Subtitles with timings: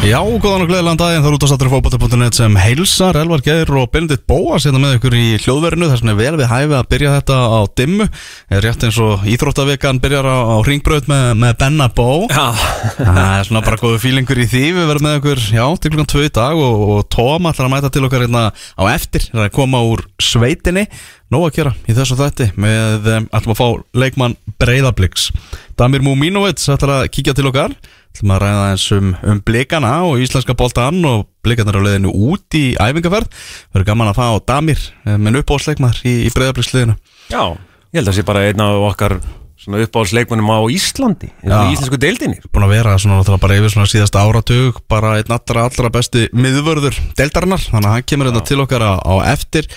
[0.00, 3.68] Já, góðan og gleðilegan daginn, það er út á sattur fókbóta.net sem heilsar, Elvar Geir
[3.76, 5.90] og Benedikt Bóas hérna með ykkur í hljóðverinu.
[5.90, 8.06] Þar sem er vel við hæfi að byrja þetta á dimmu.
[8.48, 12.08] Er rétt eins og Íþróttavikan byrjar á, á ringbröð með, með Benna Bó.
[12.32, 14.64] Það er svona bara góðu fílingur í því.
[14.80, 17.74] Við verðum með ykkur, já, til klukkan tvö í dag og, og Tóm ætlar að
[17.76, 19.28] mæta til okkar hérna á eftir.
[19.28, 20.88] Það er að koma úr sveitinni.
[21.30, 25.28] Nó að gera í þessu þætti með, um, ætlum að fá leikmann Breiðabliks.
[25.78, 27.76] Damir Múmínovits ætlar að kíkja til okkar
[28.10, 32.58] ætlum að ræða eins um, um blikana og íslenska boltan og blikarnar á leiðinu út
[32.58, 33.28] í æfingaferð.
[33.72, 36.96] Verður gaman að fá Damir eh, með uppáhaldsleikmar í, í Breiðabliksliðinu.
[37.30, 37.42] Já,
[37.94, 39.20] ég held að það sé bara einn af okkar
[39.60, 42.40] svona uppáhaldsleikmunum á Íslandi í íslensku deildinni.
[42.48, 46.96] Búin að vera svona bara yfir svona síðasta áratug bara einn allra allra besti miðvörður
[47.18, 49.68] deildarinnar, þannig að hann kemur þetta til okkar á, á eftir.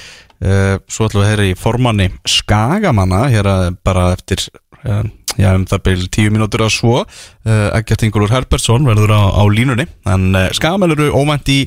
[0.44, 4.42] Uh, svo ætlum við að heyra í formanni Skagamanna hér að bara eftir
[4.84, 5.04] uh,
[5.40, 9.44] já, um það byrjum tíu mínútur að svo uh, Egert Ingólfur Herbertsson verður á, á
[9.50, 9.86] línunni.
[10.10, 11.60] En uh, Skagamenn eru óvænt í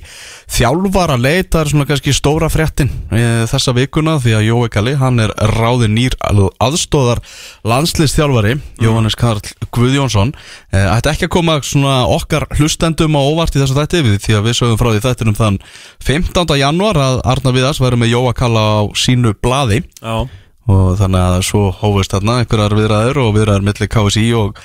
[0.53, 4.97] þjálfara leit, það er svona kannski stóra fréttin uh, þessa vikuna því að Jói Kalli,
[5.00, 6.17] hann er ráðin nýr
[6.62, 7.23] aðstóðar
[7.67, 9.42] landslistþjálfari Jóhannes Karl
[9.75, 10.33] Guðjónsson.
[10.73, 14.03] Ætti ekki að koma svona okkar hlustendum á óvart í þessu þætti?
[14.06, 15.61] Við því að við sögum frá því þættinum þann
[16.06, 16.56] 15.
[16.61, 19.83] januar að Arna Viðars verður með Jóa Kalla á sínu blaði.
[20.01, 20.28] Já,
[20.67, 24.56] og þannig að svo hófust þarna einhverjar viðræður og viðræður milli KSI og,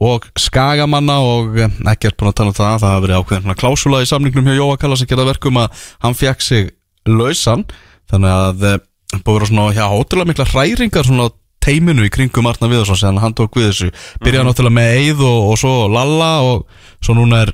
[0.00, 4.00] og Skagamanna og eh, ekkert búin að tala um það það hafa verið ákveðin klásula
[4.00, 5.68] í samningnum hjá Jóa Kalla sem gerða verkum að
[6.04, 6.62] hann fekk sig
[7.08, 7.62] lausan.
[8.10, 8.80] Þannig að eh,
[9.26, 11.28] búið að svona hjá ótrúlega mikla hræringar svona
[11.60, 13.88] teiminu í kringum Arna Viðarsson sem hann tók við þessu.
[14.24, 16.56] Byrjaði náttúrulega með Eið og, og svo Lalla og
[17.04, 17.50] svo núna er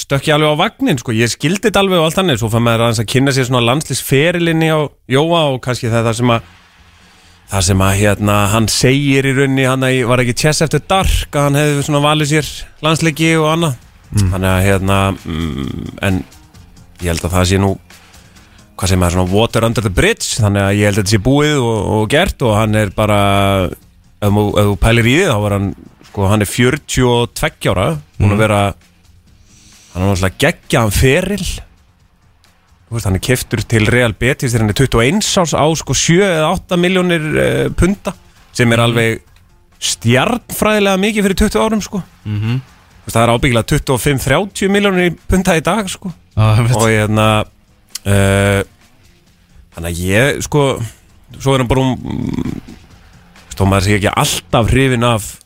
[0.00, 2.64] stökk ég alveg á vagnin, sko, ég skildi þetta alveg og allt annir, svo fann
[2.66, 4.80] maður aðeins að kynna sér svona landslýsferilinni á
[5.12, 6.48] Jóa og kannski það er það sem að
[7.50, 11.48] það sem að hérna hann segir í raunni hann var ekki Chess After Dark að
[11.48, 12.50] hann hefði svona valið sér
[12.86, 13.78] landsleiki og annað.
[14.10, 16.22] Þannig að hérna mm, en
[17.00, 17.70] ég held að það sé nú
[18.80, 21.22] hvað sem er svona water under the bridge þannig að ég held að þetta sé
[21.24, 23.18] búið og, og gert og hann er bara
[23.68, 25.66] ef þú ef þú pælir í því þá var hann
[26.10, 28.60] sko hann er 42 ára búin að vera
[29.92, 31.44] hann er náttúrulega geggjaðan feril
[32.96, 36.18] veist, hann er keftur til Real Betis þegar hann er 21 árs á sko 7
[36.26, 38.14] eða 8 miljónir uh, punta
[38.56, 39.20] sem er alveg
[39.80, 42.02] stjarnfræðilega mikið fyrir 20 árum sko.
[42.24, 42.60] Mm -hmm.
[43.04, 46.12] Veist, það er ábyggilega 25-30 miljónir punta í dag sko.
[46.36, 47.44] Ah, og hérna
[48.06, 48.62] uh,
[49.74, 50.80] þannig að ég sko
[51.38, 52.60] svo er hann bara um
[53.50, 55.36] stóð maður sé ekki alltaf hrifin af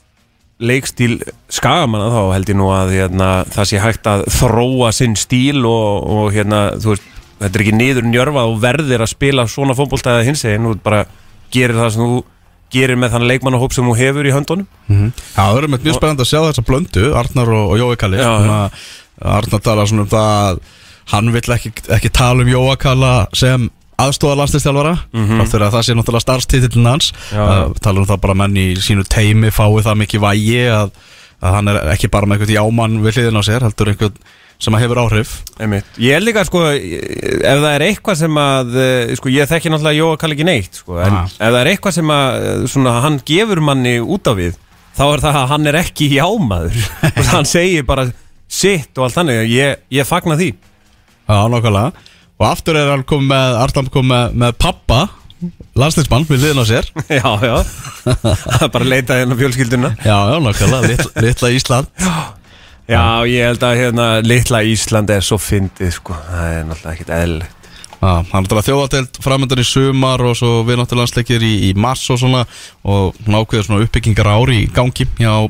[0.64, 1.18] leikstíl
[1.52, 6.06] skagamanna þá held ég nú að hérna, það sé hægt að þróa sinn stíl og,
[6.06, 7.08] og hérna þú veist,
[7.40, 10.78] þetta er ekki niður njörfa og verðir að spila svona fótbolta eða hins eginn, þú
[10.84, 11.04] bara
[11.54, 12.22] gerir það sem þú
[12.74, 14.66] gerir með þann leikmannahóp sem þú hefur í höndunum.
[14.90, 18.18] Já, það er mjög spennandi að sjá þessa blöndu Arnar og, og Jói Kalli.
[18.18, 18.58] Svona,
[19.34, 20.60] Arnar tala svona um það að
[21.12, 23.68] hann vill ekki, ekki tala um Jóa Kalla sem
[24.00, 25.50] aðstóða landslistjálfara mm -hmm.
[25.50, 27.12] þegar það sé náttúrulega starfstitillin hans.
[27.32, 30.90] Uh, tala um það bara menn í sínu teimi fái það mikið vægi að,
[31.40, 34.18] að hann er ekki bara með einhvern jámann við hliðin á sér heldur einhvern
[34.62, 35.32] sem að hefur áhrif.
[35.60, 35.88] Einmitt.
[36.00, 39.98] Ég er líka sko ef það er eitthvað sem að eh, sko, ég þekki náttúrulega
[39.98, 41.24] Jóa Kall ekki neitt sko, en Ah.
[41.26, 44.54] ef það er eitthvað sem að eh, svona, hann gefur manni út á við
[44.94, 46.78] þá er það að hann er ekki jámaður.
[47.18, 48.06] Og hann segir bara
[48.48, 49.40] sitt og allt þannig.
[49.50, 50.52] Ég, ég fagna því.
[51.26, 51.92] Já, nákvæmlega.
[52.38, 55.02] Og aftur er hann komið með, Arnar komið með, með pappa
[55.76, 56.86] Landsliðsmann við liðin á sér.
[57.18, 57.56] Já, já.
[58.74, 59.90] Bara leita hérna fjölskylduna.
[60.06, 61.90] Já, já, nákvæmlega, litla, litla Ísland.
[61.98, 62.14] Já,
[63.30, 66.16] ég held að hérna litla Ísland er svo fyndið sko.
[66.26, 67.68] Það er náttúrulega ekkert eðlilegt.
[67.94, 71.74] Já, hann er náttúrulega þjóðatelt framöndan í sumar og svo við náttúrulega landsleikir í, í
[71.80, 72.42] mars og svona
[72.84, 75.48] og nákvæður svona uppbyggingar ári í gangi hjá,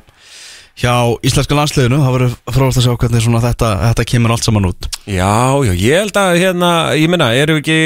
[0.79, 0.95] hjá
[1.27, 1.99] íslenska landsliðinu.
[2.05, 4.91] Það verður frávægt að sjá hvernig svona þetta, þetta kemur allt saman út.
[5.11, 5.35] Já,
[5.67, 7.81] já, ég held að hérna, ég meina, er ekki,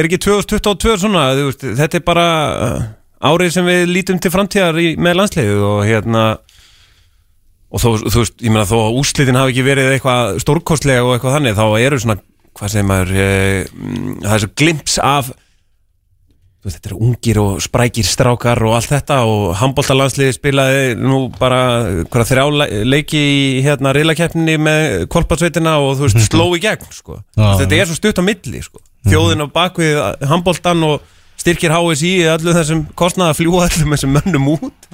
[0.00, 2.90] er ekki 2022 svona, veist, þetta er bara uh,
[3.28, 6.28] árið sem við lítum til framtíðar í, með landsliðu og hérna
[7.72, 11.16] og þó, þú veist, ég meina, þó að úslitin hafi ekki verið eitthvað stórkostlega og
[11.16, 12.20] eitthvað þannig, þá eru svona,
[12.56, 13.26] hvað segir maður, e,
[14.22, 15.32] það er svo glimps af
[16.66, 21.60] veist, þetta eru ungir og sprækir strákar og allt þetta og handbóltalandsliði spilaði nú bara
[22.10, 26.88] hverja þrjá le- leiki í hérna riðlakeppninni með kolpatsveitina og þú veist, sló í gegn
[26.90, 27.20] sko.
[27.38, 27.52] Já.
[27.62, 28.82] þetta er svo stutt á milli sko.
[29.06, 31.04] þjóðin á bakvið handbóltan og
[31.38, 34.90] styrkir HSI öllu þessum kostnaða að fljúa öllum þessum mönnum út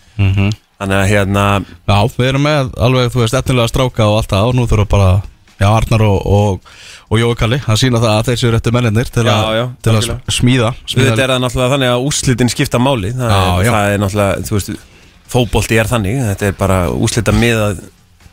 [0.82, 4.48] þannig að hérna Já, við erum með alveg, þú veist, etnilega stráka og allt það
[4.50, 5.10] og nú þurfa bara,
[5.62, 6.72] já, Arnar og, og,
[7.08, 9.92] og Jói Kalli að sína það að þeir séu réttu menninir til, Já, já, til
[9.92, 10.36] að algjörlega.
[10.38, 13.12] smíða, Við smíða þetta er það náttúrulega þannig að úslitin skipta máli.
[13.16, 13.72] Það, Já, er, já.
[13.76, 14.72] það er náttúrulega, þú veist
[15.32, 17.82] fótbolti er þannig, þetta er bara úslita miðað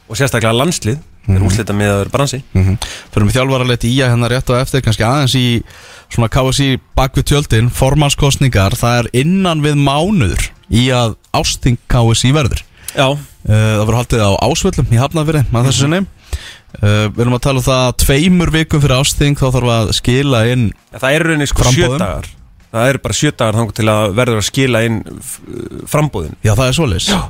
[0.10, 1.00] og sérstaklega landslið.
[1.30, 2.40] Mm er úslita miðaður bransi.
[2.58, 2.78] Mm
[3.14, 5.44] Fyrir með þjálfaralegt í að hérna rétt á eftir kannski aðeins í
[6.10, 12.64] svona KSI bakvið tjöldin, formannskostningar það er innan við mánuður í að ásting KSI verður.
[12.96, 13.10] Já,
[13.50, 16.00] Uh, það voru haldið á ásvöllum í Hafnafyrir að þessu sinni.
[16.84, 19.92] Uh, Við erum að tala um það að tveimur vikum fyrir ásting þá þarf að
[19.96, 21.96] skila inn það er rauninni sko Framboðum.
[21.96, 22.28] sjö dagar.
[22.76, 25.40] Það er bara sjö dagar þangur til að verður að skila inn f-
[25.90, 26.76] frambúðin Já, það er
[27.08, 27.22] Já,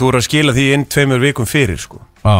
[0.00, 2.00] Þú eru að skila því inn tveimur vikum fyrir sko.
[2.24, 2.34] Já,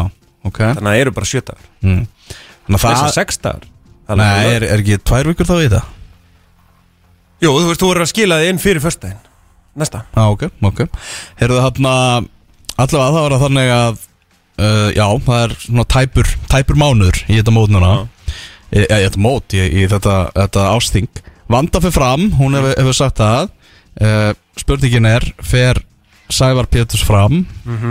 [0.48, 0.58] ok.
[0.64, 1.68] Þannig að það eru bara sjö dagar.
[1.84, 2.02] Mm.
[2.32, 3.68] Þannig að þess að það sex dagar.
[4.08, 5.94] Það Nei, er, er, ekki tvær vikur þá í það?
[7.44, 9.24] Jú, þú veist, þú eru að skila því inn fyrir föstudaginn
[9.78, 10.02] Næsta.
[10.16, 10.84] Já, ok, ok.
[11.40, 11.94] Heyrðu þarna
[12.78, 13.96] Allavega það var að þannig að
[14.58, 17.92] uh, Já, það er svona tæpur Tæpur mánuður í þetta mót núna.
[18.68, 22.96] Í, í þetta mót, í, í þetta, þetta ásting Vanda fyrir fram, hún hefur, hefur
[22.98, 23.46] sagt það.
[23.98, 25.80] Uh, Spurningin er Fer
[26.28, 27.46] Sævar Péturs fram?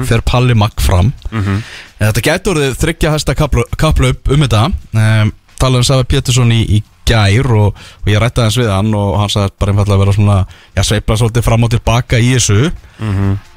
[0.06, 1.10] Fer Palli Magg fram?
[1.32, 1.64] Mhm.
[1.98, 4.68] Þetta gæti orðið þryggja hæsta kaplaup um þetta.
[4.94, 8.96] Um, Tala um Sævar Pétursson í, í gær og, og ég rætti aðeins við hann
[8.98, 10.40] og hann sagði bara einfallega að vera svona
[10.78, 12.72] Já, sveifla svolítið fram og tilbaka í þessu.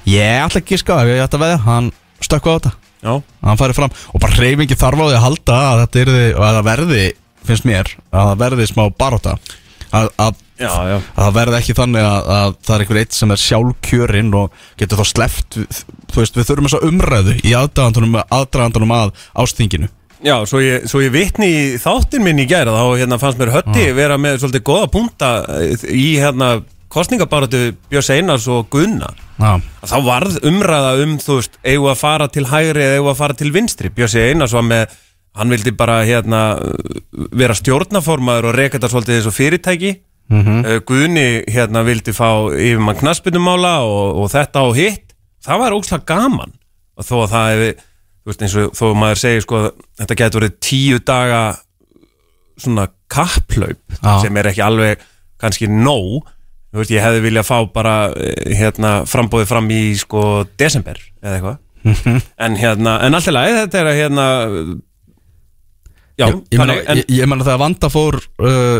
[0.08, 1.62] Ég ætla ekki að ská, ég ætla að veðja.
[1.66, 1.90] Hann
[2.24, 2.72] stökku á þetta.
[3.00, 3.12] Já,
[3.44, 3.96] hann færi fram.
[4.14, 7.04] Og bara hreyfingi þarf á því að halda að þetta yrði, og að það verði
[7.48, 9.36] finnst mér, að það verði smá baróta
[9.90, 13.42] að, að, að það verði ekki þannig að, að það er einhver eitt sem er
[13.44, 19.24] sjálfkjörinn og getur þá sleft þú veist, við þurfum þess að umræðu í aðdragandunum að
[19.44, 23.40] ástinginu Já, svo ég, svo ég vitni í þáttin minn í gæra þá hérna, fannst
[23.40, 25.30] mér hötti vera með svolítið goða punta
[25.88, 26.58] í hérna
[26.90, 29.16] kostningabaratu Björns Einars og Gunnar.
[29.40, 29.54] Já,
[29.86, 33.38] þá varð umræða um, þú veist, eigum að fara til hægri eða eigum að fara
[33.38, 33.92] til vinstri?
[33.94, 34.96] Björns Einars var með,
[35.38, 36.42] hann vildi bara hérna
[37.14, 39.96] vera stjórnaformaður og reka þetta svolítið eins og fyrirtæki.
[40.30, 45.14] Mm Guðni hérna vildi fá yfirmann knaspunumála og, og þetta og hitt.
[45.42, 46.52] Það var óslag gaman.
[47.00, 47.70] Og þó að það hefði,
[48.20, 49.62] þú veist, eins og þó að maður segir sko,
[50.00, 51.40] þetta getur verið tíu daga
[52.60, 54.12] svona kapplaup Já.
[54.22, 55.06] sem er ekki alveg
[55.40, 56.28] kannski nóg
[56.70, 60.20] Þú veist, ég hefði viljað fá bara eh, hérna, frambóðið fram í sko
[60.60, 61.58] desember eða eitthvað
[62.46, 64.26] en hérna, en alltaf lagi þetta er að hérna
[66.20, 68.78] já, ég, ég, þannig, en, ég meina þegar Vanda fór uh,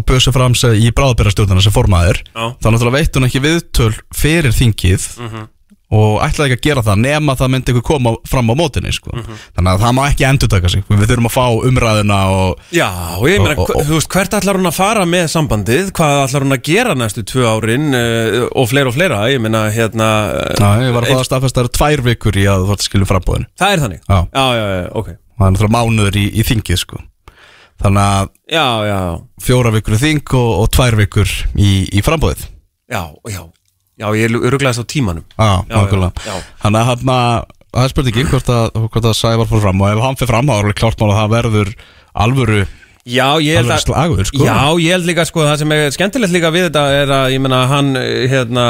[0.00, 4.56] og sér fram sig í bráðbyrjastjórnuna sem formaður þá náttúrulega veitt hún ekki viðtöl fyrir
[4.56, 5.48] þingið Mhm.
[5.92, 9.10] Og ætlaði ekki að gera það nema það myndi ykkur koma fram á mótinni sko.
[9.12, 9.40] Mhm.
[9.58, 10.84] þannig að það má ekki endurtaka sig.
[10.88, 14.70] Við þurfum að fá umræðuna og já, og ég meina, þú veist, hvert ætlar hún
[14.70, 18.88] að fara með sambandið, hvað ætlar hún að gera næstu tvö árin uh, og fleira
[18.88, 19.20] og fleira?
[19.28, 20.08] Ég meina, hérna
[20.56, 22.80] Já, ég var að fá að staðfesta það eru tvær vikur í að þú þarf
[22.80, 24.18] að skilja frambóðinu það er þannig, Já.
[24.32, 25.08] já, já, já, ok.
[25.12, 27.00] Það er náttúrulega mánuður í, í þingið sko.
[27.82, 28.98] þannig að já, já,
[29.42, 32.44] fjóra vikur í þing og, og tvær vikur í, í frambóðið
[32.92, 33.42] já, já
[34.00, 35.26] já, ég ruglaðist á tímanum.
[35.36, 36.38] Já, nákvæmlega.
[36.62, 40.18] Þannig að það er spurningi hvort að, hvort að Sævar fór fram og ef hann
[40.20, 41.70] fyrir fram er alveg klárt mál að það verður
[42.22, 42.58] alvöru,
[43.08, 44.44] já, ég held slagur sko.
[44.44, 47.42] Já, ég held líka sko, það sem er skemmtilegt líka við þetta er að, ég
[47.42, 47.92] meina, hann,
[48.28, 48.66] hérna,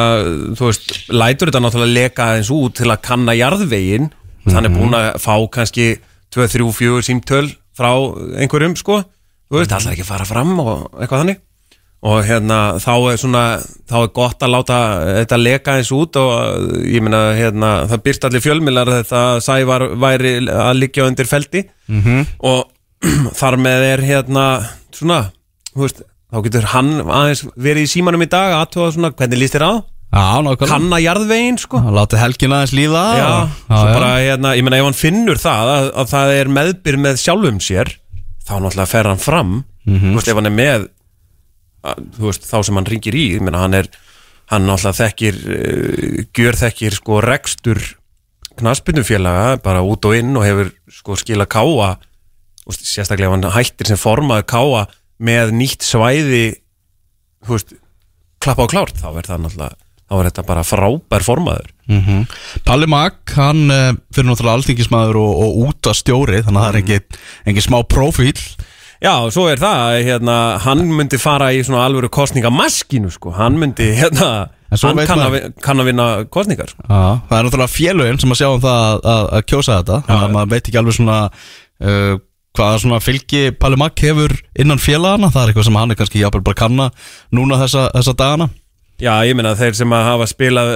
[0.59, 4.12] þú veist, lætur þetta náttúrulega leka eins út til að kanna jarðvegin,
[4.55, 5.88] hann er búinn að fá kannski
[6.33, 7.91] 2, 3, 4 símtöl frá
[8.38, 9.02] einhverjum, sko,
[9.50, 11.43] þú veist, allar ekki fara fram og eitthvað þannig
[12.02, 13.42] og hérna, þá er svona,
[13.90, 14.78] þá er gott að láta
[15.21, 20.32] þetta leka eins út og ég meina, hérna, það byrst allir fjölmilar þetta sævar væri
[20.50, 21.62] að liggja undir feldi.
[21.92, 22.25] Mhm.
[22.42, 22.66] og
[23.40, 24.47] þar með er hérna
[24.94, 25.21] svona,
[25.78, 29.66] veist, þá getur hann aðeins verið í símanum í dag aðtóða svona, hvernig líst þér
[29.71, 29.73] á?
[30.12, 30.68] Já, nákvæmlega.
[30.68, 31.78] Kanna jarðvegin sko.
[31.80, 33.02] Hann Láti helgina aðeins líða.
[33.16, 36.50] Já, og- svo bara, hérna, ég meina ef hann finnur það að, að það er
[36.59, 37.94] meðbyr með sjálfum sér
[38.44, 39.54] þá náttúrulega fer hann fram.
[39.87, 40.85] Þú veist, ef hann er með að,
[41.83, 43.91] þú veist, þá sem hann ringir í ég meina, hann er,
[44.53, 47.83] hann náttúrulega þekkir uh, gjör þekkir sko rekstur
[48.61, 51.95] knaspindufélaga bara út og inn og hefur sko skila káa
[52.62, 54.83] og sérstaklega hann hættir sem formaður káa
[55.23, 56.45] með nýtt svæði
[57.43, 57.73] þú veist,
[58.43, 59.81] klappa á klárt þá er það náttúrulega
[60.12, 61.71] þá er þetta bara frábær formaður.
[61.89, 62.25] Mhm.
[62.67, 66.69] Palli Mag, hann uh, fyrir náttúrulega alþingismæður og, og út að stjóri þannig að það
[66.73, 68.37] er engin, engin smá profíl
[69.02, 73.88] Já, svo er það, hérna, hann myndi fara í svona alvöru kostningamaskinu, sko, hann myndi,
[73.99, 74.28] hérna,
[74.73, 76.85] En svo hann veit kann að, maður- vi- kann að vinna kostningar, sko.
[76.87, 79.99] Já, það er náttúrulega félögin sem að sjá um það að, að, að kjósa þetta.
[80.06, 81.18] Þannig að maður veit ekki alveg svona
[81.82, 82.14] uh,
[82.56, 86.23] hvaða svona fylgi Palli Mag hefur innan félagana, það er eitthvað sem hann er kannski
[86.23, 86.88] jáfnvel bara að kanna
[87.32, 88.49] núna þessa, þessa dagana
[89.02, 90.68] Já, ég meina þeir sem að hafa spilað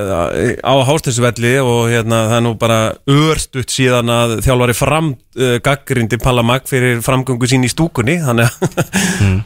[0.59, 6.19] á hástisvelli og hérna það er nú bara örstutt síðan að þjálfari fram uh, gaggrindi
[6.19, 8.17] Pallamag fyrir framgöngu sín í stúkunni.
[8.25, 8.83] Þannig að,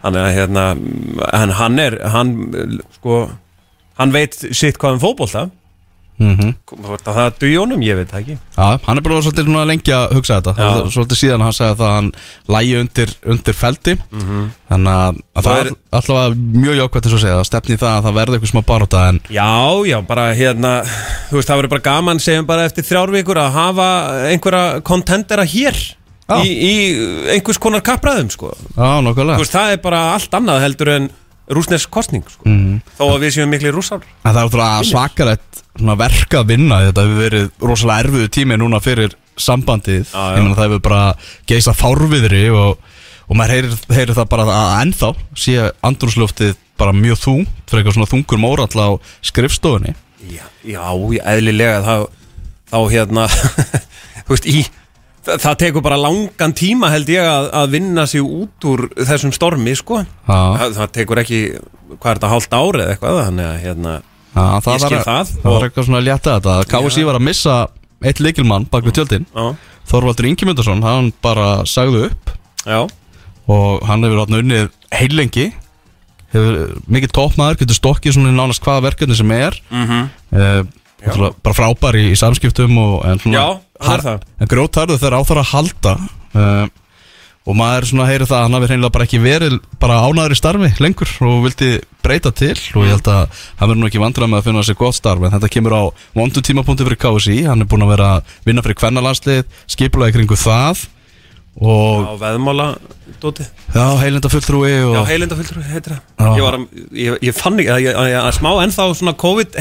[0.00, 0.64] þannig að hérna
[1.42, 2.34] en hann er, hann
[2.96, 3.20] sko,
[4.00, 5.44] hann veit sitt hvað um fótbolta
[6.21, 6.55] mm
[6.91, 8.35] að það duði honum, ég veit það ekki.
[8.57, 10.53] Já, hann er bara svolítið lengi að hugsa þetta.
[10.59, 12.11] Það Svolítið síðan hann sagði það að hann
[12.55, 13.95] lægi undir, undir feldi.
[14.71, 17.95] Þannig að, að það Það er alltaf mjög jákvæmt þess að segja Það stefni það
[17.95, 19.49] að það verði eitthvað smá baróta En Já,
[19.91, 20.75] já, bara hérna
[21.31, 23.89] Þú veist, það verður bara gaman segjum bara eftir þrjár vikur að hafa
[24.31, 25.81] einhverja kontendera hér
[26.39, 26.75] í, í
[27.35, 28.53] einhvers konar kappræðum sko.
[28.77, 31.09] já, nokkulega það er bara allt annað heldur en
[31.50, 32.45] rúsnesk kostning sko.
[32.47, 32.80] Mhm.
[32.99, 36.80] þó að við séum miklu rússar En það er náttúrulega svakarætt svona verk að vinna
[36.87, 40.25] Þetta hefur verið rosalega erfiðu tími núna fyrir sambandið já.
[40.37, 41.02] Ég meina það hefur bara
[41.49, 42.78] geisa fárviðri og,
[43.28, 47.97] og maður heyrir, heyrir það bara að ennþá sé andrúsluftið bara mjög þung fyrir eitthvað
[47.99, 48.88] svona þungur mórall á
[49.26, 49.95] skrifstofunni
[50.30, 50.83] Já, já,
[51.33, 51.95] eðlilega þá,
[52.71, 53.25] þá hérna
[54.26, 54.61] þú veist, í
[55.27, 59.35] það, það tekur bara langan tíma held ég að, að vinna sig út úr þessum
[59.37, 60.03] stormi sko.
[60.29, 61.41] Það, það tekur ekki
[61.97, 63.97] hvað er þetta, hálft árið eða eitthvað þannig að hérna
[64.31, 66.57] Já, það Ég skil var, það það var eitthvað svona að létta þetta.
[66.71, 67.55] KSI var að missa
[68.07, 69.25] eitt leikilmann bak við tjöldin.
[69.35, 69.47] Já,
[69.91, 72.31] Þorvaldur Ingemyndarsson, hann bara sagði upp.
[72.62, 72.85] Já,
[73.50, 75.49] og hann hefur átna unnið heilengi
[76.31, 79.57] hefur mikið toppmaður, getur stokkið svona í nánast hvaða verkefni sem er.
[79.73, 80.05] Mhm.
[80.31, 83.47] Uh, bara frábær í, í samskiptum og, en, svona, Já,
[83.87, 84.28] hann er það.
[84.40, 85.94] en grótarðu þegar á þar að halda
[86.34, 86.66] uh,
[87.49, 90.38] og maður svona heyri það að hann hafi hreinlega bara ekki verið bara ánæður í
[90.38, 91.70] starfi lengur og vildi
[92.04, 94.78] breyta til og ég held að hann verður nú ekki vandrað með að finna sér
[94.80, 95.25] gott starf.
[95.25, 95.82] En þetta kemur á
[96.16, 100.38] vondu tímapunkti fyrir KSI hann er búin að vera að vinna fyrir kvennalandslið skipulaði kringu
[100.40, 100.84] það
[101.61, 102.67] og veðmála
[103.21, 106.00] dóti já, heilenda fulltrúi og Já, heilindafulltrú heitir Já.
[106.17, 106.57] það Ég, var
[106.97, 109.59] ég, ég fann ekki ég, að smá ennþá svona COVID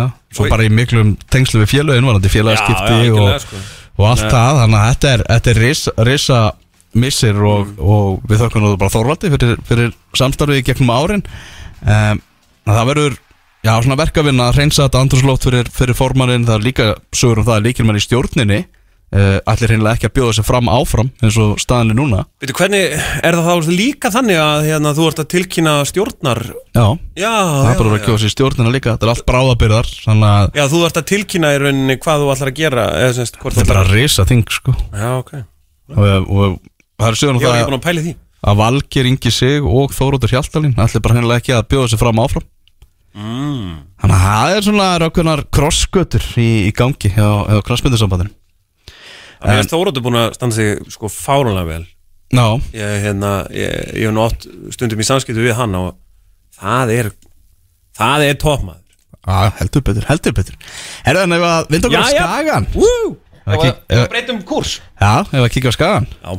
[0.00, 0.10] já.
[0.32, 2.32] Svo bara í miklum tengslu við félögin var þetta
[3.12, 3.56] já, og, sko.
[4.00, 4.32] og allt Nei.
[4.32, 6.40] það þannig að þetta er, þetta er risa, risa
[6.94, 7.78] missir og, Mm.
[7.88, 11.22] og við þökkum nú bara Þorvaldi fyrir, fyrir samstarfið gegnum árin
[11.84, 12.20] um,
[12.68, 13.14] það verður
[13.64, 17.46] já, svona verkefinn að reynsa þetta andrúslótt fyrir, fyrir formannin, það er líka sögur um
[17.48, 18.58] það að líkilmenn í stjórninni
[19.12, 22.22] allir hreinlega ekki að bjóða sig fram áfram eins og staðinni núna.
[22.40, 26.42] Veitu, hvernig er það þá líka þannig að hérna, þú ert að tilkynna stjórnar?
[26.72, 26.86] Já,
[27.20, 28.94] Já, það er bara að kjóða í stjórnina líka.
[28.96, 32.52] Þetta er allt bráðabyrðar að Já, þú ert að tilkynna í rauninni hvað þú ætlar
[32.54, 34.76] að gera eða semst þetta er bara risa þing sko.
[34.96, 35.32] Já, ok.
[35.92, 36.02] Og,
[36.32, 36.60] og
[37.02, 41.14] það er um var það að að Valgir Ingi Sig og Þórótur Hjaltalín ætli bara
[41.18, 42.48] hennilega ekki að bjóða sig fram áfram.
[43.12, 43.92] Mm.
[44.00, 48.32] þannig að það er svona rákunar krossgötur í, í gangi hjá, hjá
[49.42, 51.82] Mér finnst Þóróttur búin að standa sig sko fárunlega vel.
[52.32, 55.90] Já, Ég, hérna, ég, ég hef nátt stundum í samskiptu við hann og
[56.56, 57.10] það er
[57.98, 58.78] það er toppmaður.
[59.22, 60.56] Að, heldur betur, heldur betur.
[61.06, 62.70] Er það nefn að vinda okkur á skagan?
[62.72, 64.76] Það Það var eh, breytum kurs.
[65.02, 66.32] Já, ef að kíkja á skagan Já,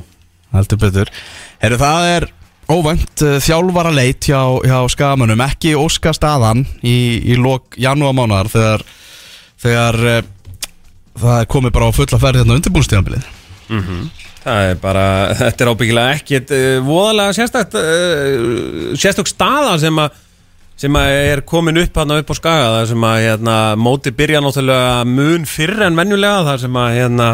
[0.53, 1.09] Heldur betur.
[1.63, 2.25] Herru, það er
[2.71, 5.41] óvænt uh, þjálfara leit hjá, hjá skagamönnum.
[5.43, 6.95] Ekki óska staðan í,
[7.33, 8.85] í lok janúarmánaðar þegar,
[9.65, 10.19] þegar uh,
[11.19, 13.31] það komið bara á fulla ferð hérna undirbúinnstíðanbilið
[14.43, 15.05] það er bara
[15.39, 20.21] þetta er ábyggilega ekkit uh, voðalega sérstakt uh, sérstök staða sem að
[20.83, 24.41] sem að er komin upp hann upp á skaga það sem að hérna, móti byrja
[24.43, 27.27] náttúrulega mun fyrr en venjulega þar sem að hérna,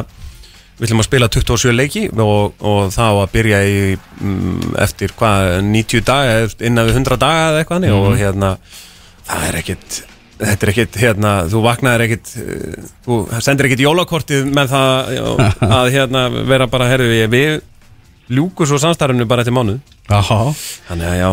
[0.77, 5.55] við ætlum að spila 27 leiki og, og þá að byrja í mm, eftir hvað
[5.71, 7.97] 90 daga innan við 100 daga eða eitthvað mm.
[7.97, 8.53] og hérna
[9.29, 10.01] það er ekkit
[10.39, 12.33] þetta er ekkit, hérna, þú vaknaðir ekkit
[13.05, 15.23] þú sendir ekkit jólakortið með það já,
[15.79, 17.59] að hérna vera bara, herru, ég- við
[18.29, 19.79] ljúku svo samstarfinu bara eftir mánuð.
[20.09, 20.41] Jaha
[20.89, 21.31] þannig að já,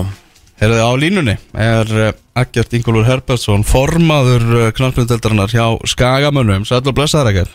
[0.57, 2.07] Herðu á línunni er uh,
[2.41, 4.47] Eggert Ingólfur Herbertsson formaður
[4.79, 6.65] knallmyndeldarinnar hjá Skagamönnum.
[6.65, 7.53] Sæll og blessaður Eggert.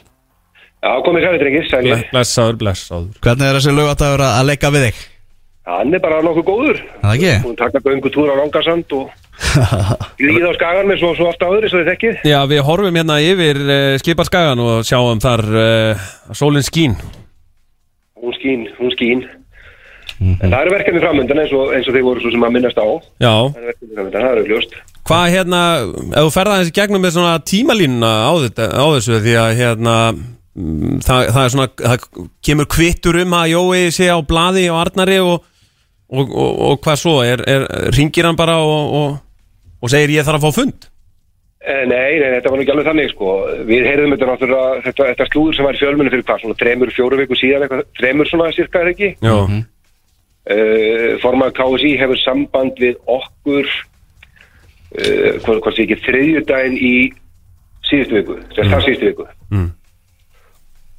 [0.81, 1.96] Já, komið sæli drengir, sæli.
[2.12, 3.08] Blessaður, blessaður.
[3.25, 5.01] Hvernig er þessi lögatagur að að leika við þig?
[5.70, 6.80] Hann er bara nokkuð góður.
[7.03, 7.34] Það ekki?
[7.46, 9.12] Hún taka göngu túr á Rangasand og
[10.25, 12.15] líða á skagan með svo, svo áður eins og þið þekkið.
[12.32, 16.98] Já, við horfum hérna yfir uh, skiparskagan og sjáum þar uh, sólinn skín
[18.22, 19.24] Hún skín, hún skín.
[20.22, 22.77] En það eru verkefni framöndan eins og, eins og þið voru svo sem að minnast
[22.77, 22.86] á.
[23.22, 24.75] Já, Það eru verkefni framöndan, það eru gljóst.
[25.10, 25.62] hvað hérna,
[26.12, 29.96] ef þú ferða þessi gegnum með svona tímalínuna á, þetta, á þessu því að hérna
[30.13, 30.22] mm,
[30.55, 32.05] það, það er svona, það
[32.43, 35.43] kemur kvittur um að Jói sé á blaði og Arnari og,
[36.12, 39.20] og, og, og hvað svo, er, er, ringir hann bara og, og,
[39.81, 40.91] og segir ég þarf að fá fund
[41.62, 43.34] Eh, Nei, nei, þetta var nú ekki alveg þannig sko.
[43.70, 46.93] Við heyrðum þetta náttúrulega, þetta, þetta slúður sem var í fjölmunni fyrir hvað, svona tremur,
[46.96, 49.13] fjóru viku síðan eitthvað, tremur svona cirka, er ekki?
[49.22, 49.36] Já,
[50.41, 53.67] Uh, Formaður KSI hefur samband við okkur,
[54.98, 56.96] uh, hvað, hvað sé ekki, þriðjudaginn í
[57.86, 58.72] síðustu viku, sem mm.
[58.74, 59.27] það síðustu viku.
[59.51, 59.67] Mm.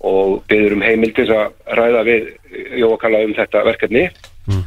[0.02, 2.30] Og byður um heimild til að ræða við
[2.80, 4.09] Jóakalla um þetta verkefni.
[4.50, 4.62] Mm.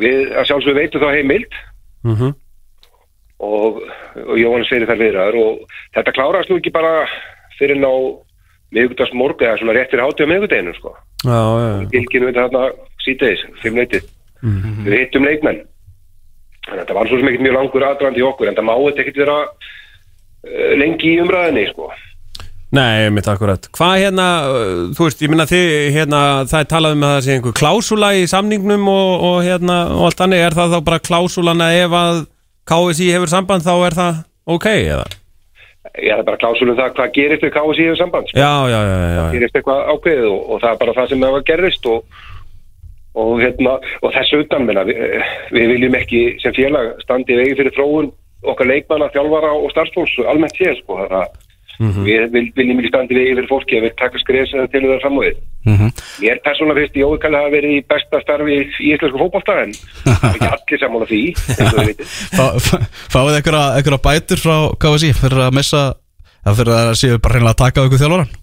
[0.00, 1.60] Við að sjálfsögum veitum þá heimild
[2.04, 2.34] mhm
[3.40, 3.80] og,
[4.28, 6.92] og Jóhannes fyrir þær viðraður og þetta klárast nú ekki bara
[7.58, 7.90] fyrir ná
[8.74, 10.94] miðugdags morgu eða svona rétt fyrir hátíð á miðugdeginu sko.
[11.24, 11.88] Já, já, já.
[11.94, 12.62] Gilginu við þarna
[13.04, 14.06] síðdeis, fimm leitið.
[14.40, 14.84] Mhm.
[14.86, 15.64] Við hittum leikmenn.
[16.66, 18.74] Þannig að þetta var svo sem ekkert mjög langur aðdrandi í okkur en það má
[18.76, 21.90] þetta ekkert vera uh, lengi í umræðinni sko.
[22.70, 23.64] Nei, mitt akkurat.
[23.74, 27.24] Hvað hérna, uh, þú veist, ég minna þið, hérna, það er talað um að það
[27.24, 31.02] sé einhver klásúla í samningnum og, og hérna, og allt annir, er það þá bara
[31.08, 32.20] klásúlan að ef að
[32.70, 34.22] KSI hefur samband þá er það
[34.54, 35.08] ok, eða?
[35.98, 38.30] Ég er bara klásulum það hvað gerist við KSI í samband.
[38.30, 38.38] Sko.
[38.38, 39.22] Já, já, já, já, já.
[39.34, 42.18] gerist eitthvað ákveðið og, og það er bara það sem hefur gerist og,
[43.18, 45.04] og, hérna, og þessu utan minna, við,
[45.56, 48.12] við viljum ekki sem félag standi vegi fyrir þróun
[48.46, 51.00] okkar leikmanna, þjálfara og starfsfólks almennt séð sko
[51.80, 54.52] þannig að við vil, viljum ekki standi í vegi fyrir fólki að við taka skriðs
[54.72, 55.38] til það framöðið.
[55.70, 55.92] Mhm.
[56.20, 60.28] Mér persónulega finnst Jói Kalli hafa verið í besta starfi í íslensku fótbolta en er
[60.30, 61.22] ekki allir sammála því
[62.40, 65.82] og þið einhverja bætur frá KSI fyrir að missa
[66.44, 68.38] eða fyrir að séu bara reynilega að taka á ykkur þjálfaran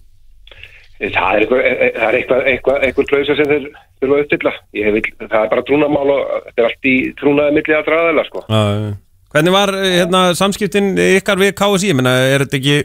[0.98, 3.66] Það er eitthvað, það er eitthvað, eitthvað, eitthvað klausa sem þeir
[4.02, 4.52] þurfa að uppfylla.
[4.74, 8.24] Ég vil, það er bara trúnamál og þetta er allt í trúnaði milli að draðala,
[8.26, 8.42] sko.
[8.48, 8.88] Já, já.
[9.28, 11.92] Hvernig var hérna, samskiptin ykkar við KSI?
[11.92, 12.76] Ég meina, er þetta ekki,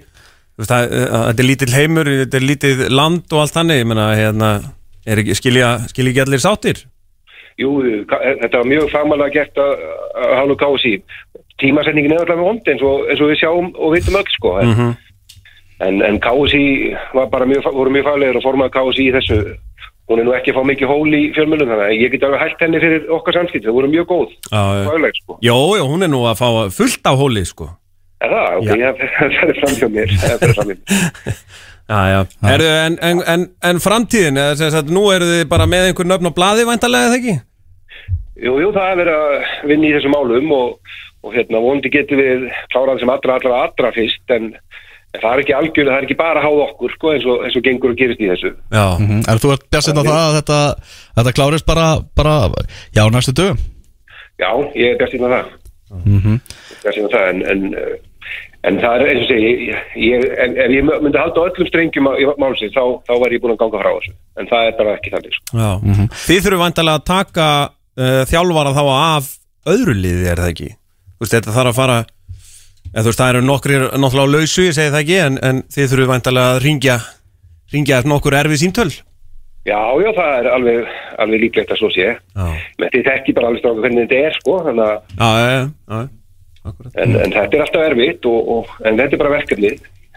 [0.85, 4.49] eh, þetta er lítill heimur, þetta er lítið land og allt þannig, ég meina, hérna,
[5.05, 6.83] er skilja, ekki allir sáttir?
[7.57, 7.71] Jú,
[8.09, 9.73] ka- þetta var mjög fagmælega gert að
[10.23, 10.93] að hálfu KSI.
[11.61, 14.57] Tímasetningin er alltaf með vond eins eins og við sjáum og vitum öll, sko.
[14.61, 14.95] En, Mhm.
[15.81, 19.37] en, en KSI var bara mjög, voru mjög faglegir og formaði KSI í þessu.
[20.09, 22.41] Hún er nú ekki að fá mikið hól í fjölmjölum, þannig að ég get alveg
[22.41, 23.65] hægt henni fyrir okkar samskipt.
[23.65, 25.37] Það voru mjög góð, fagleg, sko.
[25.41, 27.69] Jó, jó, hún er nú að fá fullt á hóli, sko.
[28.23, 28.57] Er það?
[28.61, 28.75] Ok, Já.
[28.79, 29.05] ég,
[29.37, 30.13] það er framhjá mér.
[30.23, 31.39] Það er framhjá mér.
[31.83, 32.19] Já, já.
[32.47, 36.07] Heru, en, en, en, en framtíðin, eða sem sagt, nú eru þið bara með einhver
[36.07, 37.33] nöfn á blaði væntalega, eða ekki?
[38.39, 39.33] Jú, jú, það er verið að
[39.69, 40.93] vinna í þessum málum og,
[41.27, 45.43] og hérna, vondi getum við klárað sem allra, allra, allra fyrst en, en það er
[45.43, 47.93] ekki algjörlega, það er ekki bara að háða okkur, sko, eins og, eins og gengur
[47.93, 48.53] og gerist í þessu.
[48.71, 48.85] Já.
[49.03, 50.61] mm Er þú ert bjart á það að þetta,
[51.19, 52.37] þetta klárist bara, bara
[52.95, 53.59] já, næstu dögum
[54.39, 55.53] Já, ég er bjart síðan það.
[55.99, 56.41] mm -hmm.
[56.79, 57.67] Bjart síðan það, en,
[58.63, 62.25] en, eh, það er eins og segi, ef ég myndi halda öllum strengjum á- í
[62.39, 64.13] málsins, þá, þá var ég búin að ganga frá þessu.
[64.39, 65.57] En það er bara ekki þannig, sko.
[65.59, 65.71] Já.
[66.27, 67.47] Þið þurfum væntalega að taka
[67.97, 69.31] uh, þjálfara þá af
[69.73, 70.69] öðru liði, er það ekki?
[70.73, 71.97] Þú veist, þetta þarf að fara,
[72.93, 75.63] eða þú veist, það eru nokkri náttúrulega á lausu, ég segi það ekki, en, en
[75.71, 76.97] þið þurfum væntalega að ringja,
[77.73, 78.91] ringja nokkur erfið síntöl.
[79.63, 80.87] Já, já, það er alveg,
[81.23, 82.09] alveg líklegt að svo sé.
[82.35, 82.47] Já.
[82.81, 85.61] Men þið þekki bara alveg stráka hvernig þetta er, sko, þannig að Já, já,
[85.93, 86.01] já.
[86.63, 89.73] En, en þetta er alltaf erfitt og, og, en þetta er bara verkefni.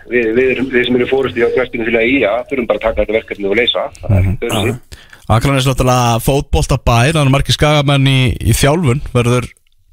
[0.07, 3.03] Við, við, við sem erum fórust í knæstinu fyrir að íja þurfum bara að taka
[3.03, 3.87] þetta verkefni og leysa.
[4.01, 5.05] Það er ekki öðruvísi.
[5.27, 5.89] Akran er svolítið
[6.23, 9.01] fótbolta bær Það er margir skagamenn í, í þjálfun.
[9.11, 9.49] Verður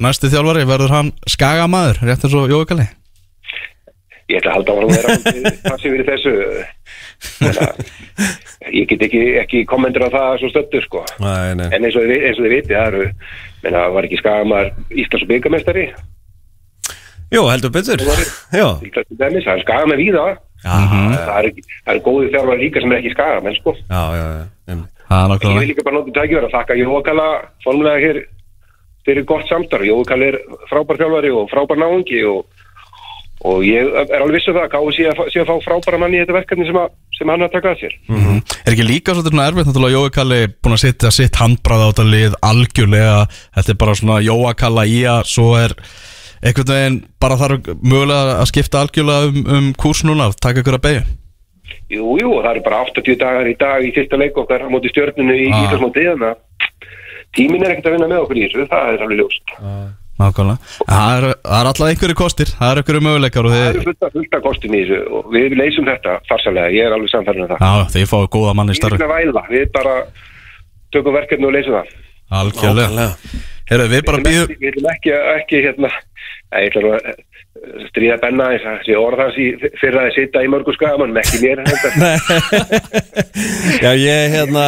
[0.06, 2.86] næsti þjálfari, verður hann skagamæður Rétt eins og Jói Kalli?
[4.30, 5.16] Ég ætla að halda á hann að vera
[5.74, 6.36] passið fyrir þessu.
[7.50, 11.02] Að ég get ekki, ekki kommentur á það svo stöldur sko.
[11.24, 11.68] Nei, nei.
[11.74, 13.04] en eins og, þið- eins og þið viti það eru
[13.66, 15.86] menna, var ekki skagamar Íslands og byggamestari
[17.34, 18.02] Jú, heldur betur.
[19.20, 20.26] Dæmis, það er skagamenn víða
[20.64, 21.48] Já, það er,
[21.84, 24.44] það er góði þjálfar líka sem er ekki skagamenn sko já, já, já.
[24.72, 24.92] einmitt.
[25.10, 27.26] Það er Ég vil líka bara notið tækjur að þakka Jókala
[27.66, 28.20] formulega hér
[29.04, 29.88] fyrir gott samstarf.
[29.90, 30.38] Jókala er
[30.70, 32.46] frábær þjálfari og frábær náungi og,
[33.44, 36.22] og ég er alveg viss um það að KSI sé að, að fá frábæra manni
[36.22, 38.00] í þetta verkefni sem að sem hann er að taka að sér
[38.64, 41.88] Er ekki líka svolítið svona erfitt náttúrulega Jói Kalli búin að setja sitt handbrað á
[41.92, 43.20] þetta lið algjörlega,
[43.60, 45.76] þetta er bara svona Jóa Kalla í að svo er
[46.44, 50.86] einhvern veginn bara þarf mögulega að skipta algjörlega um, um kúrs núna taka ykkur að
[50.88, 51.04] beigja
[51.94, 54.90] Jú, jú, það eru bara 80 dagar í dag í fyrsta leik okkar á móti
[54.92, 55.64] stjörnunu í Ah.
[55.66, 56.38] Íslandsmóti þannig að
[57.38, 59.54] tíminn er ekkert að vinna með okkur í þessu, það er alveg ljóst.
[60.22, 63.86] Nákvæmlega, það er, það er alltaf einhverju kostir, það er einhverju möguleikar og Það eru
[63.88, 67.10] fullt af, fullt af kostum í þessu og við leysum þetta farsalega, ég er alveg
[67.14, 67.64] samfærið um það.
[67.66, 69.96] Já, þið fáið góða manni Við starf erum að væla, við bara
[70.94, 71.96] tökum verkefni og leysum það.
[72.44, 73.08] Algjörlega,
[73.70, 75.92] Herru, við bara býðum við erum ekki, ekki hérna,
[76.54, 77.22] Æ, ég ætla að eh,
[77.90, 79.46] stríða benna þess að sé orð hans í
[79.82, 81.62] fyrir að sitja í mörgu skaman, ekki mér.
[83.84, 84.66] Já, ég, hérna,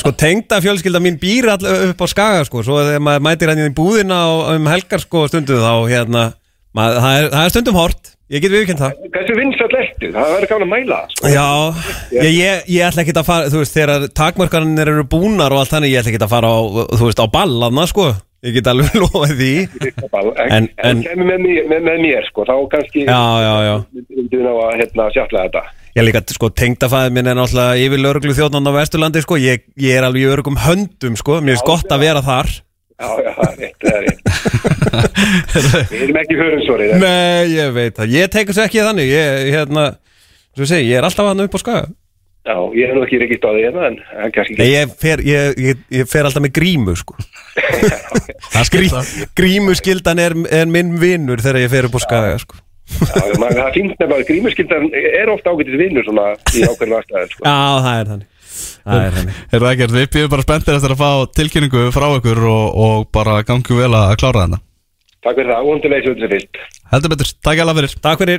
[0.00, 3.64] sko, tengda fjölskylda mín býr all upp á skaga, sko, svo þegar maður mætir hann
[3.66, 6.22] í búðina og um helgar, sko, stundum þá, hérna,
[6.76, 9.02] maður, það, er, það er stundum hort, ég get viðkjönd það.
[9.18, 10.12] Hversu vinsall ertu?
[10.14, 11.34] Það verður gáðan að mæla sko.
[11.34, 11.48] Já,
[12.14, 15.74] ég, ég, ég ætla ekki að fara, þú veist, þegar takmarkanir eru búnar og allt
[15.76, 16.58] þannig, ég ætla ekki að fara á,
[16.94, 18.08] þú veist, á ballanna, sko,
[18.46, 19.50] ég get alveg lofað því.
[19.88, 23.74] En, En- en, kemur með, mér- með, með mér, sko, þá kannski Já, já, já.
[23.98, 25.62] myndum við ná að hérna, sjátla þetta.
[25.98, 29.98] Ég líka, sko, tengdafæðið minn er náttúrulega yfir lauruglu þjóðnan á Vesturlandi, sko, ég, ég
[29.98, 32.50] er alveg í örugum höndum, sko, mér finnst gott að vera þar.
[32.98, 34.22] Já, já, það er rétt, það er rétt.
[35.92, 36.92] við erum ekki hörunsorið.
[37.02, 39.84] Nei, ég veit það, ég tekur sér ekki þannig, ég, hérna,
[40.54, 41.84] svo ég segi, ég er alltaf hann upp á skaga.
[42.48, 45.20] Já, ég er nú ekki reykist á því hérna, en en kannski Nei, ég fer,
[45.26, 47.18] ég, ég, ég fer alltaf með grímu, sko.
[48.54, 49.02] Það Grí, skilta
[49.36, 52.62] grímuskyldan er, er minn vinnur þegar ég fer upp á skaga, sko.
[52.88, 56.24] Já, maður, það finnst nefnilega að grímuskyldan er ofta ágættis vinnur svona
[56.56, 57.44] í ákveðinu aðstæðin, sko.
[57.44, 58.30] Já, það er þannig.
[58.88, 59.42] Það er þannig.
[59.52, 63.04] Er það ekkert, við býðum bara spenntir eftir að fá tilkynningu frá ykkur og, og
[63.14, 64.62] bara gangi vel að klára þetta
[65.18, 66.58] Takk fyrir það, vonandi leysi þetta fyrst.
[66.92, 68.38] Heldur betur, takk alveg fyrir Takk fyrir.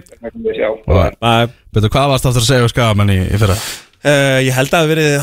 [1.76, 3.58] Betur, hvað varst aftur að segja við skagamenn í, í fyrra?
[4.00, 5.14] Uh, ég held að það verið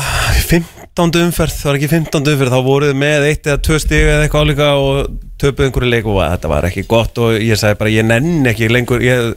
[0.47, 1.21] 15.
[1.23, 2.27] umferð, það var ekki 15.
[2.33, 6.09] umferð þá voruð með eitt eða tvö stig eða eitthvað álíka og töpuð einhverju leik
[6.09, 9.31] og þetta var ekki gott og ég sagði bara ég nenn ekki lengur ég,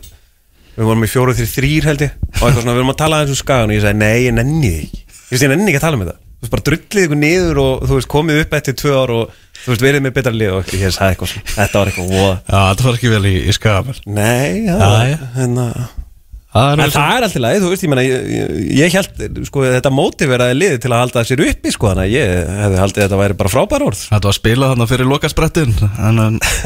[0.77, 3.21] við vorum í fjóru þrjir þrýr held ég og eitthvað svona við vorum að tala
[3.23, 5.71] aðeins um skagan og ég sagði nei ég nenni því ekki ég, veist, ég nenni
[5.73, 8.43] ekki að tala um þetta þú veist bara drullið ykkur niður og þú veist komið
[8.45, 11.33] upp eftir tvö ár og þú veist verið með betra lið og ég sagði eitthvað
[11.33, 12.37] svona þetta var eitthvað voða
[14.69, 15.99] Já,
[16.51, 19.37] Það er En það er alltaf leið, þú veist, ég meina, ég, ég, ég held,
[19.47, 22.99] sko, þetta mótiveraði liði til að halda sér uppi, sko, þannig að ég hefði haldið
[22.99, 24.01] að þetta væri bara frábær orð.
[24.09, 25.77] Þetta var spilað þarna fyrir lokasprettin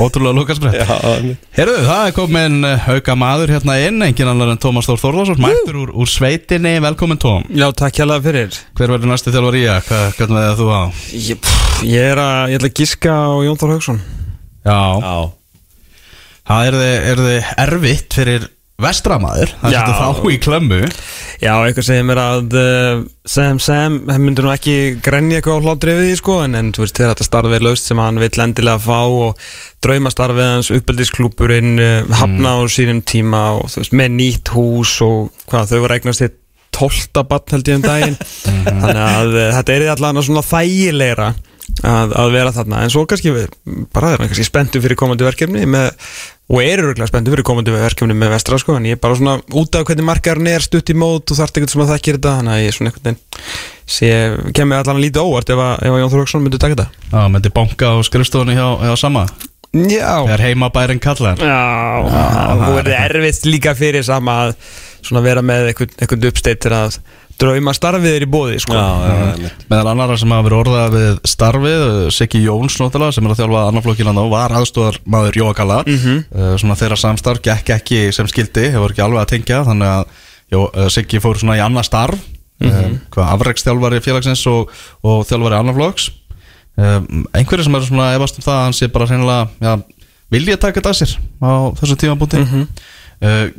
[0.00, 0.78] ótrúlega lokasprett.
[0.80, 5.02] Já, Herðu, það er komin uh, auka maður hérna inn Engin annar en Tómas Þór
[5.04, 8.56] Þórðarsson Mættur úr, úr sveitinni, velkomin Tóm Já, takk hjá fyrir.
[8.78, 9.84] Hver verður næstu þjálfur í að?
[9.90, 10.82] Hvað, hvernig veða þú á?
[11.12, 14.02] Ég, pff, ég er að, ég ætla að giska á Jón Þór Hauksson.
[14.64, 15.16] Já, já,
[16.48, 18.50] það er þið, er þið erfitt fyrir
[18.82, 20.78] vestramaður Það setur þá í klemmu.
[21.38, 25.64] Já, eitthvað segir mér að uh, Sam Sam, hann myndur nú ekki grenja eitthvað á
[25.68, 28.44] hlátri við því sko en, en þú veist, þetta starfið er laust sem hann vill
[28.44, 29.44] endilega fá og
[29.84, 35.30] draumastarfið hans, uppeldisklúpurinn uh, hafna á sínum tíma og þú veist, með nýtt hús og
[35.46, 36.40] hvað, þau voru eignast þitt
[36.74, 38.16] tólta batn held ég um daginn.
[38.82, 41.34] Þannig að uh, þetta er allan svona þægilegra
[41.84, 42.82] að, að vera þarna.
[42.84, 43.52] En svo kannski við,
[43.94, 45.92] bara er hann kannski spenntu fyrir komandi verkefni með,
[46.52, 49.38] og er öruglega spenntu fyrir komandi verkefni með vestra sko en ég er bara svona
[49.56, 52.34] út af hvernig markarinn er stutt í mót og þarft eitthvað sem að þekkir þetta
[52.40, 53.48] þannig að ég er svona einhvern veginn
[53.94, 54.12] sé,
[54.58, 57.08] kemur allan lítið óvart ef að, ef að Jón Þorlóksson myndi taka þetta.
[57.08, 59.26] Já, myndi banka á skrifstofunni hjá, hjá sama
[59.74, 61.40] Já, Þegar heimabærin kallar.
[61.42, 64.52] Já, það voru erfitt líka fyrir sama að
[65.04, 67.00] svona vera með einhvern, einhvern uppsteitt til að
[67.40, 68.74] drauma starfið er í bóði sko.
[68.76, 73.34] já, Meðal annara sem hafa verið orðað við starfið uh, Siggi Jóns náttúrulega sem er
[73.34, 76.58] að þjálfa annarflokkina þá var aðstóðar maður Jóakalla mm Mhm.
[76.62, 80.04] svona þeirra samstarf gekk ekki sem skildi hefur ekki alveg að tengja þannig að
[80.54, 82.18] Jó, uh, Siggi fór í annað starf
[82.60, 82.98] mm Mhm.
[83.10, 84.70] hvað afreikstjálfari félagsins og,
[85.02, 86.10] og þjálfari annarflokks
[86.78, 89.76] einhverju sem eru svona efast um það að hann sé bara reynilega ja,
[90.34, 92.68] vilja taka þetta að sér á þessum tímabúti mm Mhm.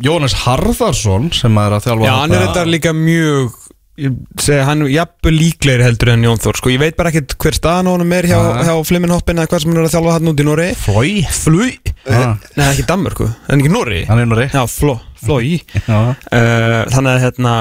[0.04, 3.54] Jónas Harðarsson sem er að þjálfa Já, hann er þetta líka mjög
[4.02, 6.72] ég segi hann jafnvel líklegri heldur en Jón Þór sko.
[6.74, 9.80] ég veit bara ekkert hver staðan honum er hjá, hjá Flimminhoppin eða hvað sem hann
[9.82, 11.14] er að þjálfa hann út í Nóri Flói?
[11.32, 11.70] Flúi
[12.06, 12.36] Ah.
[12.54, 15.56] Nei, ekki Danmörku, en ekki Nóri Hann er núri Já, Fló, Flói.
[15.90, 15.98] Já.
[16.14, 17.54] uh, Þannig að hérna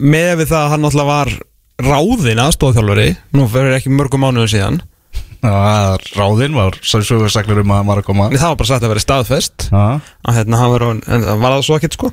[0.00, 1.30] með við það að hann náttúrulega var
[1.86, 4.80] ráðinn aðstofþjálfari nú fyrir ekki mörgum mánuðum síðan
[5.42, 8.28] ráðinn var svo sögursaklur um að hann var að koma.
[8.32, 11.64] Það var bara sagt að vera staðfest að hérna hann var, en það var það
[11.68, 12.10] svo ekkert sko.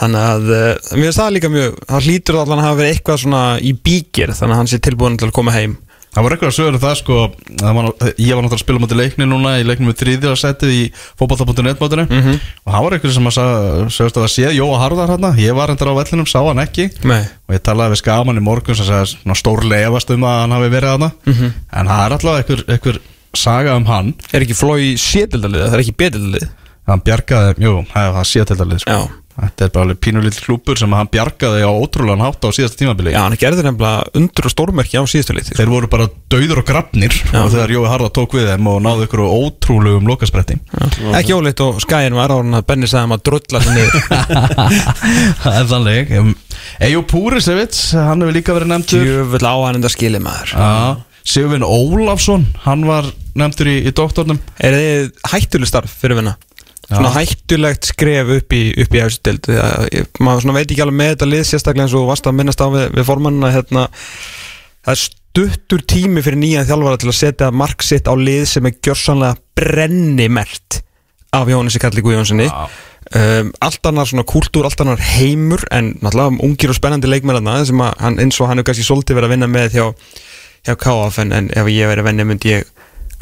[0.00, 0.64] Þannig að uh,
[0.96, 4.34] mér finnst það líka mjög það hlýtur allan að hafa verið eitthvað svona í bíkir
[4.34, 5.76] þannig að hann sé tilbúin til að koma heim
[6.10, 7.16] Það var eitthvað að sögur það sko
[7.60, 10.72] það var, Ég var náttúrulega að spila mútið leikni núna Í leiknum með þriðja setið
[10.74, 10.80] í
[11.20, 12.06] fótbolta.net mótinu.
[12.10, 12.40] Mhm.
[12.66, 13.38] Og það var eitthvað sem að
[13.94, 16.88] sögust að það sé Jóa Harðar hérna Ég var endur á vellinum, sá hann ekki.
[17.06, 17.22] Nei.
[17.46, 20.56] Og ég talaði við skaman í morgun sem sagði svona stórlega efast um að hann
[20.58, 21.52] hafi verið hana Mhm.
[21.72, 22.98] En það er alltaf einhver, einhver
[23.34, 24.14] saga um hann.
[24.34, 26.48] Er ekki flói sétildalið, það er ekki betildalið
[26.90, 28.12] Hann bjargaði, jú, það er
[29.40, 29.48] sko.
[29.50, 33.14] Þetta er bara alveg pínulill klúpur sem hann bjargaði á ótrúlegan hátt á síðasta tímabili.
[33.14, 36.68] Já, hann gerði nefnilega undur og stórmerki á síðustu liti Þeir voru bara dauður og
[36.68, 40.58] grafnir og þegar Jói Harðar tók við þeim og náðu ykkur ótrúlegum lokaspretti
[41.16, 44.70] Ekki óleitt og skæin var á hann að Benni sagði hann að drulla sig niður.
[45.42, 46.34] Það er þannig Um,
[46.82, 49.06] Eyjó Púrisevits, hann hefur líka verið nefndur.
[49.06, 50.52] Jöfull á hann enda skilið maður.
[50.54, 54.40] Já, Sigurvin Ólafsson, hann var nefndur í, í doktornum.
[54.60, 56.36] Er þið hættuleg starf fyrir vinna?
[56.90, 61.28] Svona hættulegt skref upp í, upp í efstu dild maður veit ekki alveg með þetta
[61.30, 63.84] lið sérstaklega eins og varst að minnast á við, við formannina hérna,
[64.82, 68.66] það er stuttur tími fyrir nýjan þjálfara til að setja mark sitt á lið sem
[68.66, 70.80] er gjörsanlega brennimert
[71.30, 76.74] af Jóhannessi Kalli Guðjónssoni um, allt annar svona kúltúr, allt annar heimur en náttúrulega ungir
[76.74, 79.50] og spennandi leikmennarna sem að hann, eins og hann er kannski svolítið verið að vinna
[79.54, 79.86] með hjá,
[80.66, 82.70] hjá KF en, en ef ég verið að vinna myndi ég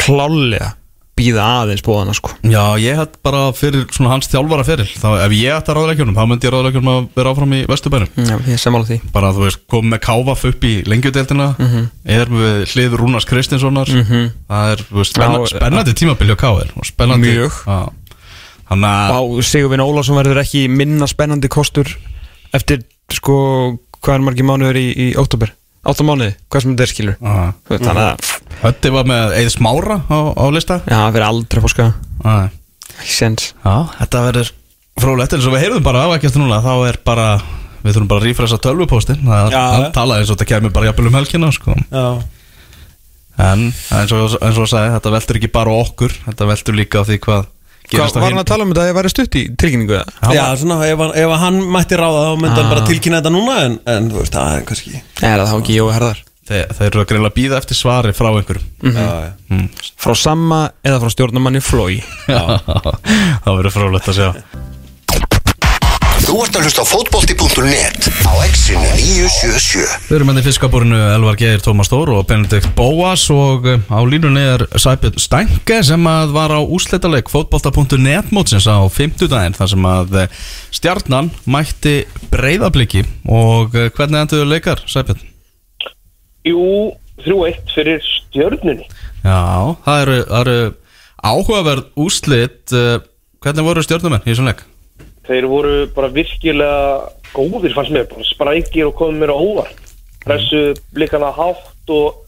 [0.01, 0.73] klálega
[1.19, 2.33] býða aðeins bóðana sko.
[2.47, 6.17] Já, ég hætt bara fyrir svona hans þjálfara fyrir þá, Ef ég ætti að ráðleikjunum,
[6.17, 8.11] þá myndi ég ráðleikjunum að vera áfram í Vesturbænum.
[8.29, 8.99] Já, ég samála því.
[9.15, 11.49] Bara þú veist, komið með káfaf upp í lengjudeldina
[12.09, 13.91] Er með hlið Rúnars Kristinssonar.
[13.91, 17.59] Það er, veist, spenna, Já, spennandi tímabil hjá káir og spennandi Mjög.
[18.69, 21.89] Þannig að Á Sigurvin Ólafsson verður ekki minna spennandi kostur
[22.57, 23.37] eftir sko
[24.05, 25.55] hvað er margir mánuður í, í óttúber
[25.93, 27.35] átta mánuði, hvað sem þetta er skilur Já.
[27.69, 28.31] Veit, þannig að,
[28.63, 30.77] Hötti var með Eið Smára á, á lista.
[30.89, 31.87] Já, það verður aldrei fórska.
[32.25, 32.35] Já,
[32.99, 34.51] ekki sens þetta verður
[34.99, 37.27] frólægt En svo við heyrðum bara af ekkert núna Þá er bara,
[37.85, 39.63] við þurfum bara að rífresa tölvupóstin Það Já.
[39.79, 41.77] er talað eins og þetta kemur bara jafnvel um helgina sko.
[41.93, 42.07] Já.
[43.39, 46.79] En eins og, eins og að segja, þetta veldur ekki bara á okkur Þetta veldur
[46.81, 47.47] líka á því hvað
[47.89, 49.99] Hvað var hann að tala um þetta að ég væri stutt í tilkynningu
[50.35, 52.73] Já, svona, ef, ef hann mætti ráða þá myndi hann Ah.
[52.75, 55.79] bara tilkynna þetta núna en, en þú veist, það er kannski Er það þá ekki
[55.79, 56.25] Jói Herðar?
[56.49, 59.33] Þeir, þeir eru að greila að býða eftir svari frá einhverjum Já, já.
[59.53, 59.67] mm.
[60.01, 61.99] Frá Samma eða frá stjórnumanni Flói
[62.29, 64.29] Það verður frólægt að sjá
[66.29, 71.39] Þú ert að hlusta á fótbolti.net á exinu 977 Við erum enn í fiskabúrinu Elvar
[71.41, 76.37] Geir, Tómas Þór og Benedikt Bóas og eh, á línunni er Sæbjörn Stænke sem að
[76.37, 80.39] var á úsleitaleg fótbolta.net mótsins á 50 daginn þar sem að eh,
[80.77, 81.97] stjarnan mætti
[82.29, 85.25] breyðabliki og eh, hvernig endur leikar Sæbjörn?
[86.45, 86.93] Jú,
[87.25, 88.85] 3-1 fyrir stjörnunni.
[89.25, 89.41] Já,
[89.89, 90.73] það eru, það eru
[91.25, 92.81] áhugaverð úslit
[93.41, 94.69] hvernig voru stjörnumenn í þessum leik?
[95.29, 99.83] Þeir voru bara virkilega góðir fannst mér, bara sprækir og komið mér á óvart.
[100.25, 100.63] Pressu
[100.97, 102.23] blikana hátt og,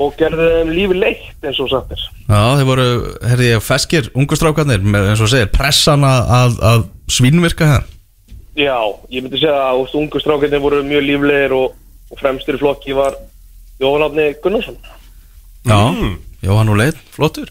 [0.00, 2.06] og gerði þeim lífi leitt eins og sagt er.
[2.26, 2.86] Já, þeir voru,
[3.28, 7.84] herði ég, feskir ungustrákarnir með, eins og segir, pressan að, að, svínvirka hér
[8.56, 8.76] Já,
[9.12, 11.74] ég myndi segja að úst, ungu strákirnir voru mjög líflegir og,
[12.08, 13.18] og fremstur í flokki var
[13.76, 14.78] Jóhann Átni Gunnarsson.
[15.68, 15.80] Já,
[16.40, 17.50] Jóhann og Leith, flottur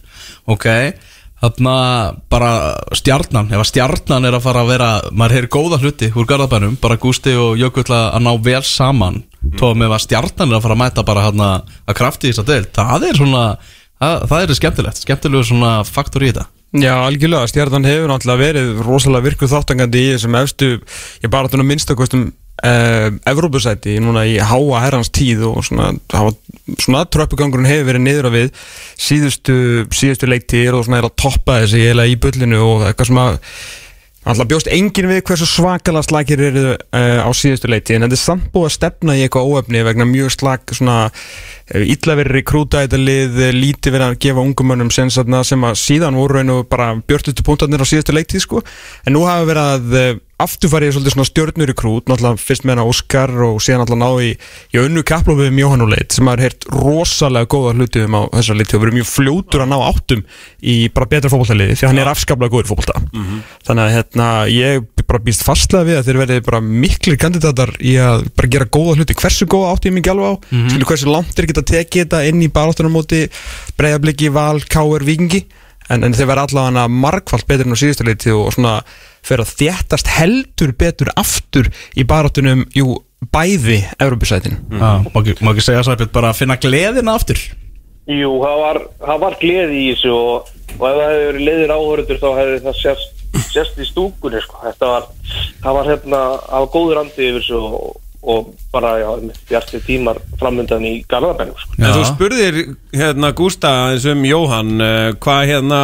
[0.50, 0.66] Ok,
[1.44, 1.76] þarna
[2.32, 2.52] bara
[2.96, 6.78] stjarnan, ef að stjarnan er að fara að vera, maður heyri góða hluti úr garðabænum,
[6.82, 9.56] bara Gústi og Jökull að að ná vel saman, mm.
[9.60, 11.50] tóðum ef að stjarnan er að fara að mæta bara hérna
[11.86, 13.46] að krafti í þess að del, það er svona
[14.00, 18.80] það, það er skemmtilegt, skemmtilegu svona faktor í þetta Já, algjörlega, stjarnan hefur náttúrulega verið
[18.84, 20.72] rosalega virkuð þáttangandi í þessum efstu,
[21.24, 22.26] ég bara þannig minnstakostum
[22.64, 25.92] uh, Evrópusæti núna í háa herrans tíð og svona,
[26.80, 28.52] svona tröppugangurinn hefur verið niður á við
[28.96, 29.58] síðustu,
[29.96, 33.42] síðustu leiktíðir og svona er að toppa þessi eiginlega í bullinu og eitthvað sem að
[34.26, 38.22] Alltaf bjóst engin við hversu svakalega slagir eru uh, á síðustu leiti en þetta er
[38.24, 42.82] samt búið að stefna í eitthvað óöfni vegna mjög slag svona uh, illa verið rekrúta
[42.82, 47.86] þetta lið, uh, lítið verið að gefa ungumönnum sem, að síðan voru bara björtustu punktarnir
[47.86, 48.64] á síðustu leiti sko.
[49.06, 52.74] en nú hafa verið að uh, afturfærið svolítið svona stjörnur í krút náttúrulega fyrst með
[52.76, 54.32] hana Óskar og síðan náttúrulega ná í,
[54.76, 58.22] í önnu kaplófið um Jóhann og leit sem hafa heyrt rosalega góða hluti um á
[58.36, 60.22] þessar leiti og verið mjög fljótur að ná áttum
[60.60, 62.96] í bara betra fótballtaliði því hann er afskaplega góður fótballta
[63.66, 67.96] þannig að hérna, ég bara býst fastlega við að þeir verði bara miklir kandidatar í
[68.02, 69.18] að bara gera góða hluti.
[69.18, 70.36] Hversu góða átti ég mikið alveg á?
[70.50, 70.86] Mm -hmm.
[70.90, 71.46] hversu langt er
[75.90, 78.78] en, en þeir verða allavega margfald betur en á síðustu leiti og svona
[79.26, 83.00] fyrir að þéttast heldur betur aftur í baráttunum, jú,
[83.34, 87.42] bæði Európusætin má ekki, má ekki segja Sæbjörn bara að finna gleðina aftur?
[88.06, 91.72] Jú, það var, það var gleði í þessu og, og ef það hefði verið leiðir
[91.74, 94.60] áhörður þá hefði það sérst, sérst í stúkunni sko.
[94.62, 95.08] Þetta var,
[95.64, 97.88] það var hérna, það var góður andi yfir þessu og,
[98.26, 99.10] og bara, já,
[99.50, 101.76] bjarti tímar framöndan í Garðabænum sko.
[101.80, 102.56] En þú spurðir
[102.96, 105.82] hérna Gústa eins um Jóhann uh, hvað hérna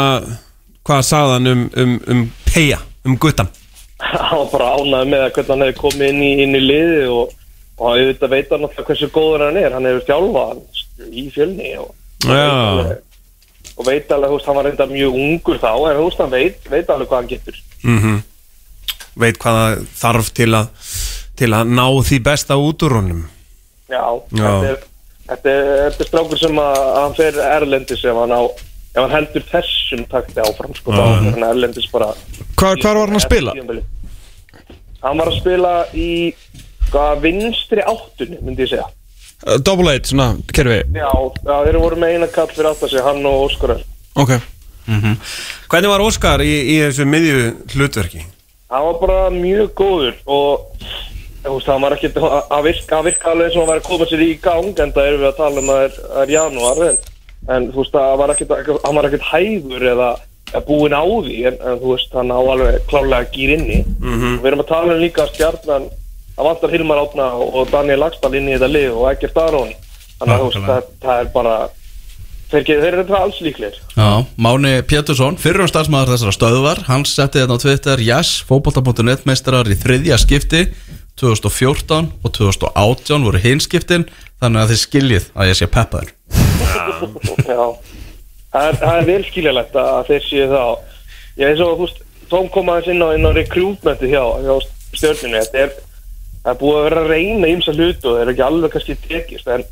[0.88, 3.52] hvað sagði hann um, um, um Peja, um guttan?
[4.02, 7.04] Hann var bara ánægð með að hvernig hann hefði komið inn í, inn í liði
[7.14, 7.36] og,
[7.78, 9.76] og hann auðvitað veit hann alltaf hversu góður hann er.
[9.78, 11.94] Hann hefur þjálfað hann í fjölni og,
[12.26, 12.48] Já.
[13.76, 16.90] og veit alveg, veist, hann var reynda mjög ungur þá en veist, hann veit, veit
[16.90, 17.62] alveg hvað hann getur.
[17.86, 18.20] Mm
[19.20, 20.92] veit hvað það þarf til að
[21.42, 23.22] til að ná því besta út úr honum
[23.92, 24.46] Já, Já.
[24.46, 24.84] Þetta, er,
[25.28, 28.42] þetta, er, þetta er strákur sem að, að hann fer erlendis ef hann, á,
[28.94, 32.14] ef hann heldur þessum takti áfram sko, þá er hann erlendis bara
[32.56, 33.58] Hvar, hvar var hann að spila?
[35.02, 36.10] Hann var að spila í
[36.92, 38.90] hvað, vinstri áttunni, myndi ég segja
[39.42, 41.08] Uh, Double eight, svona, kerfi Já,
[41.42, 43.72] já þeir voru með eina kall fyrir að segja, hann og Óskar.
[44.22, 44.36] Ok
[44.86, 48.22] Hvernig var Óskar í, í þessu miðju hlutverki?
[48.70, 50.68] Hann var bara mjög góður og
[51.46, 54.26] hann var ekkert að virka, að virka alveg eins og hann var að koma sér
[54.26, 56.84] í gang en það erum við að tala um að það er, það er janúar
[56.88, 57.00] en,
[57.56, 58.54] en þú veist, það var ekkert,
[58.86, 60.12] hann var ekkert hægur eða
[60.68, 63.82] búinn á því en, en þú veist, hann á alveg klálega gýr inni.
[64.42, 65.90] Við erum að tala um líka stjarnan
[66.38, 69.72] að vantar Hilmar Átna og Daniel Lagstall inn í þetta lið og ekkert Aron.
[70.20, 71.56] Þannig að þú veist, það, það er bara
[72.52, 73.82] þeir, þeir eru þetta alls líklegir.
[74.38, 79.78] Máni Pétursson, fyrrum starfsmæður þessara stöðvar Hann setti þetta á Twitter Yes, fótbolta.net meistarar í
[79.80, 80.66] þriðja skipti
[81.19, 84.08] 2014 og 2018 voru hinskiptin
[84.41, 86.08] Þannig að þið skiljið að ég sé peppaður.
[87.52, 87.65] Já,
[88.50, 90.71] það er, það er vel skiljalegt að þeir séu það
[91.38, 92.00] ég eins og þú veist,
[92.32, 94.56] Tom kom aðeins inn á, á recruitmenti hjá, hjá
[94.95, 95.76] stjórninu þetta er,
[96.41, 98.97] það er búið að vera að reyna ímsa hlutu og þeir eru ekki alveg kannski
[99.04, 99.65] tekist en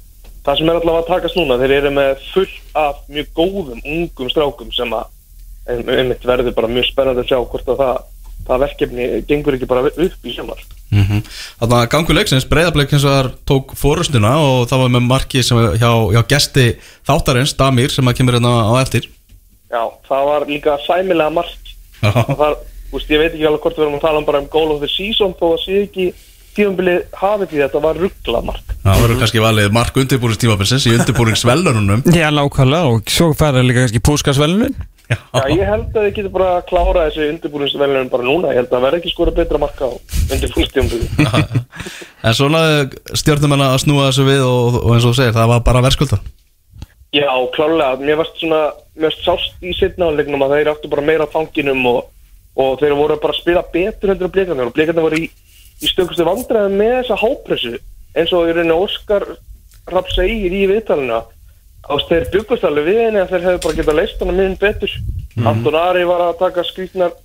[0.45, 4.31] það sem er allavega að takast núna þeir eru með fullt af mjög góðum ungum
[4.33, 8.03] strákum sem að einmitt verður bara mjög spennandi að sjá hvort að það,
[8.49, 10.61] það verkefni gengur ekki bara upp í sumar.
[10.89, 11.21] Mm
[11.59, 15.43] Þannig að gangu leiksins breyðablik eins og þar tók fórustuna og það var með marki
[15.45, 16.65] sem var hjá, hjá gesti
[17.07, 19.09] þáttarins, Damir, sem að kemur hérna á eftir.
[19.69, 21.75] Já, það var líka sæmilega margt.
[22.01, 22.57] Var,
[22.89, 24.73] þú veist, ég veit ekki alveg hvort við erum að tala um bara um goal
[24.73, 26.07] of the season þó að sé ekki
[26.57, 28.71] tíðumbilið hafið því þetta var ruggla mark.
[28.83, 34.01] Það verður kannski valið mark undirbúringstímabilsins í undirbúringsvelununum Já, nákvæmlega og svo færði líka kannski
[34.09, 34.73] púskasvelunin
[35.09, 38.67] Já, ég held að þið getur bara að klára þessu undirbúinsvelunum bara núna, ég held
[38.67, 39.91] að það verði ekki skora betra marka á
[40.35, 41.63] undirbúinstíðumbilið
[42.29, 42.61] En svona
[43.17, 46.19] stjórnum að snúa þessu við og, og eins og segir, það var bara verðskulda.
[47.15, 48.61] Já, klálega, mér varst svona
[48.99, 52.01] mér sást í setnálegnum að þeir áttu bara meira á fanginum og,
[52.59, 55.29] og þeir voru bara að spila betur heldur á blikarnir og blikarnir voru í,
[55.81, 57.73] í stökustu vandræði með þessa hápressu
[58.13, 59.25] eins og í rauninni Óskar
[59.89, 61.23] Rapp segir í viðtalina
[62.09, 64.95] þeir byggust alveg við henni að þeir hefðu bara getað leist hana miðin betur.
[65.49, 67.15] Anton Ari var að taka skrýtnar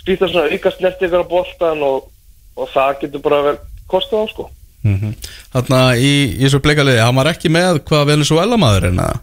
[0.00, 2.08] skrýtnar svona auka snertingar á boltan og,
[2.56, 3.56] og það getur bara vel
[3.90, 4.46] kostið á sko.
[4.80, 9.18] Þannig að í, í þessu bleikaliði, hann var ekki með hvað Venezuela maðurinn að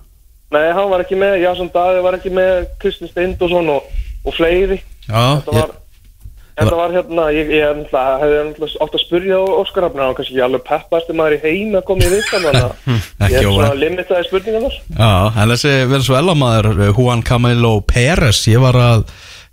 [0.54, 3.89] Nei, hann var ekki með, Jason Daði var ekki með Kristinn Steindosson og,
[4.23, 4.78] og fleiri.
[5.04, 5.73] Já, þetta var,
[6.58, 10.17] þetta var hérna ég, ég náttúrulega- hefði náttúrulega átt að spurja Óskar Rafn, hann var
[10.17, 13.39] kannski ekki alveg peppasti maður í heim að koma í viðtal þannig að Ekki ég
[13.39, 15.12] er svona limitaði spurningar þar Já,
[15.43, 19.06] en þessi Venezuela maður eh, Juan Camilo Pérez, ég var að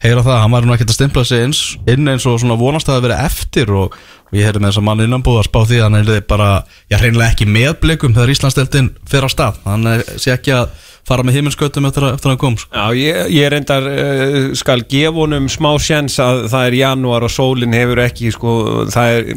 [0.04, 2.88] heyra það, hann var nú ekkert að stimpla sig eins, inn eins og svona vonast
[2.92, 3.94] að verið eftir og,
[4.28, 6.48] og ég heyrði með þess að mann innanbúð að spá því að hann er bara,
[6.92, 9.62] já hreinlega ekki með blikum þegar Íslandsdeldin fer á stað.
[9.64, 10.74] Hann er, sé ekki að
[11.08, 12.70] fara með himinskötum eftir, að- eftir að hann kom sko.
[12.72, 17.32] Já, ég, ég reyndar uh, skal gefa honum smá sjens að það er janúar og
[17.34, 18.54] sólinn hefur ekki sko,
[18.94, 19.28] það er,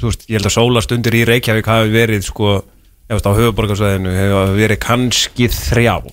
[0.00, 2.54] þú veist, ég held að sólastundir í Reykjavík hafi verið sko,
[3.08, 6.08] veist á höfuborgarsvæðinu hefur verið kannski þrjár.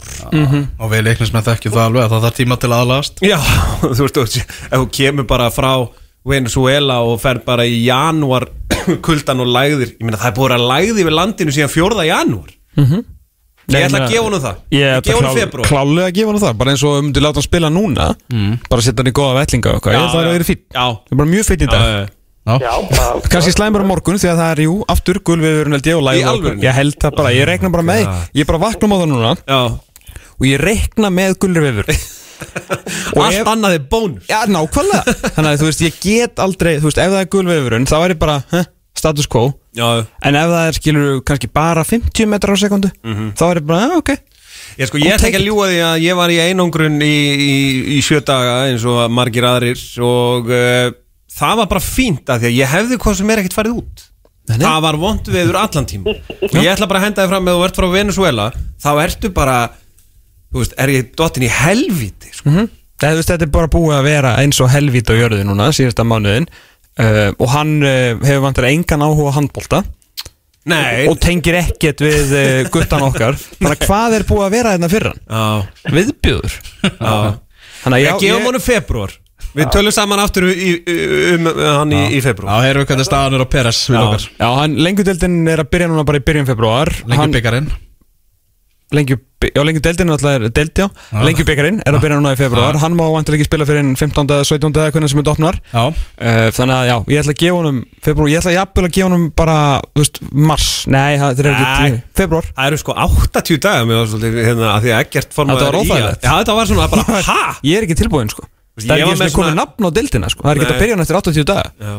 [0.79, 3.37] Og við leiknum með þekkjum það alveg að það þarf tíma til aðlast Já,
[3.97, 5.71] þú veist, ef þú kemur bara frá
[6.25, 8.47] Venezuela og fer bara í janúar
[9.05, 12.07] kuldan og lægðir, ég meina það er búið að lægði við landinu síðan fjórða
[13.65, 14.57] janúar Ég ætla að gefa honum það.
[14.75, 17.07] Ég ætla gefa honum klá, februar klálega að gefa hann það Bara eins og um
[17.15, 18.07] til láta hann spila núna
[18.69, 19.95] Bara setja hann í góða vellinga og eitthvað.
[19.95, 21.81] Að það er verið fín Já, Það er bara mjög fín í dag.
[21.81, 22.57] Já, já.
[22.61, 25.97] Já, bara, Kanski slæmur á morgun því að það er jú Aftur gulviðurinn held ég
[25.97, 26.61] og alvörunni?
[26.61, 28.03] Ég held það bara, ég rekna bara með.
[28.37, 29.61] Ég er bara vakna á það núna já.
[30.35, 31.89] Og ég rekna með gulviður
[33.15, 34.25] Allt annað er bónus.
[34.29, 35.15] Já, nákvæmlega.
[35.37, 37.87] Þannig að þú veist, ég get aldrei Þú veist, ef það er gulviðurinn
[39.75, 42.91] Já, En ef það er, skilur kannski bara 50 metrar á sekundu
[43.35, 44.11] Þá er ég bara, já, ok.
[44.75, 47.53] Ég, sko, ég ætla ekki að ljúga því að ég var í einangrun í, í,
[47.95, 50.89] í sjö daga eins og margir aðrir og uh,
[51.31, 54.03] það var bara fínt að því að ég hefði hvað sem er ekkert farið út.
[54.45, 54.65] Nei, nei.
[54.65, 57.55] það var vond veður allan tím og ég ætla bara að henda þið fram með
[57.55, 58.43] þú ert frá Venezuela
[58.83, 59.55] þá ertu bara
[60.53, 62.51] þú veist, er ég dottin í helvíti sko.
[62.53, 65.71] Það, þú veist, þetta er bara búið að vera eins og helvít á jörðu núna
[65.75, 66.45] síðasta mánuðin
[67.01, 69.81] uh, og hann uh, hefur vantar engan áhuga á handbolta.
[70.65, 71.05] Nei.
[71.11, 73.37] Og tengir ekkert við uh, guttan okkar.
[73.59, 75.21] Þannig að hvað er búið að vera hérna fyrir hann?
[75.29, 77.13] Já, Viðbjöður já.
[77.83, 79.13] Þannig að Ég já, gefum honum februar
[79.55, 80.95] Við tölum saman aftur í, í,
[81.35, 84.25] um hann í, í februar Já, erum við hvernig staðan er á Peres við okkar.
[84.41, 87.69] Já, hann, lengjudeldin er að byrja núna bara í byrjun februar Hann- byggarinn
[88.95, 89.19] Lengju,
[89.53, 90.87] já, lengjudeldin er alltaf deld, já
[91.25, 94.31] Lengjubikarinn er að byrja núna í februar Hann má vantilega ekki spila fyrir en 15.
[94.35, 94.71] eða 17.
[94.81, 97.79] eða hvernig sem þetta opnar Já, uh, Þannig að já, ég ætla að gefa honum
[98.07, 99.57] februar Ég ætla jafnvel að gefa honum bara,
[99.93, 100.19] þú veist,
[100.51, 102.01] mars Nei, það er ekki Nei.
[102.21, 105.71] februar Það eru sko 80 dagar með svolítið, hérna, að því að ekkert formaður Þetta
[105.71, 106.19] var í-.
[106.25, 107.39] Já, þetta var svona bara, ha?
[107.65, 110.45] Ég er ekki tilbúin, sko Ég Það er ekki svona komið nafn á deildina, sko
[110.45, 110.75] Það er ekki Nei.
[110.75, 111.97] að byrja hann eftir 80 daga Já.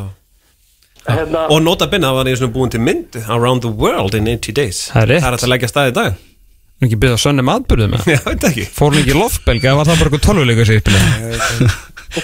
[1.07, 4.89] Hérna, Og nota benni, það var búin til mynd Around the world in 80 days
[4.91, 5.23] Það er rétt.
[5.23, 6.17] Það er hægt að leggja stað í dag
[6.77, 8.09] Er ekki byrjað að sönni maðburðum með?
[8.15, 8.67] Já, veit ekki.
[8.77, 10.81] Fór hann ekki í loftbelga eða var það bara eitthvað tölvuleika sér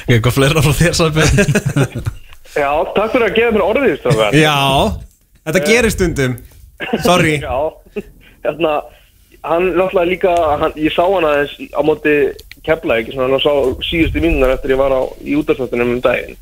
[0.09, 2.05] eitthvað fleira frá þér Sæbjörn
[2.63, 4.37] já, takk fyrir að gefa mér orðið strákar.
[4.47, 4.57] Já,
[5.49, 6.35] þetta gerir stundum.
[7.05, 7.35] Sorry.
[7.41, 8.05] Já,
[8.45, 8.75] hérna
[9.43, 12.15] hann náttúrulega líka, hann, ég sá hann aðeins á móti
[12.63, 13.53] kefla ekki, svona hann sá
[13.89, 16.37] síðustu mínunar eftir ég var á, í útastáttunum um daginn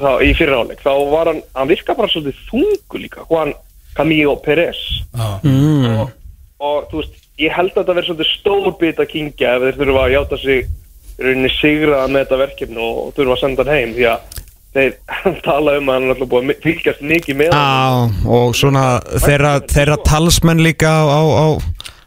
[0.00, 3.54] þá, í fyrirháleik, þá var hann hann virka bara svolítið þungu líka Juan
[3.94, 4.80] Camillo Pérez
[5.14, 5.86] mm.
[5.92, 6.10] og,
[6.58, 9.80] og þú veist, ég held að þetta verði svolítið stór bit að kingja ef þeir
[9.80, 13.76] þurfa að játa sig í rauninni sigra með þetta verkefni og þurfa að senda hann
[13.76, 14.38] heim því að
[14.72, 14.94] þeir
[15.46, 18.84] tala um að hann er alltaf búið að fylgjast mikið með hann og svona
[19.24, 21.48] þeirra, þeirra talsmenn líka á, á, á,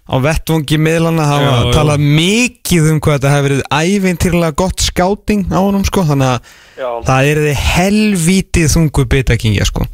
[0.09, 5.59] á vettvangi miðlana hafa talað mikið um hvað þetta hefur verið ævintýrlega gott skáting á
[5.59, 6.89] honum sko, þannig að Já.
[7.11, 9.85] það er þið helvítið þungu bitakingja sko.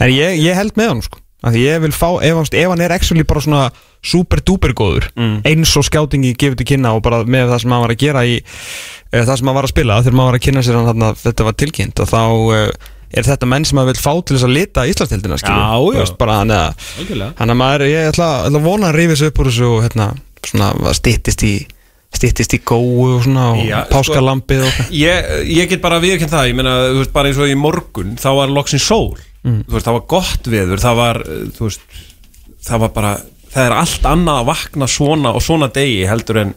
[0.00, 2.68] En ég, ég held með honum sko af því ég vil fá, ef, hann- ef
[2.68, 3.70] hann er actually bara svona
[4.04, 5.08] super duper góður
[5.44, 8.22] eins og skjátingi gefur til kynna og bara með það sem hann var að gera
[8.28, 8.38] í
[9.12, 11.10] eða það sem hann var að spila þegar maður var að kynna sér hann þarna
[11.24, 12.70] þetta var tilkynnt og þá uh,
[13.10, 15.98] er þetta menn sem maður vil fá til þess að lita Íslandstildina skilur Já, Þú
[15.98, 16.88] veist, bara hann að
[17.40, 20.10] hann maður, ég ætla, ætla vona að rífa sig upp úr þessu og hérna
[20.46, 21.54] svona að styttist í
[22.14, 26.32] styttist í góu og svona og Já, sko- páskalambið og ég, ég get bara viðkjönd
[26.32, 26.76] það, ég meina,
[27.12, 29.12] bara eins og í morgun þá var loksin sól
[29.44, 31.20] þú veist, það var gott veður, það var
[31.56, 32.00] þú veist,
[32.66, 33.12] það var bara
[33.50, 36.54] það er allt annað að vakna svona og svona degi heldur en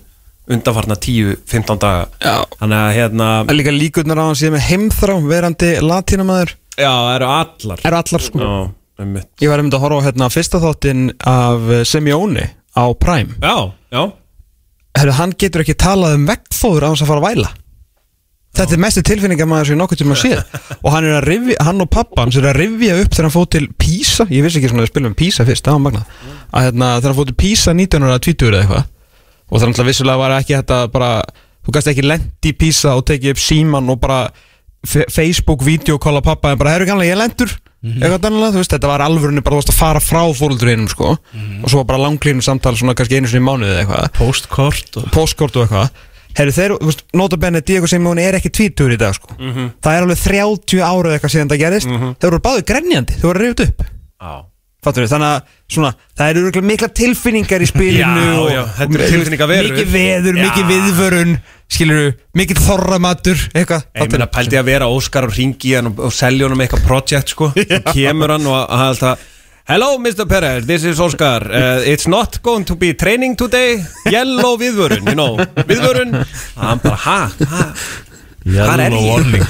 [0.54, 2.08] undanfarna 10-15 daga.
[2.20, 2.44] Já.
[2.60, 7.14] þannig að hérna, En líka líkurnar á hann síðan með heimþrá verandi latínamæður já, það
[7.16, 7.86] eru allar.
[7.88, 8.42] Eru allar sko.
[8.44, 8.58] Já.
[9.42, 12.44] Ég var einmitt að horfa á hérna fyrsta þáttinn af eh, Simeone
[12.78, 13.40] á Prime.
[13.42, 14.04] Já, já,
[14.94, 17.50] Herru, hann getur ekki talað um veggfóður á hans að fara að væla
[18.54, 20.34] Þetta er mestu tilfinningamæður sem ég nokkuð tíma að sé
[20.84, 23.48] og hann, að rifja, hann og pappa hans er að rifja upp þegar hann fóð
[23.56, 26.06] til Písa ég vissi ekki svona að við spilum Písa fyrst, magnað.
[26.54, 28.86] Að hérna, þegar hann fóð til Písa 1920 eða eitthvað.
[29.50, 31.10] Og þannig að vissulega var ekki þetta bara,
[31.66, 34.22] þú gæst ekki lendi Písa og tekið upp síman og bara
[34.86, 38.88] fe- Facebook videokóla pappa en bara, herru kannlega, ég lendur eitthvað dannlega, þú veist, þetta
[38.94, 41.18] var alvörunni bara, að fara frá fóröldurinnum, sko.
[41.18, 44.14] Og svo var bara langlínu samtal, svona kannski einu sinni í mánuði eða eitthvað.
[44.22, 45.90] Postkort og postkort og eitthvað
[46.38, 49.36] Herru, þeir, þú veist, notabenni Diego Simeone er ekki tvítur í dag, sko.
[49.38, 53.30] Það er alveg 30 ára eða eitthvað síðan það gerist Þeir voru báðu grenjandi, þeir
[53.30, 53.86] voru reyfut upp.
[54.24, 54.34] Já.
[54.84, 58.98] Fattur við, þannig að svona, það eru mikla tilfinningar í spilinu Já, og, já, þetta
[58.98, 59.70] eru og- tilfinningaverur.
[59.72, 60.44] Mikið veður, Já.
[60.50, 61.36] mikið viðvörun
[61.74, 63.86] Skilur mikið þorramatur Eitthvað.
[63.96, 67.32] Ég meina, pældi að vera Óskar og ringi hann og, og selja honum eitthvað project,
[67.32, 67.48] sko.
[67.96, 69.24] Kemur hann og hann alltaf
[69.66, 70.28] Hello, Mr.
[70.28, 71.40] Perez, this is Oscar.
[71.50, 73.80] Uh, It's not going to be training today.
[74.12, 75.38] Yellow viðvörun, you know.
[75.70, 76.12] Viðvörun?
[76.60, 77.62] Hann bara, ha, ha.
[78.44, 79.46] Hvar er ég?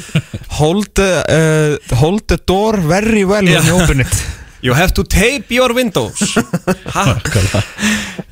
[0.60, 4.16] hold, the, uh, hold the door very well when you open it.
[4.64, 6.24] You have to tape your windows.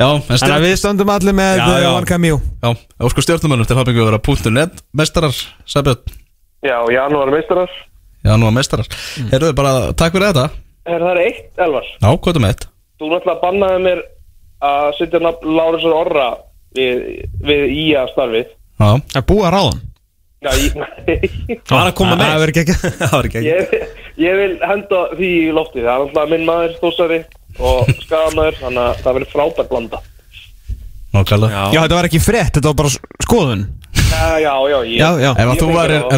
[0.00, 1.90] En Þannig að við stöndum allir með Já, uh, já.
[1.92, 2.72] Juan Camillo Já,
[3.04, 5.36] ósku stjórnumönnum til hafningu að vera punktu net Mestarar,
[5.68, 6.16] Sæbjörn.
[6.64, 8.88] Já, janúar nú að mestarar
[9.28, 11.86] Heyrðu bara, takk fyrir þetta Er það eitt, Elvar?
[12.02, 12.64] Já, hvað er með eitt?
[12.98, 14.00] Þú náttúrulega bannaði mér
[14.66, 16.26] að setja nafn Lárusar Orra
[16.74, 17.00] við,
[17.42, 18.52] við ía starfið.
[18.82, 19.80] Já, Það er búið að ráðan
[20.42, 20.72] Já, ég,
[21.70, 22.24] Var að koma með.
[22.26, 23.74] Það verður ekki Það var ekki ég,
[24.24, 25.86] ég vil henda því í loftið.
[25.86, 27.20] Það er náttúrulega minn maður stósari
[27.62, 30.02] og skadamaður Þannig að það verður frábært blanda
[31.14, 31.62] nákvæmlega.
[31.74, 32.92] Já, þetta var ekki frétt, þetta var bara
[33.26, 33.64] skoðun.
[34.12, 35.30] Já, já, já ég, Já, já.
[35.32, 35.66] Ef, að Ég þú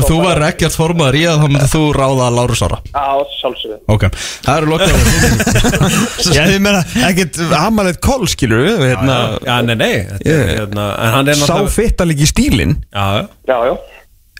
[0.07, 3.07] þú bara- væri ekkert formaður í það þá myndið þú ráða Lárus Ára Já,
[3.41, 3.79] sjálfsögðu.
[3.95, 4.05] Ok,
[4.45, 9.17] það eru lokkað Já, þið meina, ekkert amalegt koll, skilur við hérna,
[9.47, 12.31] Já, nei, nei þetta, Ég- er, hérna, En hann er Sá náttúrulega fitta líka í
[12.31, 12.77] stílinn.
[12.95, 13.27] Já, já.
[13.51, 13.75] Já, já,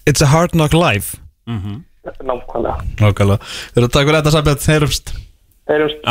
[0.07, 1.17] It's a hard knock life
[2.25, 2.77] nákvæmlega.
[3.01, 3.39] Nákvæmlega.
[3.75, 5.15] Þeir eru takk fyrir þetta Sæbjörn, heyrumst
[5.65, 6.03] Heyrjumst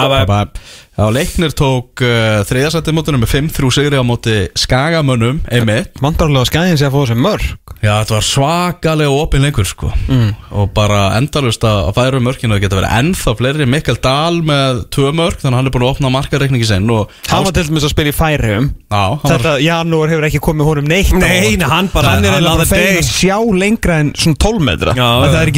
[0.93, 5.89] Já, Leiknir tók uh, þriðasætti mótinu með 5-3 sigri á móti Skagamönnum, einmitt.
[6.03, 7.47] Vandarlega skæðin sé að fá þessi mörg
[7.83, 9.89] Já, þetta var svakalega opinn leikur sko.
[10.07, 10.29] Mm.
[10.55, 13.65] og bara endalust að færa mörkinu það geta verið ennþá fleiri.
[13.73, 17.11] Mikkel Dahl með tvö mörk þannig að hann er búin að opna markareikningi sinn og
[17.27, 20.41] Hann var til dæmis að spila í færiðum Já, hann var, Þetta janúar hefur ekki
[20.45, 21.71] komið honum neitt á Nei, óvart, nei, sko.
[21.73, 24.93] hann bara- Hann er another fegin að sjá lengra en svona 12 metra.
[24.95, 25.09] Já.
[25.25, 25.53] Það er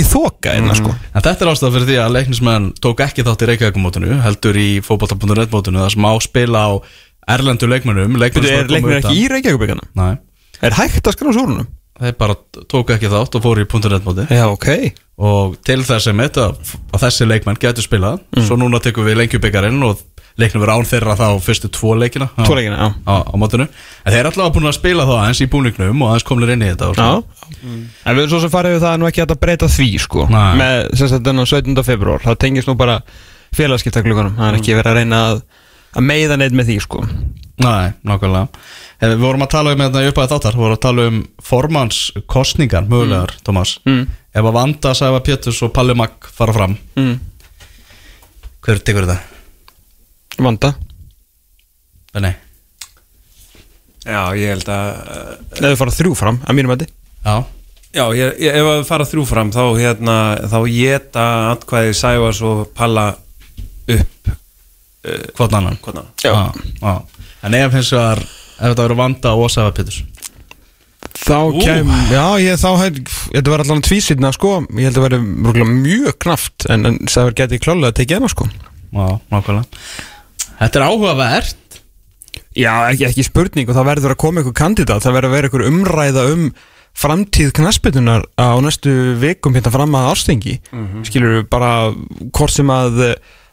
[5.29, 6.71] mótinu það sem á spila á
[7.35, 10.13] erlendu leikmennum er leiknir ekki í Reykjavík Nei,
[10.61, 11.67] Er hægt að skrá súrunum?
[11.95, 12.35] þeir bara
[12.67, 14.67] tók ekki þátt og fóru í .net móti Já, ok
[15.15, 19.79] og til þess að metta að þessi leikmenn getur spilað svo núna tekum við lengjubikarin
[19.87, 20.01] og
[20.35, 22.87] leiknum við án þeirra þá fyrstu tvo leikina á, Tvo leikina, já.
[23.07, 26.09] á, á mótinu en þeir er alltaf búin að spila þá aðeins í búningnum og
[26.11, 27.23] aðeins komlir inn í þetta Já svo.
[27.63, 30.27] En við erum svo sem farið við það að nú ekki að breyta því sko
[30.27, 30.51] Nei.
[30.59, 31.83] Með sem sagt þennan 17.
[31.87, 32.99] februar Það tengist nú bara
[33.57, 35.41] félagskiptaklugunum Það er ekki verið að reyna að,
[35.95, 37.03] að meiða neitt með því sko.
[37.65, 38.63] Nei, nákvæmlega.
[38.99, 41.21] Hef, Við vorum að tala um þetta upp að þáttar Við vorum að tala um
[41.51, 41.99] formans
[42.31, 44.05] kostningar mögulegar, Tómas Mm.
[44.35, 47.15] Ef að Vanda, Sæfa Péturs og Palli Magg fara fram mm.
[48.65, 49.21] Hver tekur þetta?
[50.41, 50.73] Vanda.
[52.19, 52.33] Nei.
[54.05, 54.89] Já, ég held að
[55.59, 56.87] Eða við fara þrjú fram, að mínum að
[57.25, 57.35] Já,
[57.95, 60.15] Já, ég, ég, ef að fara þrjú fram þá hérna,
[60.51, 63.05] þá geta atkvæði Sævars og Palla
[63.91, 64.33] upp
[65.37, 65.77] hvort annan?
[65.81, 66.11] Hvort annan.
[66.23, 66.51] já.
[66.81, 66.95] já.
[67.45, 68.23] En ef hins vegar
[68.55, 70.03] Ef þetta verður Vanda og Sæfa Péturs
[71.15, 74.57] Þá kem, já, ég þá hef, þetta var allan tvísýtna sko.
[74.75, 78.19] Ég held að vera mjög, mjög knaft En, en það verður getið klálega að tekið
[78.19, 78.47] hana sko.
[78.91, 79.85] Já, nákvæmlega.
[80.59, 81.79] Þetta er áhugavert.
[82.55, 85.05] Já, ekki, ekki spurning og það verður að koma einhver kandidat.
[85.05, 86.45] Það verður að vera einhver umræða um
[86.95, 90.53] framtíð knaspitunar á næstu vikum hérna fram að ástingi
[91.03, 91.71] skilur við bara
[92.31, 93.01] hvort sem að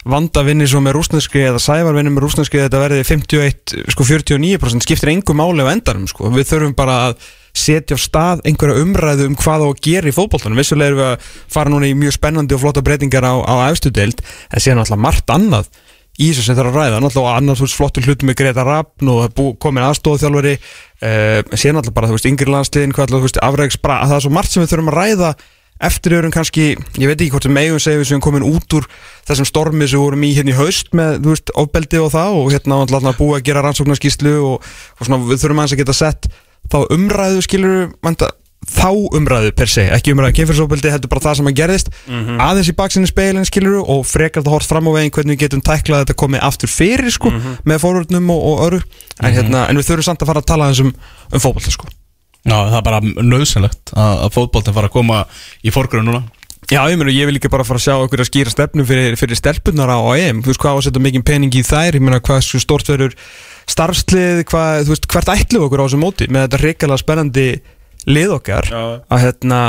[0.03, 4.07] eh, vanda vinni svo með rúsneski eða sævar vinni með rúsneski þetta verði 51, sko
[4.07, 6.31] 49% skiptir engum máli á endanum sko.
[6.33, 7.23] Við þurfum bara að
[7.53, 10.59] setja á stað einhverja umræðu um hvað á að gera í fótboltanum.
[10.59, 13.93] Vissulega erum við að fara núna í mjög spennandi og flotta breytingar á, á efstu
[13.93, 15.69] deild en síðan alltaf margt annað
[16.21, 17.01] í þessu sem það er að ræða.
[17.01, 22.09] Náttúrulega annars veist flottur hlutum með Greta Rappn og komin aðstofþjálfari uh, síðan alltaf bara
[22.09, 24.73] þú veist yngri landsliðin hvað alltaf þú veist afræksbra það er svo margt sem við
[24.73, 25.31] þurfum að ræða
[25.87, 28.87] eftir öðrum kannski ég veit ekki hvort við megum segja við sem komin út úr
[29.27, 32.39] þessum stormi sem við vorum í hérna í haust með þú veist ofbeldi og það
[32.39, 35.97] og hérna alltaf búið að gera rannsóknarskíslu og, og svona við þurfum aðeins að geta
[35.97, 36.31] sett
[36.71, 38.29] þá umræðu skilur vanda,
[38.63, 41.89] þá umræðu per se, ekki umræðu kynfyrsofbeldi heldur bara það sem að gerðist
[42.45, 45.65] aðeins í baksinni speilin skilur og frekar það hort fram á veginn hvernig við getum
[45.65, 47.33] tæklað þetta komið aftur fyrir sko
[47.67, 48.79] með fórvörnum og, og öru
[49.19, 50.93] en, hérna, en við þurfum samt að fara að tala um,
[51.33, 51.91] um fótbolta sko
[52.43, 55.19] Já, það er bara nöðsynlegt að, að fótboltin fara að koma
[55.63, 56.23] í fórgrunn núna.
[56.71, 59.17] Já, ég meina, ég vil líka bara fara að sjá okkur að skýra stefnu fyrir,
[59.19, 61.97] fyrir stelpunar á EM Þú veist, hvað að setja mikið pening í þær?
[61.99, 63.15] Ég meina, hvað stort verður
[63.67, 64.43] starfslið?
[64.47, 67.45] Hvað, Þú veist, hvert ætlum okkur á þessu móti Með þetta reikalega spennandi
[68.07, 68.69] lið okkar?
[68.71, 68.81] Já.
[69.11, 69.59] Að hérna,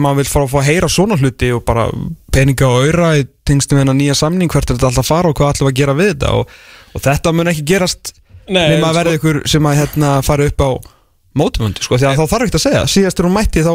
[0.00, 1.86] maður vil fara að fá að heyra svona hluti Og bara
[2.34, 5.52] peninga og auðra í tengstum hennar nýja samning Hvert er þetta alltaf fara og hvað
[5.54, 6.32] ætlum að gera við þetta?
[6.40, 6.58] Og,
[6.96, 8.14] og þetta mun ekki gerast
[8.48, 10.70] Nei, Nefn að sko- verða ykkur sem að hérna, fara upp á
[11.38, 12.82] mótumöndi sko, að þá þarf ekki að segja.
[12.94, 13.74] Síðast er hún mætti þá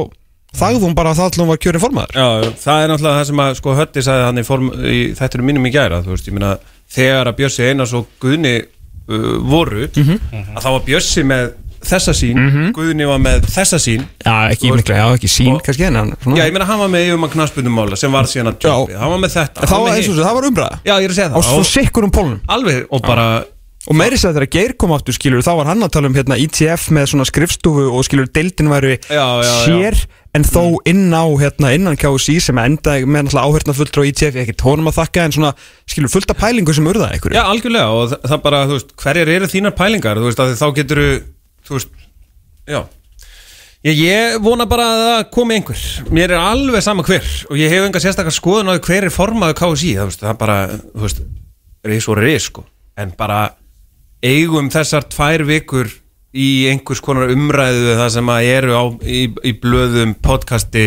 [0.59, 2.15] þagði hún bara að það allum var kjörin formaður.
[2.17, 2.27] Já,
[2.63, 5.67] það er náttúrulega það sem að sko Hötti sagði hann í, form, í þættunum mínum
[5.69, 6.53] í gæra þú veist, ég meina,
[6.89, 11.51] þegar að Bjössi Einars og Guðni uh, voru að þá var Bjössi með
[11.85, 12.39] þessa sín
[12.75, 16.09] Guðni var með þessa sín Já, ekki mikla, já, ekki sín og- kannski en hann
[16.23, 18.97] svona- Já, ég meina, hann var með yfirmann um knaspunumála sem var síðan að jobbið,
[18.99, 19.61] hann var með þetta.
[19.69, 19.93] Þá var var
[20.25, 20.79] það umræða.
[20.83, 21.47] Já, ég er að segja Á það.
[21.53, 23.27] svo og, sikkur um pólunum Alveg, og bara
[23.89, 26.37] Og meiri sér þegar Geir kom aftur skilur Þá var hann að tala um hérna
[26.37, 29.53] ITF með svona skrifstofu Og skilur deildin væri Já, já, já.
[29.65, 29.97] sér
[30.37, 34.43] En þó inn á hérna innan KSI Sem endaði með náttúrulega áhörna fulltrú ITF Ég
[34.45, 35.51] ekki tónum að þakka en svona
[35.89, 38.93] skilur fullt af pælingu sem urðaði ykkur Já, algjörlega og það, það bara, þú veist,
[39.01, 41.01] hverjar eru þínar pælingar, þú veist, að þá getur
[41.65, 41.91] þú veist,
[42.69, 42.79] já.
[43.89, 45.83] Ég, ég vona bara að það komi einhver.
[46.13, 49.55] Mér er alveg sama hver og ég hef enga sérstakar skoðun á hver er formaðu
[49.55, 50.57] KSI, það, það er bara,
[50.93, 51.21] þú veist
[51.89, 52.65] ris og ris, sko.
[52.99, 53.37] En bara
[54.25, 55.89] eigum þessar tvær vikur
[56.29, 60.83] í einhvers konar umræðu það sem að eru á, í, í blöðum podcasti,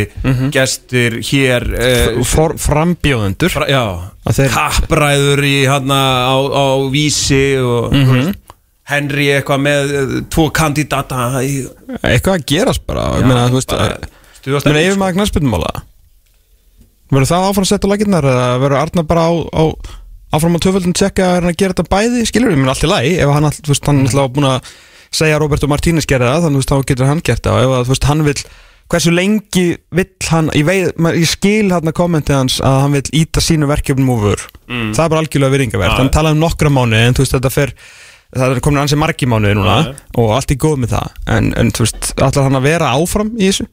[0.55, 3.51] gestir hér eh, For, Frambjóðendur.
[3.51, 3.81] Fra, já,
[4.23, 5.99] Að þeir- kappræður í hana
[6.31, 8.39] á, á vísi og þú veist,
[8.93, 11.65] Henry eitthvað með uh, tvo kandidata í,
[12.03, 13.09] Eitthvað að gerast bara
[14.43, 15.73] stuðast meina, yfir maður knarspilnumála
[17.13, 19.65] Verður það áfram að setja á laginnar Eða verður Arnar bara á, á
[20.33, 22.91] áfram að töföldin tjekka að hann að gera þetta bæði skilur, ég meina allt í
[22.91, 23.15] lagi.
[23.21, 24.75] Ef hann, er alltaf búin að
[25.13, 27.59] segja að Roberto Martínez gera það, þannig veist, þá getur hann gert það.
[27.59, 28.37] Og ef að, veist, hann vil
[28.93, 29.67] hversu lengi
[29.97, 33.41] vill hann ég, veit, ma- ég skil hann að kommentið hans að hann vill íta
[33.45, 34.43] sínu verkefnum úr.
[34.69, 34.91] Mm.
[34.97, 37.73] það er bara algjörlega virðingavert Já, hann talaði um nokkra mánuði en veist þetta fer
[38.33, 39.77] það er komin ansi margi mánuði núna
[40.21, 41.17] og allt í góð með það.
[41.37, 43.69] En, en veist, allar hann að vera áfram í þessu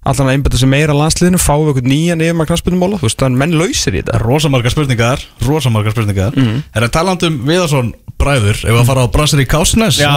[0.00, 3.00] allar hann að einbæta sig meira að landsliðinu fá við eitthvað nýjan yfir maður knastbyrnumóla
[3.00, 4.20] þú veist, það er menn lausir í þetta.
[4.24, 6.38] Rosamarga spurningar, rosamarga spurningar.
[6.40, 6.62] Mm.
[6.72, 7.90] Er það talandum Viðarsson
[8.20, 10.12] bræður Ef að fara á Brasserie Kásnes Já,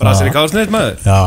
[0.00, 0.94] brasir í Já, kásneitt maður.
[1.04, 1.18] Já,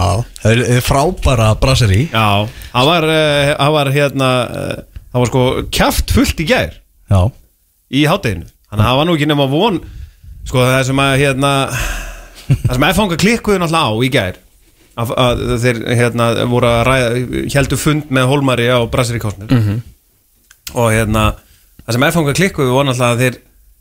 [0.41, 2.27] það er- frábæra Brasserie Já,
[2.73, 4.79] hann var, uh, hann var hérna uh,
[5.13, 5.43] hann var sko
[5.73, 6.77] kjaft fullt í gær.
[7.09, 7.21] Já,
[7.93, 9.77] í hátteginu þannig að það var nú ekki nema von
[10.45, 11.51] sko það sem að hérna
[12.45, 14.39] það sem að fanga klikkuðu náttúrulega á í gær
[14.97, 17.09] að, að þeir hérna voru að ræða
[17.55, 19.81] heldur fund með Hólmari á Brasserie Kásnir Mhm.
[20.75, 21.35] og hérna
[21.85, 23.35] það sem að fanga klikkuðu var náttúrulega að þeir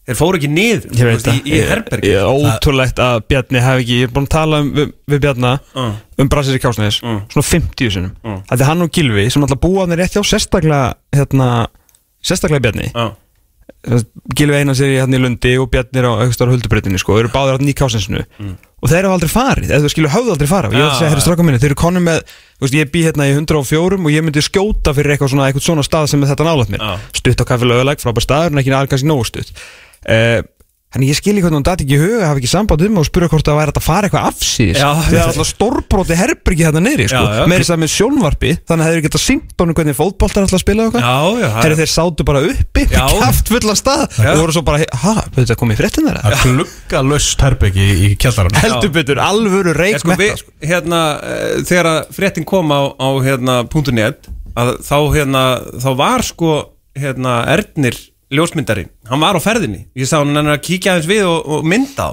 [0.05, 3.79] þeir fóru ekki niður Ég veist, í, í Ég- herbergi ég- Ótrúlegt að Bjarni hef
[3.81, 5.95] ekki Ég er búin að tala um, við, við Bjarna Mm.
[6.19, 7.23] um Brasir í Kásnes Mm.
[7.33, 8.43] svona 50 sinum Mm.
[8.51, 11.67] Það er hann og Gilvi sem alltaf búa hann rétt hjá sérstaklega hérna,
[12.23, 13.15] sérstaklega Bjarni Já,
[14.37, 17.29] Gilvi einan sér í, hérna, í Lundi og Bjarni er á aukstar huldubreitinni sko, eru
[17.33, 18.25] báðir hann í Kásnesinu
[18.85, 20.75] og þeir hafa aldrei farið, eða þú skilur höfðu aldrei farið.
[20.75, 21.25] Og ég ætla að segja, herri já.
[21.25, 22.19] stráka minni, þeir eru konum með
[22.61, 25.85] veist, ég bý hérna í 104 og ég myndi skjóta fyrir eitthvað svona, eitthvað svona
[25.87, 26.85] stað sem er þetta nálægt mér.
[27.17, 29.55] Stutt á kaffi löguleg, frábær staður en ekki alveg kannski nógu stutt.
[30.05, 30.45] Uh,
[30.95, 33.07] Þannig ég skil ekki hvernig hún dati ekki í huga, hafi ekki samband um og
[33.09, 36.83] spura hvort það væri að fara eitthvað afsýðis Já, Það er alltaf stórbróti herbyrgi hérna
[36.85, 39.99] niðri sko, með þess að með sjónvarpi þannig að þeir eru getað sínt honum hvernig
[39.99, 41.05] fótbolt er alltaf að spila og eitthvað.
[41.05, 42.87] Já, já er- þeir sátu bara uppi.
[42.95, 44.31] Kæft fullan stað Já.
[44.31, 48.15] Og voru svo bara, ha, þetta komið fréttin þeirra það glugga löst herbyggi í, í
[48.23, 50.57] kjallarann Heldur betur, alvöru reik sko, með við, það sko.
[50.71, 53.59] hérna, uh, þegar að fréttin kom á, á hérna,
[58.35, 59.85] sko ljósmyndari, hann var á ferðinni.
[59.95, 62.13] Ég sá hann að kíkja aðeins við og, og mynda á.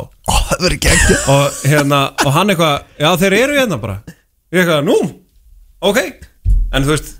[1.32, 3.97] Og, hérna, og hann eitthvað, já þeir eru hérna bara.
[4.51, 4.97] Ég eitthvað, nú,
[5.82, 5.99] ok.
[6.72, 7.17] En þú veist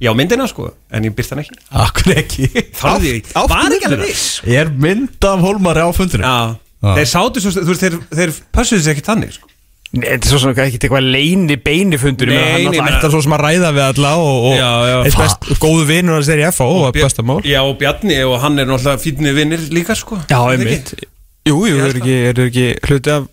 [0.00, 1.58] já myndina sko, en ég byrst hann ekki.
[1.72, 2.48] Akkur ekki.
[2.76, 3.90] Þarði ég, áttu var ekki myndina?
[3.96, 7.84] alveg viss Ég er mynd af Hólmari á fundinu já, þeir sátu svo, þú veist,
[7.86, 9.48] þeir, þeir pössuðu sér ekki þannig sko
[9.94, 13.20] þetta er svo sem ekki eitthvað leini beini fundur Nei, Hann nei, alltaf ætlar svo
[13.24, 14.96] sem að ræða við alla Og, og Já, já.
[15.06, 18.36] eitt best, góðu vinur hans er í FH Og besta mál Já, og Bjarni og
[18.42, 21.08] hann er náttúrulega fínni vinnir líka sko Já, Er það einmitt ekki?
[21.46, 23.30] Jú, jú, Ég er held ekki, er ekki hluti af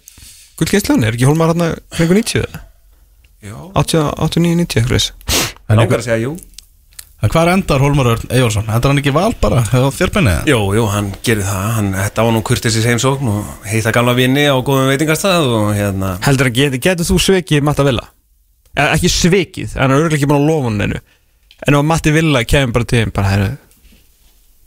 [0.62, 2.64] gullgeinslan Er ekki Hólmar hann að kringu 90 eða?
[3.44, 5.56] Já, 80, 89, 90 eitthvað þess.
[5.68, 6.36] En langar að segja jú
[7.24, 8.66] En hvað endar Hólmar Örn Eyjólfsson?
[8.68, 10.34] Endar hann ekki val bara á þérbeinni?
[10.50, 14.44] Jú, jú, hann gerir það, hann, þetta var nú kurtisins heimsókn og heita gamla vinni
[14.44, 18.04] á góðum veitingastað og hérna Heldur að getur, getur þú svikið Matta Villa?
[18.76, 21.00] Eh, ekki svikið, hann er örgulega ekki búin að lofa hann einu
[21.64, 23.48] En ef Matti Villa kemur bara til þeim bara, herru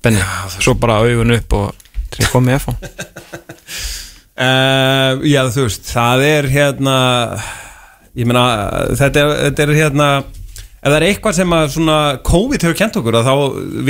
[0.06, 0.22] Benni,
[0.56, 1.66] svo bara augun upp og
[2.14, 2.72] til að koma í FH
[4.40, 6.96] uh, Já, þú veist, það er hérna
[8.16, 8.46] ég meina,
[8.96, 10.08] þetta er, þetta er hérna
[10.86, 11.98] ef það er eitthvað sem að svona
[12.30, 13.34] COVID hefur kent okkur að þá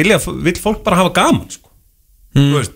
[0.01, 0.19] vilja,
[0.49, 1.69] vill fólk bara hafa gaman sko.
[2.37, 2.49] Mm.
[2.51, 2.75] þú veist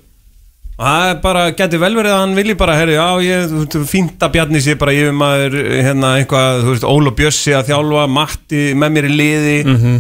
[0.80, 3.58] og það er bara, getur vel verið að hann vilji bara herri, já, ég, þú
[3.60, 7.66] veist, fínt að Bjarni sé bara yfir maður, hérna, eitthvað þú veist, Óla Bjössi að
[7.68, 9.56] þjálfa, Matti með mér í liði,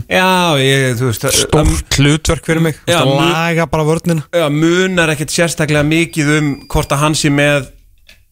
[0.08, 0.30] já,
[0.64, 5.12] ég, þú veist að- Stórt hlutverk fyrir mig Já, mjög- Laga bara vörnina Já, munar
[5.12, 7.68] ekkert sérstaklega mikið um hvort að hann sé með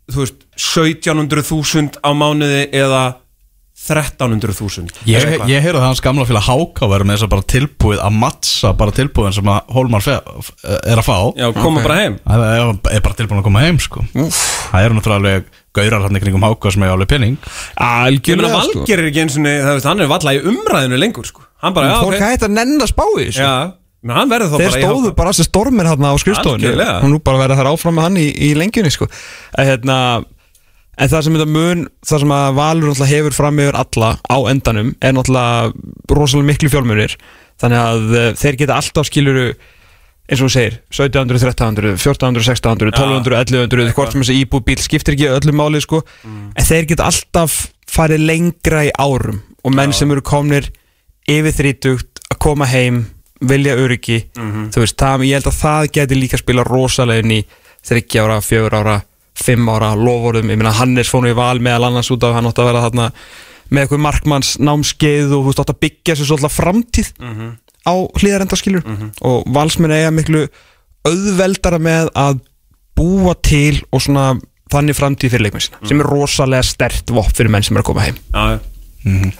[0.08, 3.02] þú veist, 1700.000 á mánuði eða
[3.78, 8.02] 1300.000 Ég, ég heyrði að hans gamla félag Háká verður með þess að bara tilbúið
[8.04, 10.16] að mattsa bara tilbúið sem að Hólmar fe,
[10.82, 11.16] er að fá.
[11.38, 12.18] Já, koma bara heim.
[12.24, 14.04] Það er, er bara tilbúin að koma heim sko.
[14.12, 15.44] Það eru náttúrulega
[15.78, 17.38] gaurar hann í kringum Háká sem er Ég meina
[17.78, 18.82] Algjörlega sko.
[18.82, 21.44] Valger er ekki eins og hann er valla í umræðinu lengur sko.
[21.62, 22.24] Hann bara, já, Fólk ok.
[22.24, 23.42] hætti að nenn að spá í þessu.
[23.42, 23.54] Já,
[24.06, 26.74] menn hann verður þá Þeir stóðu bara þessi stormir hérna á skrifstofunni.
[27.02, 29.08] Og nú bara verða þær áfram með hann í, í lengjunni sko.
[29.58, 29.98] að, hérna,
[30.98, 34.94] En það sem þetta mun það sem að Valur hefur fram yfir alla á endanum
[34.98, 37.18] er náttúrulega rosalega miklu fjölmunir.
[37.58, 39.48] Þannig að uh, þeir geta alltaf skiluru
[40.28, 45.16] eins og þú segir 1700, 1300, 1400, 1600 1200, 1100, hvort sem þessi íbúbíl skiptir
[45.16, 46.02] ekki öllu máli sko.
[46.28, 50.68] En þeir geta alltaf farið lengra í árum og menn sem eru komnir
[51.28, 53.06] yfir þrítugt að koma heim
[53.40, 54.18] vilja öryggi.
[54.74, 57.40] Þú veist, það, ég held að það geti líka spila rosalega inn í
[57.88, 58.96] þryggja ára, fjögur ára,
[59.38, 62.58] fimm ára lovorðum, ég meina Hannes fónu í val meðal annars út af hann átt
[62.58, 63.08] að vera þarna
[63.68, 67.10] með eitthvað markmanns námskeið og þú veist átt að byggja sér svolítið framtíð
[67.88, 68.84] á hlýðarendaskilur
[69.28, 70.46] og valsmenn eiga miklu
[71.08, 72.40] auðveldara með að
[72.98, 74.32] búa til og svona
[74.72, 77.88] þannig framtíð fyrir leikmenn sína sem er rosalega stert vopp fyrir menn sem er að
[77.92, 78.18] koma heim.
[78.34, 79.32] Já, já.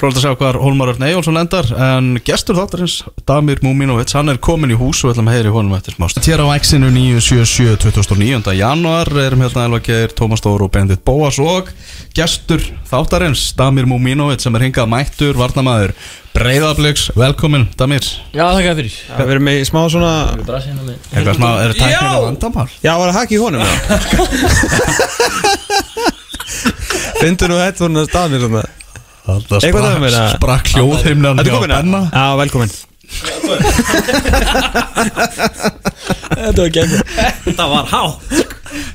[0.00, 4.38] Frólægt að sjá hvar Hólmar Örn Eyjólfsson endar En gestur þáttarins, Damir Múminovits Hann er
[4.40, 6.88] komin í hús og við ætlum að heyra í honum eftir smást Hér á X-inu
[6.94, 8.48] 977 29.
[8.56, 11.68] januar Erum hérna Elva Geir, Tómas Dór og Bendit Bóas Og
[12.16, 15.92] gestur þáttarins Damir Múminovits sem er hingað mættur Varnamaður
[16.30, 18.06] Breiðabliks, velkomin Damir.
[18.32, 18.94] Já, þakka fyrir.
[19.10, 22.70] Það verður með smá svona með Eitthvað smá, er það tæknilega vandamál?
[22.80, 23.66] Já, var það hakk í honum
[27.20, 28.62] Fyndu nú þetta svona staðnir svona
[29.26, 32.02] Það sprakk Þetta er komin Benna.
[32.12, 32.70] Já, velkomin.
[36.30, 36.92] Þetta var gegn
[37.44, 38.02] Þetta var há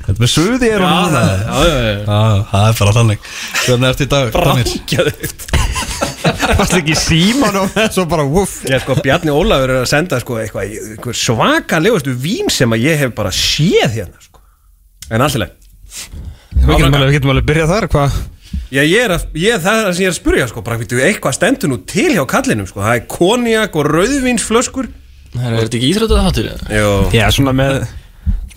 [0.06, 1.16] Þetta með suði er hún
[2.48, 3.26] það er bara þannig.
[3.66, 4.30] Hvernig ertu í dag?
[4.46, 5.40] Rákjaðugt
[6.56, 10.38] Varst ekki síman og svo bara wuff Já, sko, Bjarni Ólafur er að senda sko,
[10.40, 10.64] eitthvað,
[11.20, 14.40] svakalegustu vín sem að ég hef bara séð hérna sko.
[15.12, 15.52] En alltilega
[16.56, 18.16] við getum alveg byrjað þar, hvað?
[18.72, 20.98] Já, ég er, að, ég, er það sem ég er að spurja sko, bara, veitu,
[21.02, 22.82] eitthvað stendur nú til hjá kallinum sko.
[22.82, 24.90] Það er konjak og rauðvínsflöskur.
[25.36, 26.90] Það er þetta ekki íþróttu þáttur Jó.
[27.14, 27.80] Já, svona með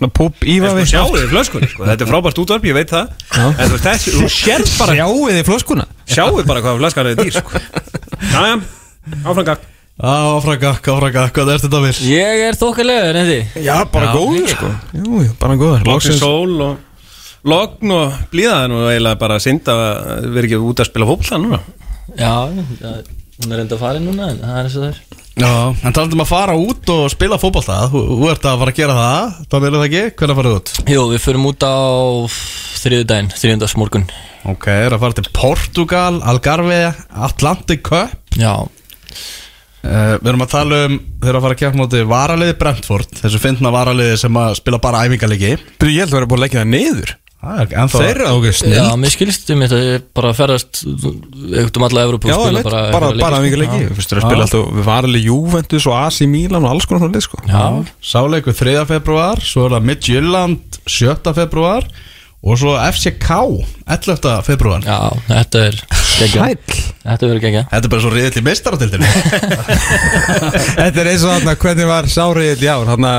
[0.00, 1.84] Svona púp íva Sko, sjáu þið flöskunni, sko.
[1.90, 3.10] þetta er frábært útvarp, ég veit það.
[3.36, 5.84] En þú þessi, þú sérð bara Sjáu þið flöskuna?
[6.08, 7.60] Sjáu bara hvað flöskan er dýr sko.
[8.30, 8.54] Jæja,
[9.20, 9.68] áframgak
[10.00, 11.98] Á, áfragakk, áfragakk, hvað ertu Damir?
[12.08, 14.70] Ég er þokkalegur, en þið Já, bara Já, góður sko.
[14.96, 16.78] Jú, jú, bara góður
[17.48, 19.80] logn og blíðaðin og eiginlega bara synd að
[20.34, 21.60] vera ekki út að spila fólkla núna.
[22.18, 22.34] Já,
[22.82, 23.08] það-
[23.40, 24.98] hún er enda að fara núna En það er eins og það er.
[25.40, 25.50] Já,
[25.86, 28.96] en talandum að fara út og spila fótbolta Þú, þú ert að fara að gera
[28.98, 30.02] það, Damir er það ekki?
[30.18, 30.72] Hvernig farið út?
[30.90, 31.76] Jú, við förum út á
[32.82, 34.04] þriðudaginn, þriðundagsmorgun
[34.50, 36.80] Ok, er að fara til Portugal, Algarve,
[37.12, 38.12] Atlantic Cup.
[38.36, 38.52] Já,
[39.84, 43.16] uh, Við erum að tala um, þeir eru að fara að keppa móti varaliði Brentford
[43.22, 46.46] Þessu fyndna varaliði sem að spila bara æfingalegi Byrju, ég held að vera búin að
[46.48, 49.78] leggja það niður Það er ennþá Þeir eru ákveð já, snill mér skilst um þetta
[49.80, 53.60] Ég bara ferðast Ekkert um alla Evropu Já, og veit, bara, bara, bara að sko.
[53.62, 53.78] leiki.
[53.86, 57.00] Þú veist, þeir að spila alltaf Við varlega Juventus og AC Milan og alls konar
[57.06, 57.40] svona lið sko.
[57.48, 57.64] Já,
[58.12, 58.76] Sáleiku 3.
[58.90, 61.34] februar, svo er það Midtjylland 7.
[61.40, 61.88] februar
[62.40, 63.28] og svo FCK
[63.84, 64.28] 11.
[64.46, 65.74] februar já, þetta er
[66.20, 66.46] geggja
[67.04, 69.10] Þetta verður geggja Þetta er bara svo riðill í meistaratildinni
[70.80, 72.88] Þetta er eins og þarna hvernig var sáriðil í ár?
[72.88, 73.12] Þarna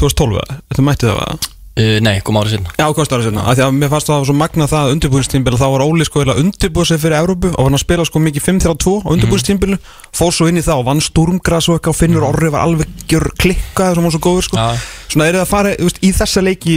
[0.00, 0.60] 2012, eða?
[0.70, 1.50] þetta mætti það var
[1.80, 4.26] uh, Nei, kom árið sinna Já, hvað stáður sérna, að því að mér fannst það
[4.28, 7.66] svo magna það að undirbúinstímbil þá var Óli sko undirbúið sig fyrir Evrópu og var
[7.68, 9.76] hann að spila sko mikið 5-3-2 á undirbúinstímbilu
[10.16, 12.88] fór svo inn í það og vann Sturmgras og eitthvað og Finnur Orri var alveg
[13.10, 14.56] gjör klikkað sem var svo góður sko.
[14.60, 14.68] Já.
[15.10, 16.76] svona er það að fara veist, í þessa leiki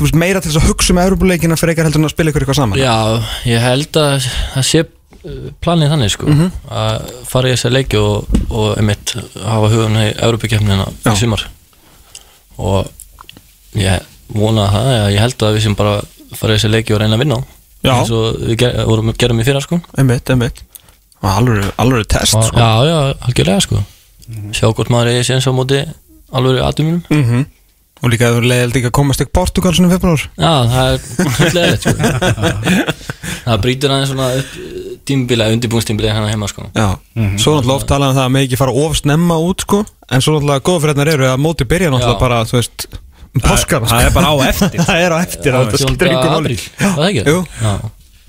[0.00, 2.42] veist, meira til þess að hugsa um Evrópuleikina fyrir eitthvað heldur en að spila ykkur
[2.46, 2.80] eitthvað saman?
[2.80, 2.96] Já,
[3.50, 4.88] ég held að það sé uh,
[5.60, 6.24] planið þannig sko.
[6.70, 6.94] Að
[7.28, 8.16] fara í þessa leiki og,
[8.48, 8.68] og
[12.60, 12.86] og
[14.34, 15.94] vona það, já, ég held að við sem bara
[16.38, 17.42] fara í þessa leiki og reyna að vinna á
[17.80, 17.94] Já.
[17.94, 19.78] eins og við ger, vorum, gerum í fyrra sko.
[19.96, 20.60] Einmitt, einmitt.
[21.24, 22.60] Alveg, test og, sko.
[22.60, 23.80] Já, já, algjörlega sko.
[24.56, 25.80] Sjá hvort maður er í séns á móti
[26.30, 27.48] alveg aðdumunum mm
[28.00, 31.56] Og líka hefur leiðilegt ekki að komast ekki Portugal svona í februar Já, það er
[31.56, 31.90] leðilegt sko.
[33.44, 34.54] Það brýtur aðeins svona upp
[35.10, 36.66] tímbili, undirbúinstímbili hérna heima sko.
[36.76, 36.94] Já,
[37.40, 39.82] svo náttúrulega oft talað um það að með ekki fara of snemma út sko.
[40.08, 42.20] En svo náttúrulega góða frétnar eru að móti byrja náttúrulega Já.
[42.20, 42.86] bara, þú veist
[43.30, 46.12] um Páskana það er bara á eftir Það er á eftir Já, það skiptir 14.
[46.12, 46.36] engu máli.
[46.40, 47.24] apríl, var það ekki?
[47.30, 47.40] Jú.
[47.62, 47.74] Já,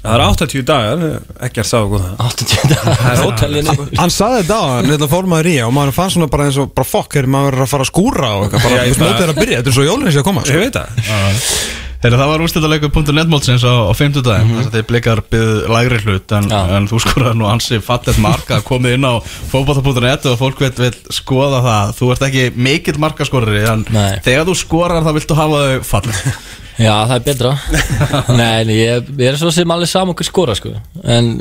[0.01, 1.01] Það er 80 dagar,
[1.45, 5.27] ekki að sá hvað það 80 Það er hótelinu Hann saði þetta á þetta fór
[5.29, 7.85] maður í og maður fann svona bara eins og bara fokk er maður að fara
[7.85, 10.15] að skúra og eitthvað bara, þú veist, mótið er að byrja, þetta er svo jólinn
[10.15, 10.57] sé að koma sko.
[10.57, 14.55] Ég veit það Þegar það var úrstættarleikur.net mótsins á, á 50 daginn Mhm.
[14.57, 16.59] þess að þeir blikar byggðu lægri hlut en, Já.
[16.77, 19.13] en þú skoraði nú ansi fattet marka að komið inn á
[19.51, 24.17] fótbolta.net og fólk vil, vil skoða það þú ert ekki mikill markaskorari en Nei.
[24.25, 26.23] þegar þú skorar þá viltu hafa þau fallet
[26.81, 27.51] Já, það er betra
[28.41, 30.71] Nei, nei, ég, ég er svo sem alveg saman okkur skora sko.
[31.05, 31.35] En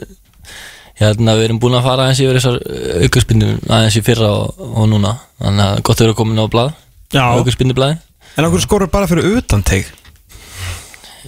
[1.01, 2.59] hérna, við erum búin að fara aðeins yfir þessar
[3.07, 6.75] aukarspinnu aðeins í fyrra og, og núna Þannig að gott að vera komin á blað
[7.17, 7.25] Já.
[7.39, 7.97] Aukarspinnu blaði
[8.37, 9.89] En okkur skorur bara fyrir utan teig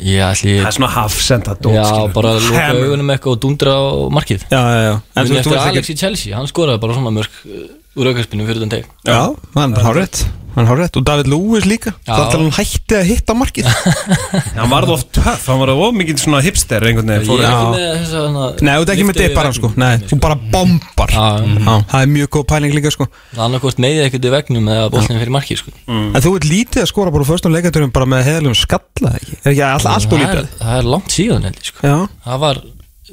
[0.01, 2.13] Já, ætli Það er svona hafsenda dót Já, skilur.
[2.17, 2.83] bara Hammer.
[2.87, 3.83] augunum eitthvað og dundra á
[4.17, 7.67] markið Já, já, já þú eftir Alex í Chelsea, hann skoraði bara svona mörg uh,
[7.97, 11.65] úr aukarspinnu fyrir den teg Já, hann er hárétt Hann er hárétt Og David Lewis
[11.65, 11.95] líka.
[12.05, 13.69] Það er hann hætti að hitta markið.
[14.59, 17.47] Hann varð of töff, hann var of mikið svona hipster einhvern veginn Ég fór er
[17.47, 17.53] Já.
[17.55, 19.71] ekki með þess að Nei, þú ert ekki með dipparan sko.
[19.81, 21.15] Nei, þú bara bombar.
[21.15, 23.09] Það er mjög góð pæling líka sko.
[23.47, 25.75] Annarkvort meðið ekkert í vegnum eða boltin fyrir markið sko.
[25.89, 29.41] En þú ert lítið að skora bara á förstum leikaturum bara með heðalum skalla ekki?
[29.41, 30.45] Er ekki all, allt og það, lítið?
[30.45, 31.97] er, það er langt síðan held ég sko.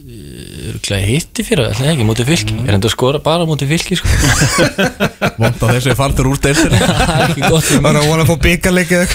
[0.09, 4.09] Hitti fyrir það ekki, mótið fylki Ég er enda að skora bara mótið fylki sko.
[5.41, 8.29] vond að þessi fartur úr deildir Það er ekki gott það er að vona að
[8.29, 9.09] fá eitthvað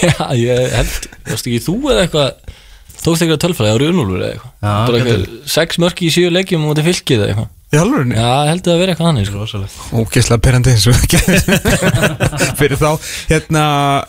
[0.00, 2.30] Já, ég held, varstu ekki þú eða eitthvað
[3.00, 4.96] Tókst eitthvað tölfræði á Runúlur eða eitthvað getur.
[5.00, 7.48] eitthvað sex mörki í sjö leikjum mótið fylki eða eitthvað?
[7.70, 9.38] Já, held að það veri eitthvað þannig sko.
[10.00, 10.94] Ógeðslega perandi eins og
[12.60, 12.90] Fyrir þá
[13.30, 13.62] Hérna,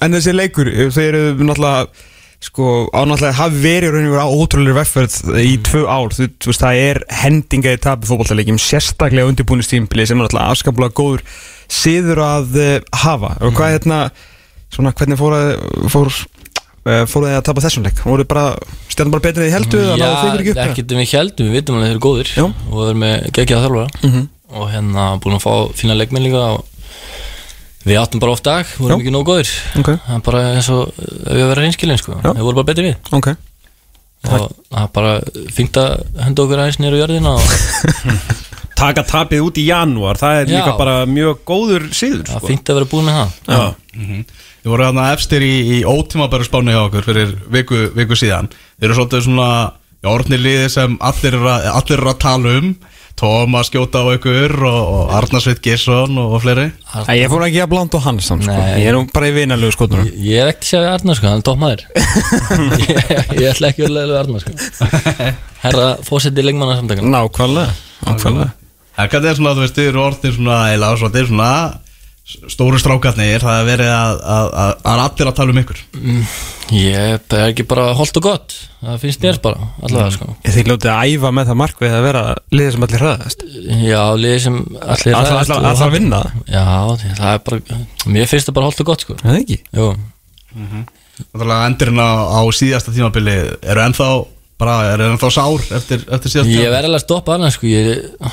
[0.04, 2.10] en þessi leikur Þau eru náttúrulega
[2.42, 6.64] Sko, ánáttúrulega hafi verið rauninu verið á ótrúlega vegferð í tvö ár þú, þú veist,
[6.64, 11.22] það er hendinga í tapi fótballtalegjum sérstaklega undirbúinu stímpili sem er náttúrulega afskaplega góður
[11.70, 12.72] síður að uh,
[13.04, 13.36] hafa.
[13.46, 14.00] Og hvað hérna
[14.74, 15.52] svona, hvernig fór að
[15.94, 16.12] fór,
[17.14, 18.02] fór að tapa þessum leik?
[18.10, 18.48] Voru bara,
[18.90, 20.12] stjarnan bara betur en þið heldur Já,
[20.66, 22.46] ekkert um við heldum, við vitum alveg að þeir eru góðir Já.
[22.50, 24.08] og við erum með geggjaða þjálfara.
[24.10, 24.30] Mhm.
[24.52, 26.66] og hérna búin að fá fína leikmenn líka og
[27.86, 29.52] við áttum bara oft dag, við vorum ekki nóg góðir.
[29.82, 32.96] Ok, það er bara eins og við verðum reynskilin sko, við vorum bara betri við.
[33.18, 33.32] Ok.
[34.22, 35.14] Og það er bara
[35.56, 38.12] fínt að henda okkur aðeins nýra jörðina og
[38.82, 40.54] Taka tapið út í janúar, það er Já.
[40.56, 42.48] líka bara mjög góður síður það er sko.
[42.50, 43.36] fínt að vera búin með það.
[43.52, 44.40] Já.
[44.62, 48.50] Þið voru þarna efstir í, í ótímabæru spáni hjá okkur fyrir viku, viku síðan.
[48.80, 49.50] Þið eru svolítið svona
[50.12, 52.72] orðnir liði sem allir eru að, allir eru að tala um
[53.22, 56.64] Tómas skjóta á ykkur og, og Arnarsveit Gesson og, og fleiri.
[57.06, 58.56] Æ, Ég fór ekki að blanda á hans samt, sko.
[58.82, 60.08] Ég er nú bara í vinalegu skotunum.
[60.10, 61.84] Ég- ég er ekkert að segja Arnar sko, hann er topp maður
[62.82, 64.56] ég, ég ætla ekki að leila Arnar sko.
[65.68, 68.50] Herra fósetti lengmanna samtakana Nákvæmlega.
[69.02, 70.58] Hvað er svona, þú veist, þið eru orðnir svona
[71.22, 71.52] eru svona
[72.52, 75.82] stóru strákarnir, það er verið að, að, að, að allir að tala um ykkur.
[76.72, 80.28] Ég er ekki bara holdt og gott Það finnst mér bara, allavega sko.
[80.42, 83.44] Þið lótið að æfa með það markvið að vera liðið sem allir hraðast?
[83.86, 86.22] Já, liðið sem allir og- alltaf að vinna?
[86.48, 86.64] Það Já,
[87.20, 87.82] það er bara
[88.16, 89.18] Mér finnst það bara holdt og gott sko.
[89.22, 89.60] Það er ekki?
[89.78, 89.90] Jú,
[91.22, 94.08] Náttúrulega endurinn á, á síðasta tímabili eru ennþá,
[94.58, 97.70] bara, eru ennþá sár eftir, eftir síðasta ég verð alveg að stoppa annars sko.
[97.70, 98.32] Ég,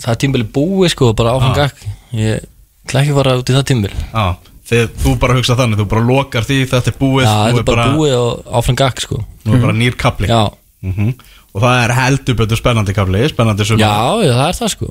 [0.00, 1.82] Það er tímbili búið sko bara áfram gakk
[2.16, 2.46] Ég
[2.88, 4.26] ætla ekki að fara út í það tímbili Já,
[4.72, 7.68] þið, þú bara hugsa þannig, þú bara lokar því, þetta er búið Já, þetta er
[7.72, 9.20] bara búið og áfram gakk sko.
[9.44, 10.42] Nú er bara nýr kapli Já,
[10.82, 11.14] Mhm.
[11.56, 13.80] Og það er heldur betur spennandi kapli, spennandi sumar.
[13.80, 14.90] Já, já, það er það sko.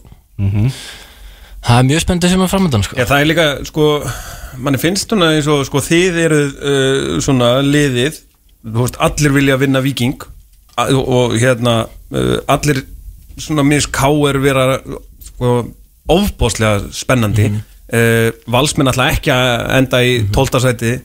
[1.67, 2.97] Það er mjög spennandi sem er framöndan sko.
[2.97, 3.85] Já, það er líka, sko,
[4.65, 8.19] manni finnst svona eins og, sko, þið eru uh, svona liðið,
[8.65, 10.25] þú veist, allir vilja vinna viking
[10.77, 11.77] og, og hérna,
[12.11, 12.83] uh, allir
[13.39, 14.79] svona minnst káir vera,
[15.29, 15.55] sko,
[16.17, 17.49] ofbóðslega spennandi.
[17.53, 17.65] Mm
[18.51, 20.97] valsmenn ætla ekki að enda í tóltasæti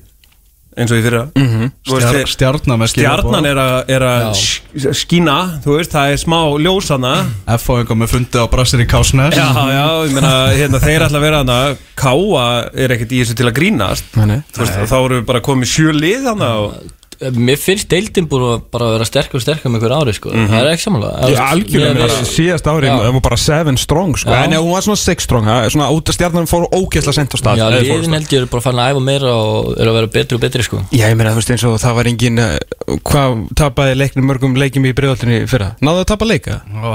[0.72, 1.22] eins og í fyrra.
[1.36, 1.70] Mm -hmm.
[1.84, 7.12] Stjar, Stjarnar með Stjarnan er að, er að skína, þú veist, það er smá ljósana.
[7.58, 7.76] F.O.
[7.78, 11.26] einhver með fundi á Brassir í Kásnes Já, já, ég meina, hérna, þeir ætla að
[11.26, 15.44] vera hana Káa er ekkert í þessu til að grínast veist, þá eru við bara
[15.44, 16.74] komið sjö lið hana og
[17.36, 20.28] Mér finnst deildin búin að bara vera sterkur og sterkur með einhver ári sko.
[20.32, 22.94] Það er ekki samanlega Ég algjörlega með þessi síðast ári Já.
[22.98, 24.28] Það var bara 7 strong sko.
[24.32, 24.36] Já.
[24.42, 27.30] En hún var svona 6 strong það er Svona út að stjarnan fór ógeðslega sent
[27.32, 27.54] á stað.
[27.62, 29.46] Já, liðin held ég eru bara fann að æfa meira og
[29.76, 30.76] eru að vera betri og betri sko.
[30.90, 32.46] Já, ég meina þú veist eins og það var engin uh,
[33.06, 35.68] Hvað tapaði leiknum mörgum leikjum í bregðaltinni fyrra?
[35.84, 36.54] Náðu að tapa leika?
[36.72, 36.94] Það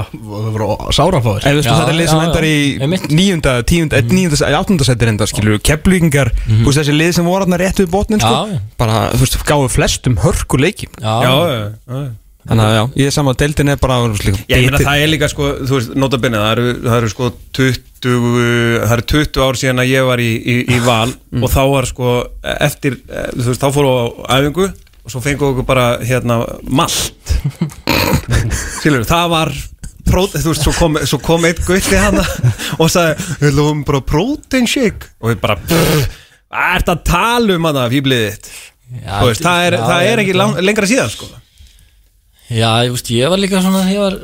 [0.52, 1.94] voru sárafáður En þú veist Já, þetta
[10.18, 10.24] er mm.
[10.24, 12.08] við flestum hörku leikjum Já, Já, já, já.
[12.48, 15.02] Þannig að já, ég er saman að deildin er bara líka, Já, ég meina það
[15.02, 17.80] er líka sko, þú veist, notabene, það eru, það eru sko 20,
[18.86, 21.10] það eru 20 ár síðan að ég var í, í, í val
[21.42, 22.12] og þá var sko,
[22.54, 24.04] eftir, eh, þú veist, þá fóru á
[24.38, 27.34] æfingu og svo fengu okkur bara, hérna, malt.
[28.78, 29.52] Skilur, það var
[30.08, 32.24] pró, þú veist, svo kom, svo kom eitt gutti hana
[32.78, 35.60] og sagði, við lofum bara protein shake og við bara,
[36.48, 38.46] Hvað ert að tala um hana fýblið þitt?
[38.88, 41.26] Já, veist, það er, já, það er ekki lang, lengra síðan sko.
[42.48, 44.14] Já, ég, veist, ég var líka svona ég var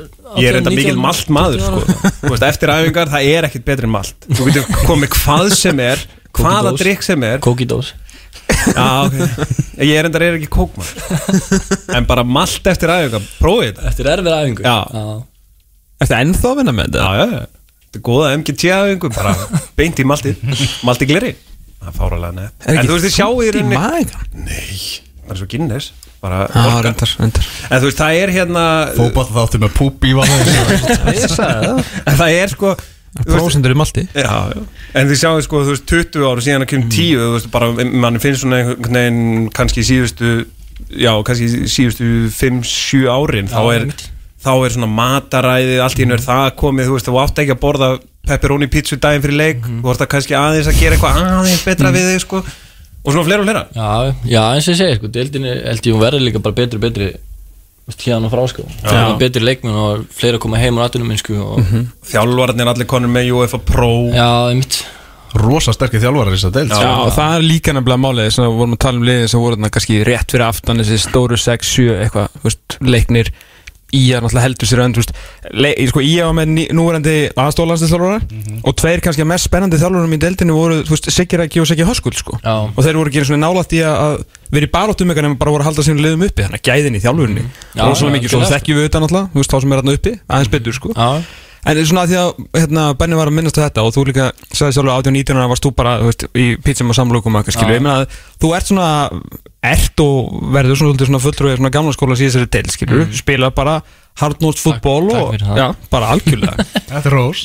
[0.41, 2.29] Ég er 18, enda mikil 19, malt maður 20 sko.
[2.31, 4.25] veist, Eftir æfingar, það er ekkit betri en malt.
[4.31, 6.01] Þú getur komið hvað sem er
[6.35, 7.37] Hvaða drikk sem er.
[7.45, 7.93] Kókidós
[8.75, 9.15] Já, ok.
[9.85, 10.89] Ég er enda er ekki kókmar
[11.97, 13.87] En bara malt eftir æfingar, prófið þetta.
[13.91, 14.75] Eftir erfið æfingu Já.
[16.01, 17.05] Ertu ennþá vinna með þetta?
[17.05, 17.75] Já, já, já.
[17.85, 19.35] Þetta er góða MGT æfingu Bara
[19.77, 20.45] beint í maltið.
[20.85, 21.31] Malti gleri
[21.81, 24.49] Það er fáralega neð Er En þú veist, þið sjáu í í rauninni magann?
[25.25, 26.81] bara svo Guinness bara Já, orka.
[26.87, 27.47] reyndar, reyndar.
[27.69, 28.65] En þú veist það er hérna
[28.97, 30.35] Fótball þáttu með púp í vann
[31.13, 32.75] Ég sagði það en það er sko
[33.23, 34.01] Prósendur í malti.
[34.11, 34.63] Já, já.
[34.99, 37.69] En þið sjáu sko, þú veist, 20 ára síðan að kemur 10, þú veist, bara,
[38.03, 40.31] mann finnst svona einhvern veginn kannski síðustu,
[40.91, 43.85] já, kannski síðustu 5-7 árin, þá er,
[44.43, 47.61] þá er svona mataræði, allt í er það komið, þú veist, þú átt ekki að
[47.63, 47.89] borða
[48.29, 51.93] pepperoni pizza daginn fyrir leik, þú ert að kannski aðeins að gera eitthvað aðeins betra
[51.95, 52.41] við þig, sko,
[53.05, 53.63] og svona fleira og fleira.
[53.75, 53.91] Já,
[54.33, 57.09] já, eins og ég segi, sko, deildinni held ég hún verður líka bara betri, betri
[58.01, 58.67] hérna og frá, sko.
[58.89, 61.73] Er betri leikmenn og fleiri að koma heim á atunum minn, sko og,
[62.09, 63.91] Þjálfarnir allir konur með UEFA Pro.
[64.09, 64.83] Já, einmitt.
[65.35, 68.45] Rosa sterkir þjálfarar í þess að deild Já, og það er líka nefnilega málið sem
[68.45, 71.39] við vorum að tala um liðin sem voru þarna kannski rétt fyrir aftan þessi stóru
[71.41, 73.31] 6-7 eitthvað, veist, leiknir
[73.93, 78.17] Ía náttúrulega heldur sér önd, sko, Ía var með núverandi aðstólanstinsþjálfara
[78.65, 82.39] og tveir kannski að mest spennandi þjálfarum í deildinu voru, Rækki og Siggi Höskul, sko.
[82.41, 84.17] Og þeir voru ekki einu svona nálætt í að
[84.51, 86.97] vera í baróttum eitthvað nema bara voru að halda sínum liðum uppi þannig að gæðin
[86.97, 89.61] í þjálfurinni Já, og svona mikið, svo algjörlega, þekkjum við þetta náttúrulega, þú veist, þá
[89.61, 90.93] sem er þarna uppi, aðeins betur, sko.
[90.95, 91.09] Já,
[91.65, 94.25] En svona að því að hérna, Benni var að minnast á þetta og þú líka
[94.53, 97.77] sagði sjálfur 18-19 ára varst þú bara veist, í pítsum og samlokum og eitthvað skilju
[97.79, 98.89] ég meina að þú ert svona
[99.65, 103.79] ert og verður svona, svona fulltrúið svona gamla skóla síðan þessari del skilju spila bara
[104.15, 106.63] hardnótt fútból og já, bara algjörlega.
[106.87, 107.41] Þetta er rós.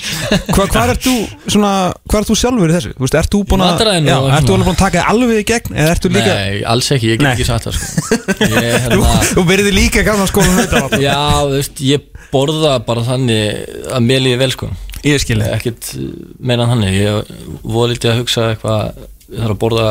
[0.54, 1.14] Hva, hvað ert þú
[1.50, 1.70] svona
[2.04, 2.92] hvað ert þú sjálfur í þessu?
[2.94, 5.46] Þú veist, ert þú búin að já, ert þú alveg búin að taka alveg í
[5.48, 8.20] gegn eða ert þú líka nei, alls ekki, ég get ekki sagt það, sko.
[8.40, 14.06] Þú, hérna, þú verður líka gamla skóla já, þú veist, ég borða bara þannig að
[14.06, 14.70] mér líði vel, sko.
[15.00, 15.94] Ég skilja ekkert
[16.38, 16.98] meira en þannig.
[17.00, 17.30] Ég
[17.64, 19.88] voru lítið að hugsa eitthvað ég þarf að borða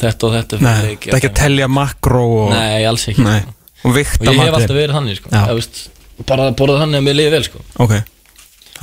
[0.00, 3.26] þetta og þetta Nei, leik, það er ekki að telja makró og, Nei, alls ekki
[3.26, 3.40] Nei.
[3.82, 4.54] og og ég hef matinn.
[4.54, 5.32] alltaf verið þannig sko.
[5.32, 5.42] Já.
[5.42, 5.80] Ég, veist,
[6.28, 7.62] bara að borða þannig að mér liði vel sko.
[7.82, 7.94] Ok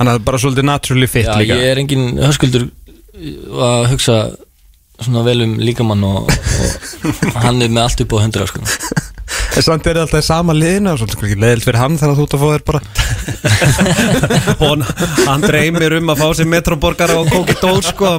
[0.00, 2.68] að það er bara svolítið naturally fit Já, líka ég er engin höskuldur
[3.68, 4.16] að hugsa
[5.00, 8.64] svona vel um líkamann og, og hann er með allt upp á hundra sko.
[9.56, 12.16] En samt er það alltaf í sama liðinu og svolítið ekki leðilt fyrir hann þegar
[12.18, 12.80] þú ert að fá þér bara
[14.62, 14.84] Hon,
[15.26, 18.14] hann dreymir um að fá sér metroborgara og kóki dól, sko,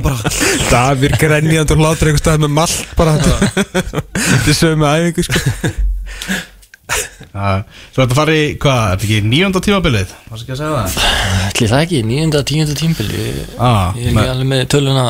[0.71, 5.39] Davir grenjandi og hlátur einhver stað með malt bara Þetta er sömu æfingu sko
[7.31, 7.63] Já,
[7.95, 10.09] Svo þetta fari, í, hvað, er þetta ekki nýjönda tímabilið?
[10.27, 10.87] Varst ekki að segja það?
[11.71, 11.99] Það ekki,
[12.81, 15.05] tímbil ég, Ah, ég er með- ekki alveg með töluna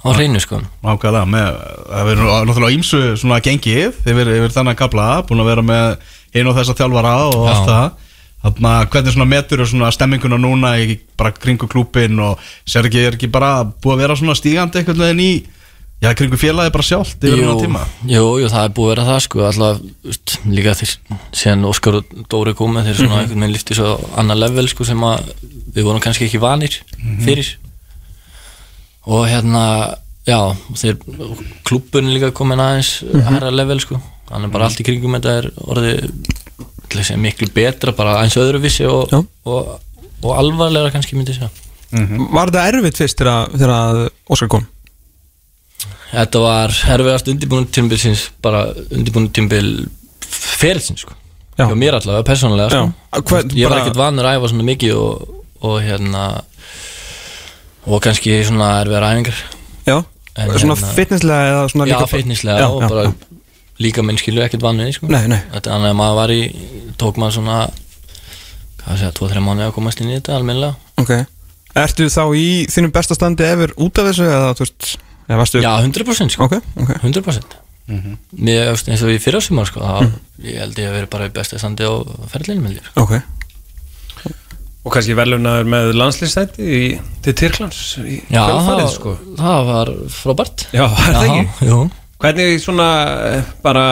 [0.00, 0.60] á hreinu sko.
[0.84, 1.58] Nákvæmlega, með,
[1.90, 6.52] það verður náttúrulega ímsu svona gengið yfir, yfir þennan kabla, búin að vera með einu
[6.52, 7.50] og þessa þjálfara og Já.
[7.52, 8.06] allt það.
[8.40, 13.02] Þannig að hvernig svona metur svona stemminguna núna í bara kringu klúpin og sér ekki,
[13.10, 15.32] er ekki bara búið að vera svona stígandi einhvern veginn í,
[16.00, 17.82] já, kringu félagi bara sjálft yfir núna tíma?
[18.08, 19.82] jú, jú, það er búið að vera það sko, alltaf,
[20.48, 20.94] líka þeir
[21.36, 23.92] síðan Óskar og Dóri komið þeir svona einhvern veginn lifti svo
[24.22, 25.34] annar level sko, sem að
[25.76, 26.80] við vorum kannski ekki vanir
[27.26, 27.52] fyrir
[29.06, 29.64] og hérna
[30.28, 30.38] já,
[30.76, 30.98] þeir
[31.66, 35.50] klúbbun líka komin aðeins mm herra level sko, þannig bara allt í kringum þetta er
[35.64, 36.10] orðið
[36.90, 39.20] til að segja, miklu betra, bara aðeins öðruvísi og, Já.
[39.46, 39.68] og,
[40.24, 41.50] og alvarlega kannski myndi segja
[41.90, 44.66] Var þetta erfitt fyrst þegar Óskar kom?
[46.10, 49.70] Þetta var herfiðast undirbúinu tímbilsins bara undirbúinu tímbil
[50.30, 51.14] ferilsins sko
[51.58, 51.66] Já.
[51.76, 52.92] mér allavega, persónulega sko.
[53.54, 55.34] Ég var bara- ekkert vanur að æfa svona mikið og,
[55.66, 56.22] og hérna
[57.90, 59.40] og kannski svona erfiðar æfingar
[59.88, 59.96] Já,
[60.40, 63.12] En svona hérna- fitnesslega eða svona já, líka bara- fitnesslega Já, og já, bara já.
[63.80, 65.08] líka minn skilju ekkert vanur í sko.
[65.10, 65.40] Nei, nei.
[65.54, 66.40] þetta er annað að maður var í
[67.00, 67.56] tók maður svona
[68.80, 71.12] hvað segja, 2-3 mánuði að komast inn í þetta almennilega Ok
[71.80, 74.86] Ertu þá í þínum besta standi efer út af þessu eða þú veist
[75.30, 76.44] eða varstu já, 100% sko.
[76.48, 77.58] Ok, ok 100%
[77.90, 80.10] Mér, þú veist, eins og í fyrrasumar sko, þá,
[80.46, 83.02] ég held ég að vera bara í besta standi á ég sko.
[83.02, 83.39] Ok
[84.80, 86.76] og kannski verðlunaður með landslýstætti
[87.24, 89.14] til Tyrklands í það, sko.
[89.38, 91.68] það var frábært Já, er það ekki?
[91.68, 91.80] Jú,
[92.20, 92.86] Hvernig svona
[93.30, 93.84] eh, bara,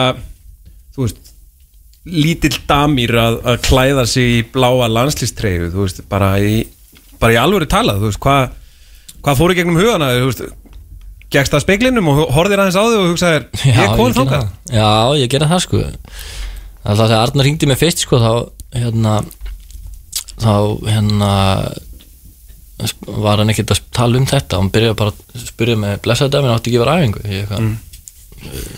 [0.95, 1.31] þú veist,
[2.09, 6.59] lítill damýr að, að klæða sig í bláa landslýstreyju, þú veist, bara í,
[7.21, 8.57] bara í alvöru talað, þú veist, hvað
[9.19, 10.45] hva fór í gegnum hugana, þú veist,
[11.33, 14.29] gegst það speiklinum og horfðir aðeins á þig og hugsaðir, ég er þangað.
[14.29, 14.77] það.
[14.77, 15.81] Já, ég gerði það sko
[16.79, 18.31] Alltaf þegar Arnar ringdi mig fyrst sko þá
[18.77, 19.17] hérna
[20.39, 20.55] þá
[20.87, 21.31] hérna
[23.05, 24.57] var hann ekkert að tala um þetta.
[24.59, 25.17] Hann byrjaði bara að
[25.49, 27.21] spyrja mig blessaði dæmin átti ekki að vera æfingu?
[27.25, 27.75] Ég eitthvað mm.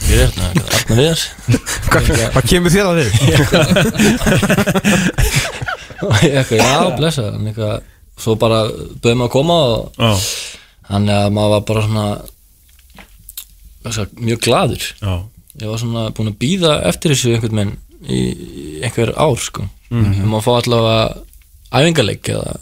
[0.07, 0.45] ég er hérna,
[0.79, 1.23] Arna Viðars.
[1.91, 2.03] Hvað
[2.33, 3.09] hvað kemur þér að við?
[6.07, 7.75] og ég eitthvað, já blessaði hann eitthvað,
[8.21, 10.11] svo bara bauði maður að koma og Já,
[10.91, 12.07] þannig að maður var bara svona
[14.21, 15.13] mjög gladur já,
[15.61, 18.19] ég var svona búin að býða eftir þessu einhvern veginn í,
[18.85, 19.61] einhver ár sko.
[19.91, 21.01] Mm maður fá allavega
[21.71, 22.55] æfingarleik eða,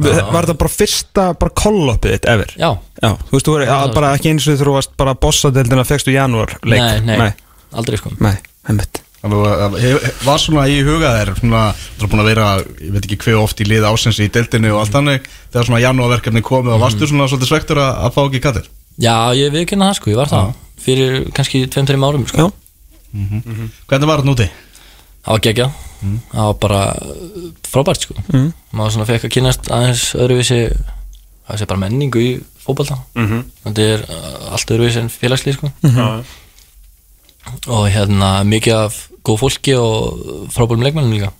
[0.00, 2.50] Var þetta bara fyrsta bara call-upið þitt ever?
[2.54, 2.68] já,
[3.02, 6.12] Já, þú veist, þú verið það bara ekki eins og þú varst bara bossadeldina fegstu
[6.14, 7.30] janúar leik nei, nei, nei,
[7.74, 8.12] aldrei sko.
[8.22, 8.36] Nei,
[8.70, 9.00] einmitt.
[9.20, 11.64] Þannig að hef- var svona í huga þér svona,
[11.98, 12.46] þú er búin að vera,
[12.86, 15.82] ég veit ekki hver oft í lið ásins í deildinu og allt þannig þegar svona
[15.82, 19.90] janúarverkefni komið og varstu svona svolítið svektur að, að fá ekki kattir já, ég viðkynna
[19.90, 22.46] það sko, ég var það fyrir kannski 2-3 árum sko.
[22.46, 22.48] Já,
[23.90, 24.46] Hvernig var þetta núti?
[25.26, 25.78] það var geggjað
[26.32, 28.16] það var bara uh, frábært sko.
[28.32, 28.48] Mm.
[28.76, 30.60] maður svona fekk að kynast aðeins öðruvísi
[31.50, 32.30] það sé bara menningu í
[32.62, 33.00] fótbolta.
[33.18, 33.44] Mhm.
[33.66, 35.72] þetta er uh, allt öðruvísi en félagslið sko.
[35.84, 36.08] Já,
[37.66, 41.32] og hérna mikið af góð fólki og frábærum leikmennum líka.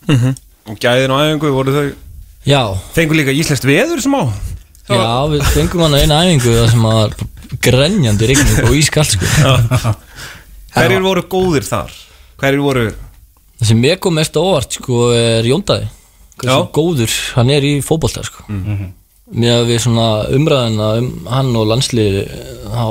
[0.71, 1.91] Og gæðin og æfingu voru þau
[2.47, 2.63] já,
[2.95, 4.23] Fengu líka íslenskt veður sem á
[4.91, 7.15] já, við fengum hann að eina æfingu það sem var
[7.65, 9.55] grenjandi rigning og ískalt sko.
[10.75, 11.95] Hverjir voru góðir þar?
[12.41, 12.85] Hverjir voru
[13.61, 15.89] það sem mér kom mest á óvart sko er Jóndaði.
[16.41, 18.47] Hversu góður hann er í fótbolta sko.
[19.31, 22.25] Mér að við svona umræðina um hann og landsliði
[22.67, 22.87] þá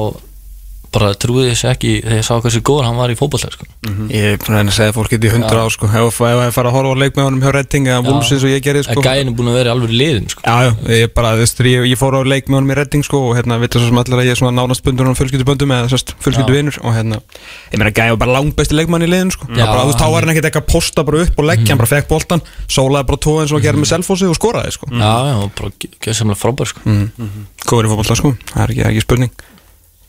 [0.94, 3.66] bara trúði þessi ekki þegar ég sá hversu góður hann var í fótbolta sko.
[4.10, 5.90] ég er búin að segja fólk getið í hundra á sko.
[5.90, 8.64] Ef ég fara að horfa á leik með honum hjá Redding eða Wolfsins og ég
[8.66, 8.98] gerði sko.
[8.98, 10.42] en gæin er búin að vera alveg í liðin sko.
[10.46, 13.22] Já, já, ég bara, veist, ég, ég fór á leik með honum í Redding sko
[13.30, 15.92] og hérna, veit það svo sem allir að ég er nánast bundur og fjölskylduböndum eða
[15.94, 17.22] sérst, fjölskylduvinur og hérna,
[17.70, 20.34] ég meina, gæði var bara langbæsti leikmann í liðin sko, Já, bara, þú var hann
[20.34, 23.42] ekkert eitthvað að posta bara upp og leggja, hann bara fekk boltan, sólaði bara tóð
[23.44, 25.12] eins og að gera með selfósi og skoraði sko, já,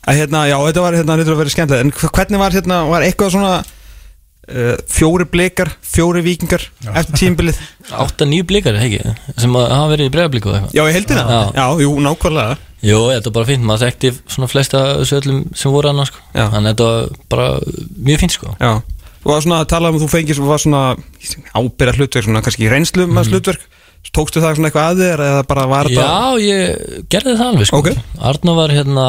[0.09, 2.79] að hérna, já, þetta var hérna, þetta var verið skemmtilegt, en hv- hvernig var hérna,
[2.89, 7.61] var eitthvað svona uh, fjóri blikar, fjóri vikingar eftir tímbilið,
[7.93, 9.03] 8-9 blikar, ekki,
[9.37, 10.71] sem að hafa verið í eitthvað.
[10.77, 11.41] Já, í heldina Já.
[11.61, 12.57] já, jú, nákvæmlega.
[12.81, 16.09] Jú, þetta var bara fínt, maður þekkti svona flesta af þessu öllum sem voru annars
[16.15, 16.23] sko.
[16.33, 17.49] Að þetta var bara
[18.09, 18.55] mjög fínt sko.
[18.57, 18.71] Já,
[19.21, 20.81] þú var svona að tala um að þú fengir var svona
[21.61, 23.67] ábyrða hlutverk svona kannski reynslu mm hlutverk.
[24.17, 26.09] Tókstu það svona eitthvað að þér eða bara var Já,
[26.41, 27.81] ég gerði það alveg sko.
[27.85, 27.91] Ok.
[28.31, 29.05] Arnó var hérna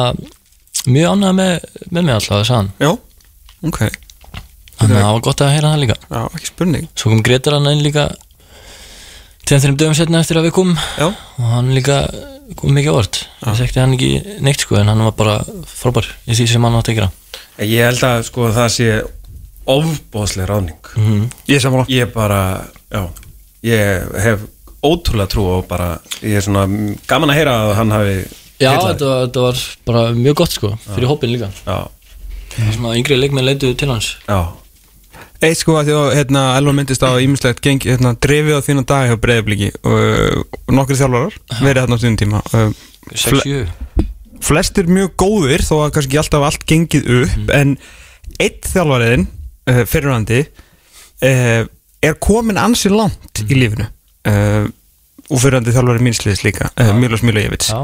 [0.86, 1.52] mjög ánægð með,
[1.90, 2.72] með mig alltaf, það sagði hann.
[2.82, 2.92] Já,
[3.70, 3.80] ok,
[4.82, 5.96] Þannig að það var gott að heyra það líka.
[6.10, 6.86] Já, ekki spurning.
[6.98, 8.08] Svo kom Gretar hann inn líka
[9.46, 10.78] Tveim þreim dögum setna eftir að við komum.
[10.98, 11.96] Já, og hann líka
[12.58, 14.10] kom mikið ávart Ég þekkti hann ekki
[14.44, 15.36] neitt sko en hann var bara
[15.70, 16.08] frábær.
[16.26, 17.10] Í því sem hann átti að gera.
[17.62, 18.88] Ég held að sko það sé
[19.72, 20.92] ofbóðslega ráðning.
[20.98, 21.86] Mm ég er sammála.
[21.92, 22.40] Ég bara,
[22.90, 23.04] já
[23.62, 24.46] Ég hef
[24.82, 26.64] ótrúlega trú og bara Ég er svona
[27.06, 28.16] gaman að heyra að hann hafi
[28.62, 31.50] Já, þetta var, þetta var bara mjög gott sko fyrir hópin líka.
[31.66, 31.78] Já,
[32.52, 34.12] Svona yngri leikmenn leituðu til hans.
[34.28, 34.40] Já.
[35.42, 38.84] Eitt sko að því að hérna, Elvar myndist á ímislegt gengi, hérna, drefið á þína
[38.86, 42.68] dag hjá breyðabliki og, og nokkri þjálfarar verið þarna á þínum tíma uh,
[43.10, 44.06] 6-7
[44.42, 47.74] flestir mjög góðir þó að kannski alltaf allt gengið upp en
[48.42, 51.64] eitt þjálfariðin uh, fyrirhandi uh,
[52.02, 53.86] er komin ansi langt í lífinu
[54.30, 54.66] uh,
[55.26, 57.82] og fyrirhandi þjálfari mínsliðis líka uh, Milos Milojevits Já,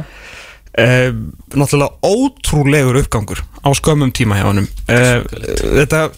[0.79, 1.11] uh,
[1.59, 4.67] náttúrulega ótrúlegur uppgangur á skömmum tíma hjá honum.
[4.89, 5.21] Uh,
[5.83, 6.09] þetta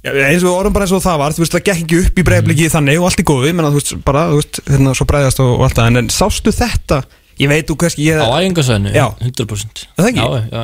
[0.00, 2.20] Já, eins og orðum bara eins og það var, þú veist, það gekk ekki upp
[2.20, 5.04] í breyfliki þannig og allt í góðu, menna, þú veist, bara, þú veist, hérna, svo
[5.10, 7.00] breyðast og, og allt það, en, en sástu þetta,
[7.42, 9.04] ég veit þú kannski, ég, á æfingasvæðinu, Já.
[9.20, 10.24] 100% Er það ekki?
[10.24, 10.62] Já, já,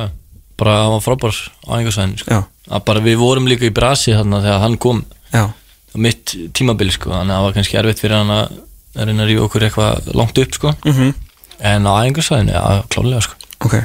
[0.57, 2.33] bara hann var frábær á æfingasvæðinu sko.
[2.33, 2.39] já,
[2.73, 5.03] að bara við vorum líka í brasi þarna þegar hann kom.
[5.35, 8.57] Já, á mitt tímabil sko, þannig að það var kannski erfitt fyrir hann að
[8.97, 10.73] að reyna að rífa okkur eitthvað langt upp sko.
[10.81, 11.13] mhm,
[11.59, 13.33] en á æfingasvæðinu, já, klálega sko.
[13.65, 13.75] ok,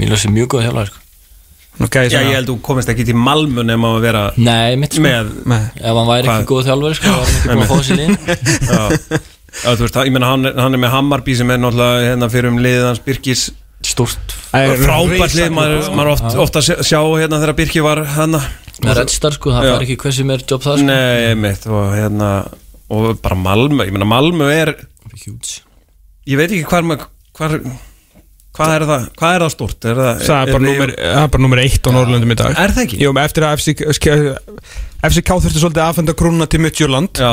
[0.00, 0.98] Mílos er mjög góð þjálfari sko.
[1.80, 4.92] nú gæði Já, ég held þú komist ekki til Malmö nema að vera Nei, mitt
[4.96, 5.02] sko.
[5.04, 6.40] með með, Ef hann væri Hvað?
[6.40, 8.16] ekki góð þjálfari sko, var hann ekki búin að fá sér inn
[8.70, 8.82] Já,
[9.50, 12.28] Já, þú veist, ég meina hann, er- hann er með Hammarby sem er náttúrulega hérna
[12.30, 13.46] fyrir um liðið hans Birkis
[13.80, 18.42] Stúrt frábært lið, maður, maður oft, oft að sjá- hérna þegar Birki var hérna.
[18.84, 20.86] Með Redstar sko, það fær ekki hversu meir jobb það sko.
[20.90, 22.28] Nei, mitt og hérna
[22.92, 24.74] og bara Malmö, ég meina Malmö er
[25.24, 25.62] Huge
[26.28, 26.88] ég veit ekki hvað er
[28.56, 31.44] hvað, er það, hvað er það stort er það, það er bara númer, er bara
[31.46, 32.98] númer eitt á Norrlöndum í dag er það ekki?
[33.00, 33.60] Jú, eftir að
[35.00, 36.60] FCK þurfti svolítið að aðfenda krúnuna til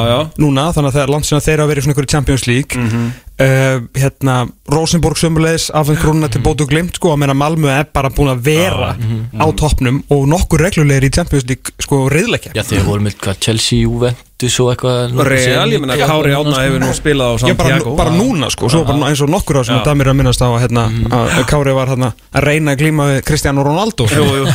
[0.08, 2.48] já, núna, þannig að það er land sem þeir að vera í svona einhverju Champions
[2.48, 3.08] League Mhm.
[3.38, 8.10] Uh, hérna, Rosenborg sömulegis afhengt grunna til bótu glimt sko, að meina Malmö er bara
[8.10, 12.82] búin að vera á toppnum og nokkur reglulegir í Champions League sko reyðleikja Já, þeir
[12.88, 16.90] voru með hvað, Chelsea, Juventus og eitthvað Real, ég meina í- Kári Átna hefur nú
[16.98, 17.94] spilað á Já, bara, Santiago.
[18.02, 19.82] bara núna sko, svo bara eins og nokkur á sem Já.
[19.84, 20.88] að Damir að minnast á hérna,
[21.22, 24.10] að Kári var hérna að reyna að glíma við Cristiano Ronaldo.
[24.18, 24.50] Jú, jú,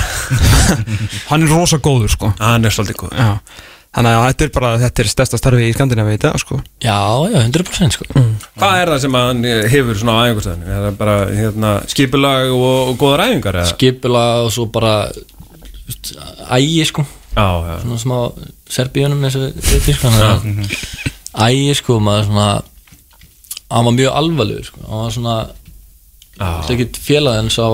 [1.31, 2.35] hann er rosa góður sko.
[2.43, 3.31] Hann er svolítið góð Já.
[3.93, 6.57] Þannig að þetta er bara, þetta er stærsta starfi í Skandinavi í dag sko.
[6.81, 6.97] Já,
[7.29, 8.07] já, 100% sko.
[8.57, 10.71] Hvað er það sem hann hefur svona á æfingarstöðinu?
[10.73, 13.59] Er það bara hérna, skipulag og, og góðar æfingar?
[13.61, 13.75] eða?
[13.75, 14.95] Skipula og svo bara
[16.57, 17.05] ægi sko.
[17.37, 17.75] Já, já.
[17.83, 18.17] Svona smá
[18.73, 20.49] serbíunum eins og við sko að
[21.49, 22.49] ægi sko maður svona
[23.73, 24.83] hann var mjög alvarlegur sko.
[24.89, 25.37] Hann var svona
[26.41, 27.69] það ekki félagið hans á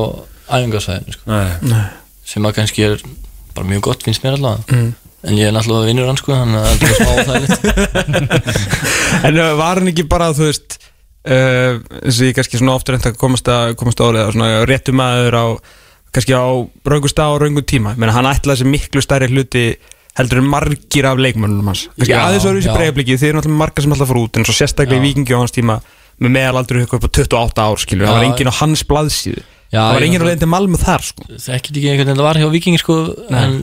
[0.59, 1.31] æfingarsvæðinu sko.
[1.31, 1.89] Nei, Mm.
[2.29, 3.03] sem að kannski er
[3.55, 4.93] bara mjög gott finnst mér allavega
[5.27, 7.65] en ég er náttúrulega vinnur hann sko þannig að það er smá þægilegt
[9.29, 12.95] En uh, var hann ekki bara, þú veist uh, eins og ég kannski svona ofta
[12.95, 15.47] reynd að komast að komast að orðið, svona réttu maður á
[16.15, 16.47] kannski á
[16.89, 17.95] raungu stað og raungu tíma?
[17.99, 19.67] Menna, hann ætlaði sér miklu stærri hluti
[20.19, 21.87] heldur en margir af leikmönnum hans.
[21.95, 22.79] Kannski aðeins ára í þessu já.
[22.79, 25.07] breyfliki þeir eru náttúrulega margar sem alltaf fór út en svo sérstaklega í Já.
[25.07, 25.77] vikingi á hans tíma
[26.19, 29.93] með meðalaldur upp á 28 ár skilur, það var enginn á hans blaðsíðu Já, það
[29.93, 31.27] var ég enginn á náttúrulega- leiðin til Malmö þar sko.
[31.29, 32.97] Það er ekki einhvern veginn það var hjá vikingi sko
[33.43, 33.59] en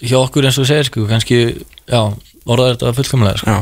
[0.00, 1.40] hjá okkur eins og segir sko kannski,
[1.84, 2.00] já,
[2.48, 3.58] orðaði þetta fullkomlega sko.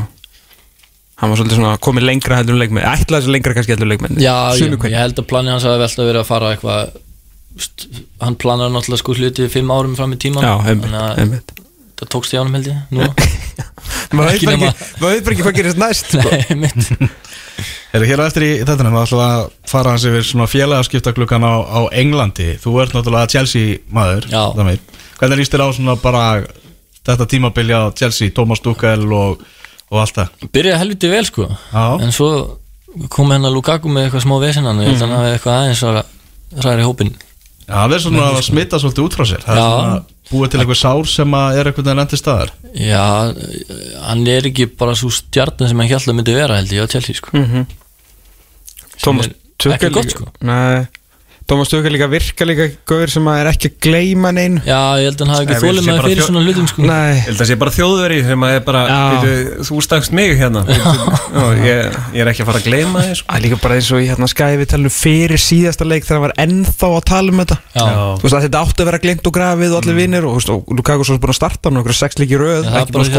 [1.19, 3.91] Hann var svolítið svona komið lengra heldur en leikmenn Ætlaði þessi lengra kannski heldur en
[3.91, 6.93] leikmenn Já, ég, ég held að planið hans hafi velta verið að fara eitthvað
[8.23, 11.33] hann planar náttúrulega sko hluti fimm árum fram í tíman Já, einmitt, að
[11.99, 12.77] það tókst held ég
[14.09, 16.29] Ekki bara nema- ekki, maður veit bara ekki hvað gerist næst sko.
[16.63, 17.09] Nei,
[17.89, 17.97] einmitt.
[17.97, 21.53] Eru hér á eftir í þetta við ætlum að fara hans yfir svona félagaskiptaklukkan á,
[21.65, 24.43] á Englandi Þú ert náttúrulega Chelsea maður Já.
[25.19, 26.23] Hvernig líst þér á svona bara
[27.09, 29.41] þetta tímabilja á Chelsea, Thomas Tuchel og,
[29.89, 31.85] og allt það byrjaði helviti vel sko Já.
[32.03, 32.29] en svo
[33.13, 35.83] kom hennar Lukaku með eitthvað smá vesinnan og ég held að hann hafi eitthvað aðeins
[35.89, 35.99] að
[36.65, 37.11] ræða í hópin
[37.69, 39.99] Já, það er svona að smita svolítið út frá sér Það er Já.
[40.29, 42.53] Búið til einhver sár sem að er einhvern veginn endur staðar?
[42.77, 43.05] Já,
[44.05, 47.17] hann er ekki bara svo stjarnan sem hann að myndi vera held ég á Chelsea
[47.17, 47.33] sko.
[48.99, 50.29] Thomas er Tuchel ekki gott, sko.
[50.45, 50.87] Nei
[51.49, 54.59] Thomas Tuchel líka virka líka Gauður sem að er ekki að gleyma neinu.
[54.67, 56.83] Já, ég held að hann hafi ekki þólið bara fyrir svona hlutum sko.
[56.85, 57.13] Nei.
[57.15, 59.31] Ég held að sé bara þjóðveri sem að er bara veitu,
[59.65, 60.61] Þú stakst mig hérna.
[60.69, 63.25] Ó, ég, ég er ekki að fara að gleyma þér sko.
[63.31, 66.19] Það er líka bara eins og í hérna skæði við talum fyrir síðasta leik þegar
[66.19, 67.57] hann var ennþá að tala um þetta.
[67.73, 70.31] Já, Þú veist að þetta átti að vera glemt og grafið og allir vinnir og,
[70.37, 72.61] þú veist, og Lukaku svo er búin að starta hann okkur sex leiki í röð.
[72.61, 73.09] Já, það er ekki bara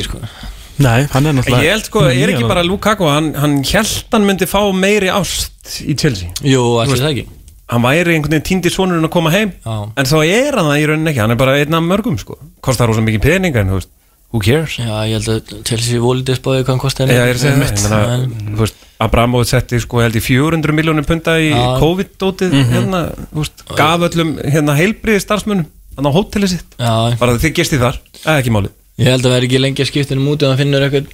[0.00, 3.58] það að Nei, hann er náttúrulega Ég held sko, er ekki bara Lukaku Hann, hann
[3.68, 6.30] held hann myndi fá meiri ást Í Chelsea?
[6.42, 7.24] Jú, allir það ekki.
[7.72, 9.74] Hann væri einhvern veginn týndi sonurinn að koma heim Já.
[9.96, 12.38] En þá er hann það í rauninni ekki Hann er bara einn af mörgum sko.
[12.64, 13.92] Kostar rosa mikið pening en þú veist
[14.32, 14.78] Who cares?
[14.80, 17.56] Já, ég held að Chelsea volítið spáði hvað hann kosti Já, ég er að segja
[17.58, 21.50] það Ég meina, En- Þú veist, Abramovic setti sko held í 400 miljónir punta í
[21.50, 21.60] Já.
[21.82, 25.66] COVID-dótið hérna, þú veist, gaf öllum hérna heilbriði starfsmunum
[25.98, 26.76] hann á hótelið sitt.
[26.80, 29.90] Já, bara þið gistið þar, eða ekki málið ég held að vera ekki lengi að
[29.90, 31.10] skipta henni mútið að hann finnur eitthvað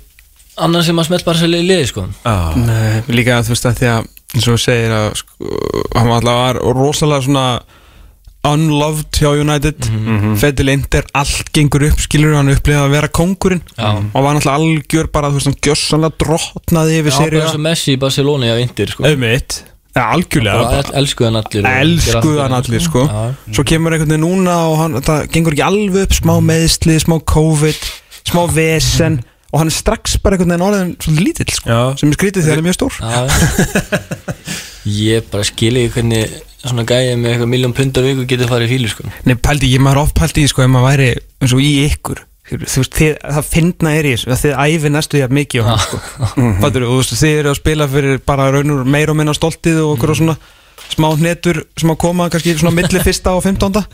[0.59, 2.55] annan sem að smelt bara sér liði sko ah.
[2.59, 5.53] Nei, líka þú veist að því að eins og þú segir að sko,
[5.95, 7.45] hann var alltaf var rosalega svona
[8.49, 10.19] unloved hjá United mm.
[10.19, 10.37] -hmm.
[10.37, 13.89] Fedil Inter, allt gengur upp skilur hann upplifað að vera kongurinn Já.
[14.15, 17.61] og var náttúrulega algjör bara þú veist hann gjössanlega drottnaði yfir Já, bara eins og
[17.61, 19.17] Messi í Barcelona í að vindir sko ja,
[19.97, 23.23] algjörlega Bara bara, el- elskuðu hann allir fyrir allir sko Já.
[23.57, 27.17] svo kemur einhvern veginn núna og hann, það gengur ekki alveg upp smá meðsli, smá
[27.33, 27.81] COVID
[28.29, 29.21] smá vesen
[29.53, 31.81] og hann er strax bara einhvern veginn orðin svolítið lítill sko, Já.
[31.99, 32.93] sem er skrítið þegar hann er mjög stór.
[34.89, 38.73] Ég bara skil ekki hvernig svona gæði með eitthvað miljón pundar viku getur farið í
[38.77, 41.09] fílu sko Nei, pældi, ég maður oft pældi í sko ef maður væri
[41.43, 44.93] eins og í ykkur þú veist, þið, það finna er í þessu að þið æfi
[44.95, 46.01] næstu jafn mikið á hann sko.
[46.69, 49.97] Og þú veist, þið eru að spila fyrir bara raunur meir og minna stoltið og
[49.97, 50.39] okkur og svona
[50.89, 53.85] smá hnetur sem að koma kannski svona milli fyrsta og fimmtánda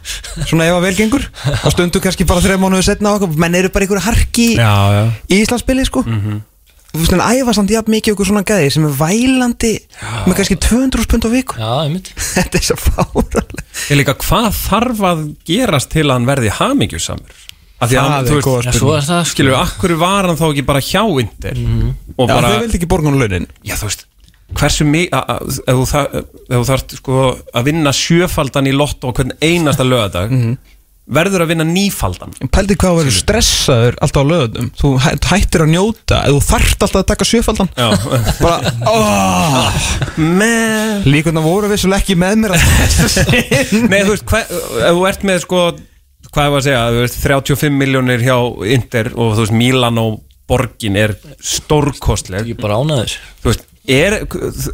[0.47, 1.29] svona ef að vel gengur.
[1.65, 5.05] Og stundu kannski bara þreja mánuðu setna okkur menn eru bara einhverju harki já, já.
[5.29, 6.05] í Íslandsspili sko.
[6.95, 9.73] Þú veist, en æfa samt jafn mikið okkur svona gæði sem er vælandi
[10.29, 11.59] með kannski 200 pund á viku.
[11.59, 11.73] Já,
[12.37, 17.43] þetta er svo fáralega Ég líka, hvað þarf að gerast til að hann verði hamingjusamur?
[17.85, 18.45] Að hann, Það þú er
[18.79, 21.63] svo er það sko skilur, akkur var hann þá ekki bara hjá Inter?
[22.19, 23.49] Og Já, bara, þau vildi ekki borga hann launin.
[23.67, 24.07] Já þú veist
[24.55, 25.15] hversu mikið,
[25.65, 27.23] ef þú þar- ef þú þarft sko
[27.59, 30.35] að vinna sjöfaldan í lotto á hvern einasta lögadag
[31.05, 32.31] verður að vinna nýfaldan.
[32.49, 36.45] Pældi hvað að vera stressaður alltaf á löðum Þú hæ- hættir að njóta Eða þú
[36.47, 37.69] þarft alltaf að taka sjöfaldan.
[38.41, 39.83] Bara, oh,
[40.17, 42.65] með Líkuna voru vissulega ekki með mér að
[43.91, 45.65] Nei, þú veist, hver, ef þú ert með sko
[46.35, 48.37] hvað er að segja, þú veist 35 miljónir hjá
[48.75, 50.19] Inter og þú veist Milan og
[50.51, 52.51] Borgin er stórkostleg.
[52.53, 54.19] Ég bara ánaður þú veist, er,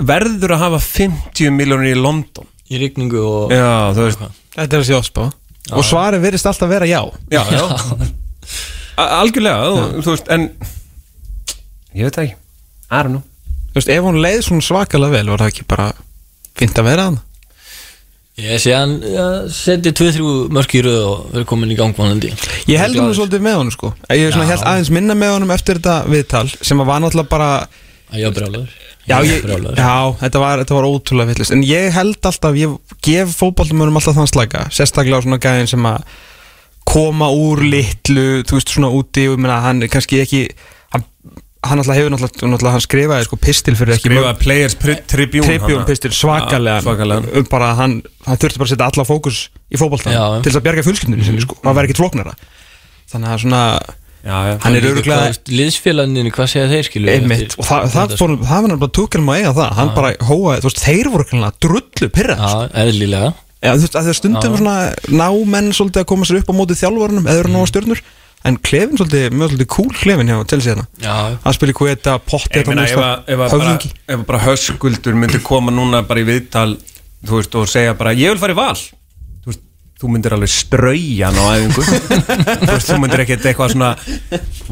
[0.09, 2.49] verður að hafa 50 miljónir í London?
[2.71, 4.27] Í rigningu og Já, þú veist.
[4.57, 5.29] Þetta er þessi áspá
[5.77, 7.01] Og svarið virðist alltaf vera já.
[7.31, 7.63] Já, já.
[9.21, 10.47] Algjörlega, þú, þú veist, en
[11.91, 12.37] Ég veit það ekki.
[12.91, 13.25] I don't know.
[13.71, 15.91] Þú veist, ef hún leið svona svakalega vel Var það ekki bara
[16.59, 17.19] fínt að vera hann
[18.41, 22.31] Ég sé hann ja, seti 2-3 mörk í röð og verður komin í gang vonandi.
[22.71, 23.93] Ég held hún svolítið með honum sko.
[24.17, 27.51] Ég held aðeins minna með honum eftir þetta viðtal Sem var náttúrulega bara
[28.17, 28.73] ég var brjálaður.
[29.09, 33.33] Já, Ég já þetta, var, þetta var ótrúlega villist En ég held alltaf, ég gef
[33.41, 36.05] fótballtumönum alltaf þann slæka Sérstaklega á svona gæðin sem að
[36.91, 40.41] koma úr litlu, þú veist, svona úti og ég meina, hann kannski ekki
[40.95, 41.05] hann,
[41.67, 45.85] hann alltaf hefur náttúrulega, náttúrulega hann skrifaði sko pistil fyrir ekki Skrifa Players Tribune Tribune
[45.89, 46.79] pistil svakalega.
[46.81, 47.33] Já, svakalega.
[47.37, 47.97] um bara að hann,
[48.27, 50.39] hann þurfti bara að setja alla fókus í fótballtan Já, já.
[50.41, 52.33] til þess að bjarga fjölskyldunni sinni sko, það væri ekkert flóknara.
[53.13, 53.61] Þannig að svona,
[54.21, 54.55] Já, já.
[54.65, 55.29] hann er öruglega
[55.61, 59.39] Liðsfélaginu, hvað segja þeir skilu einmitt, og það, það, fór, það var náttúrulega túkelum að
[59.41, 63.31] eiga það, hann bara hóaði, þú veist, þeir voru ekki drullu pyrrað Já, eðlilega.
[63.61, 64.75] Já, þú veist, að því að stundum svona
[65.13, 67.57] ná menn svolítið að koma sér upp á móti þjálfurunum eða eru Mm.
[67.59, 68.01] nóga stjörnur
[68.49, 70.87] en klefin svolítið, mjög svolítið cool klefin hjá Chelsea hérna.
[71.03, 71.77] Já, hann spilir
[72.95, 73.91] ef, að- ef, að bara, höfðingi.
[74.09, 76.71] ef að bara höskuldur myndi koma núna bara í viðtal
[77.27, 78.77] þú veist, og segja bara, ég vil fara í val.
[78.81, 79.65] Þú, veist,
[80.01, 81.85] þú myndir alveg strauja hann á æfingu.
[82.65, 83.91] Þú, veist, þú myndir ekkert eitthvað svona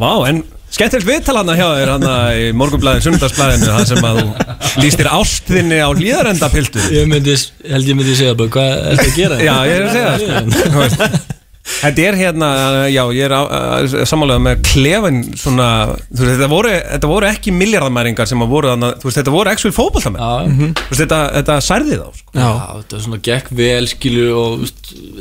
[0.00, 0.42] vá, en
[0.72, 5.80] skemmtilegt viðtal hann hjá þér hann í morgunblæðin, sunnudagsblæðinu það sem að þú lístir ástðinni
[5.80, 7.36] á hlýðarendapiltu Ég myndi,
[7.68, 9.40] held ég myndi segja bara, hvað er þetta að gera?
[9.44, 11.36] Já, ég er að segja það sko.
[11.68, 12.48] Þetta er hérna,
[12.90, 15.66] já, ég er samanlega með klefin svona,
[16.08, 19.34] þú veist, þetta voru, þetta voru ekki miljardamæringar sem að voru þannig, þú veist, þetta
[19.36, 20.32] voru actual fótballtamenn Já,
[20.78, 22.32] Þú veist, þetta, þetta særði þá, sko.
[22.38, 24.64] Já, þetta er svona gekk vel skilu og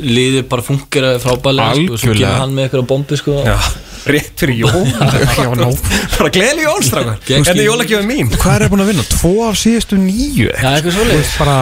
[0.07, 3.37] liðið bara funkeraði frábælega sko, og svo kemur hann með eitthvað bombi sko.
[3.47, 3.57] Já,
[4.07, 4.85] rétt fyrir jól.
[5.37, 5.67] Já, nó.
[6.17, 8.29] Bara gleðli jólstrákar Gegn- Hérna er jólagjöfum mín?
[8.39, 9.03] Hvað er búin að vinna?
[9.11, 10.95] Tvo af síðustu nýju Já, eitthvað
[11.37, 11.57] bara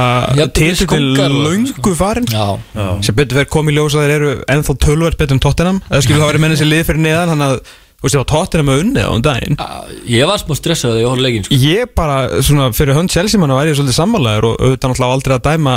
[4.81, 7.31] Já, sem betur að en Tottenham eða skilur það verið menn þessi lið fyrir neðan
[7.33, 9.59] hann að þú veist, það var Tottenham að unnið á um daginn
[10.15, 11.59] ég var smá stressað þegar ég horfði leikinn sko.
[11.65, 15.35] ég bara, svona, fyrir hönd Chelsea manna væri ég svolítið sammálaður og auðvitað náttúrulega aldrei
[15.39, 15.75] að dæma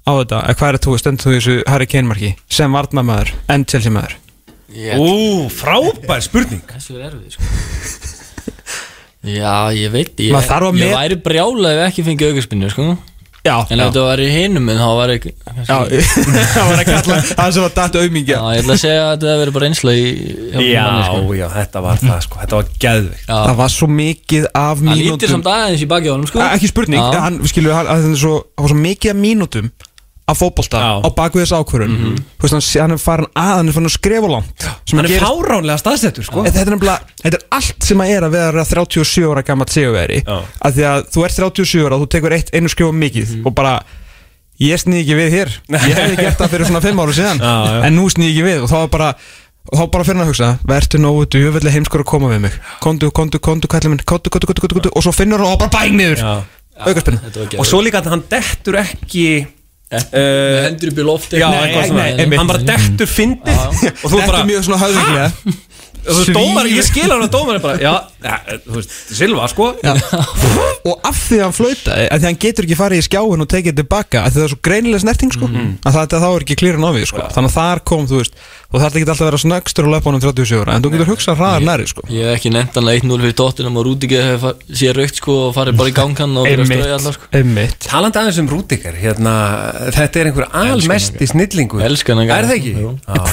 [0.00, 3.34] á þetta, en hvað er þú stendur þú í þessu Harry Kane marki, sem varnamæður
[3.52, 4.16] en Chelsea maður
[4.70, 7.42] Ég- Ú, frábær spurning Þessu er erfið sko.
[9.20, 12.30] Já, ég veit Ég, að ég væri brjálað ef ekki fengið
[12.72, 12.86] sko.
[13.46, 15.76] Já, En ef þetta var í hinum en þá var ekki já,
[16.54, 19.12] það var ekki alltaf það sem var dætt Já, auðmingja ég ætla að segja að
[19.14, 20.06] þetta verið bara einsla í
[20.70, 21.36] Já, manni, sko.
[21.38, 22.40] já, þetta var það, sko.
[22.44, 25.34] Þetta var geðvikt Já, það var svo mikið af hann lítir mínútum.
[25.36, 26.42] samt aðeins í honum sko.
[26.50, 27.22] Ekki spurning, Já.
[27.26, 29.72] hann, skilur, hann, hann, er svo, hann var svo mikið af mínútum
[30.30, 30.92] af fótbolta Já.
[31.02, 32.50] á baku þess ákvörun mm -hmm.
[32.50, 35.78] hann, hann er farin að, hann er farin að skrifa langt Hann er gerist- fáránlega
[35.78, 36.44] staðsettur, sko.
[36.44, 40.22] Þetta er nefnilega, þetta er allt sem að er að vera 37 ára gammalt sigurveri
[40.26, 40.38] Já.
[40.64, 43.46] að því að þú ert 37 ára og þú tekur eitt einu skjófa mikið Mhm.
[43.46, 43.82] og bara
[44.60, 45.48] ég sný ekki við hér.
[45.88, 47.38] Ég hefði gert það fyrir svona 5 ára síðan.
[47.40, 47.84] Já, já.
[47.86, 49.14] en nú sný ekki við og þá bara
[49.72, 52.52] og þá bara fyrir hann að hugsa, verður nógu djöfellega heimskur að koma við mig.
[52.80, 54.00] Kondu, kondu, kondu, kallið minn.
[54.04, 56.44] Kondu, kondu, kondu, kondu, kondu og svo finnur hann og bara bæn niður.
[56.80, 59.46] Aukarspinnu Og svo líka að hann dettur ekki
[59.90, 62.04] uh, hendur upp í lofti Já, Nei, svona.
[62.04, 62.38] nei, einmitt.
[62.42, 63.66] Hann bara dettur fyndið.
[64.04, 65.58] Og þú bara mjög svona höfðinglega
[66.00, 67.90] Og þú dómar, ég skil hann að dómar er bara Já,
[68.24, 69.66] ja, þú veist, Silva, sko.
[70.88, 73.44] Og af því að hann flautaði að því að hann getur ekki farið í skjáin
[73.44, 75.50] og tekið tilbaka að því það er svo greinilega snerting sko.
[75.50, 75.68] Mhm.
[75.84, 77.26] að það, þá er ekki klýrin á við sko.
[77.36, 79.94] Þannig að þar kom þú veist og það er ekki alltaf að vera snöggstur og
[79.96, 82.04] löpunum 37 ára en þú getur hugsað hraðar næri sko.
[82.06, 85.56] Ég hef ekki nefnt hann 1-0 fyrir tóttinum og Rúdíkið hefur séð raukt sko og
[85.56, 87.30] farið bara í gangan og fyrir að strauja allar sko.
[87.88, 89.34] Talandi aðeins um Rúdikar, hérna
[89.98, 92.74] Þetta er einhver almesti snillingu Elskan hann Er það ekki?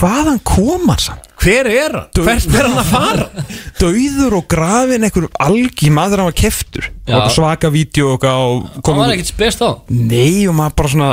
[0.01, 1.29] Hvaðan kom hann samt?
[1.37, 2.09] Hver er hann?
[2.17, 3.27] Hvert er hann að fara?
[3.81, 6.89] Dauður og grafin einhver algi maður hann var keftur
[7.31, 8.23] svaka vídeo og
[8.83, 11.09] kom var ekkert spest á nei og maður bara svona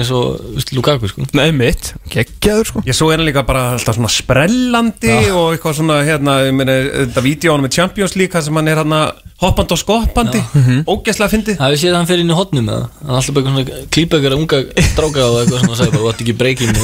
[0.00, 0.40] Hann eins og
[0.76, 1.20] Lukaku sko.
[1.36, 2.80] Nei einmitt, geggjaður sko.
[2.86, 6.72] Ég svo er hann líka bara alltaf svona sprellandi og eitthvað svona, hérna, ég meina,
[7.06, 9.00] þetta vídeo með Champions League, sem hann er hérna
[9.40, 10.40] hoppandi og skoppandi,
[10.86, 11.56] ógæslega fyndið.
[11.60, 13.44] Það við séð að hann fyrir inn í hotnum með það Hann er alltaf bara
[13.44, 14.58] eitthvað svona klípa ykkur unga
[14.90, 16.72] stráka og eitthvað svona og segja bara, þú ætti ekki breaking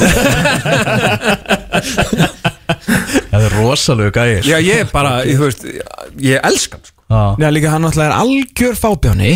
[3.27, 4.41] Það er rosalegu gæir.
[4.47, 5.63] Já, ég er bara, ég, þú veist,
[6.23, 6.93] ég elska hann, sko.
[7.37, 9.31] Já, líka hann náttúrulega er algjör fábjáni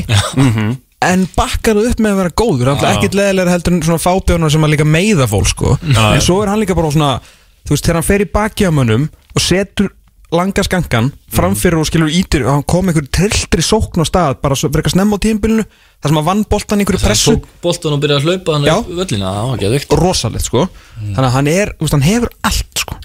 [1.01, 2.71] En bakkar það upp með að vera góður?
[2.71, 5.77] Hann er ekkert leðilega heldur en svona fábjánar sem að líka meiða fólk sko.
[5.81, 7.15] En svo er hann líka bara svona
[7.61, 9.91] Þú veist, þegar hann fer í mönnum Og setur
[10.31, 14.55] langa skankan framfyrir og skilur ítir og hann kom einhver trilltri sókn á stað bara
[14.55, 17.33] svo frekar snemma á tímbilinu þar sem hann vann boltan einhverju Það pressu.
[17.35, 18.75] tók boltan og byrjaði að hlaupa hann Já.
[18.79, 20.63] upp völlina, það var geðvikt rosalegt sko.
[21.01, 22.97] Þannig að hann er, þú veist, hann hefur allt sko.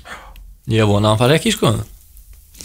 [0.71, 1.75] Ég vona að hann fari ekki sko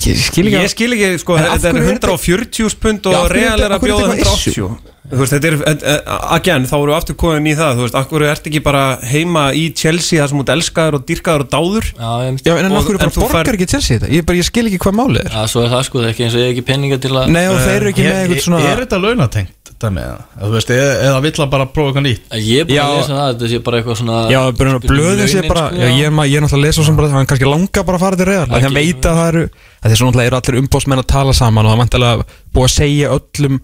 [0.02, 0.56] skil ekki.
[0.62, 3.42] Ég skil ekki, sko, þetta er hverju er þetta- 140 pund Já, af og hverju
[3.42, 6.02] er er að er bjóða þetta eitthvað 180 Þú veist, þetta er,
[6.32, 9.64] again, þá við aftur komin í það Þú veist, akkur ert ekki bara heima í
[9.76, 11.86] Chelsea þar sem út elskaður og dyrkaður og dáður?
[12.00, 14.08] Já, en Og- af hverju en bara borgar ekki Chelsea þetta?
[14.14, 15.32] Ég, bara, ég skil ekki hvað málið er.
[15.36, 17.12] Já, svo er það sko, það er ekki eins og ég hef ekki peninga til
[17.12, 19.52] að Nei, og þeir eru ekki með Er, eitthvað svona er þetta launatengt
[19.82, 20.20] dæmi eða?
[20.42, 22.24] Þú veist, eða, eða vill að bara prófa eitthvað nýtt?
[22.42, 22.84] Ég er bara Já.
[22.86, 25.90] að lesa það, þetta sé bara eitthvað svona Já, bara blöðin sé bara sko, já,
[25.92, 28.06] ég, er ma- ég er náttúrulega að lesa sem bara hann kannski langar bara að
[28.06, 29.44] fara til reyðar Þannig að ekki- veit að það eru
[29.82, 32.26] að svo náttúrulega eru allir umbóðsmenn að tala saman og það er vantilega
[32.56, 33.62] búið að segja öllum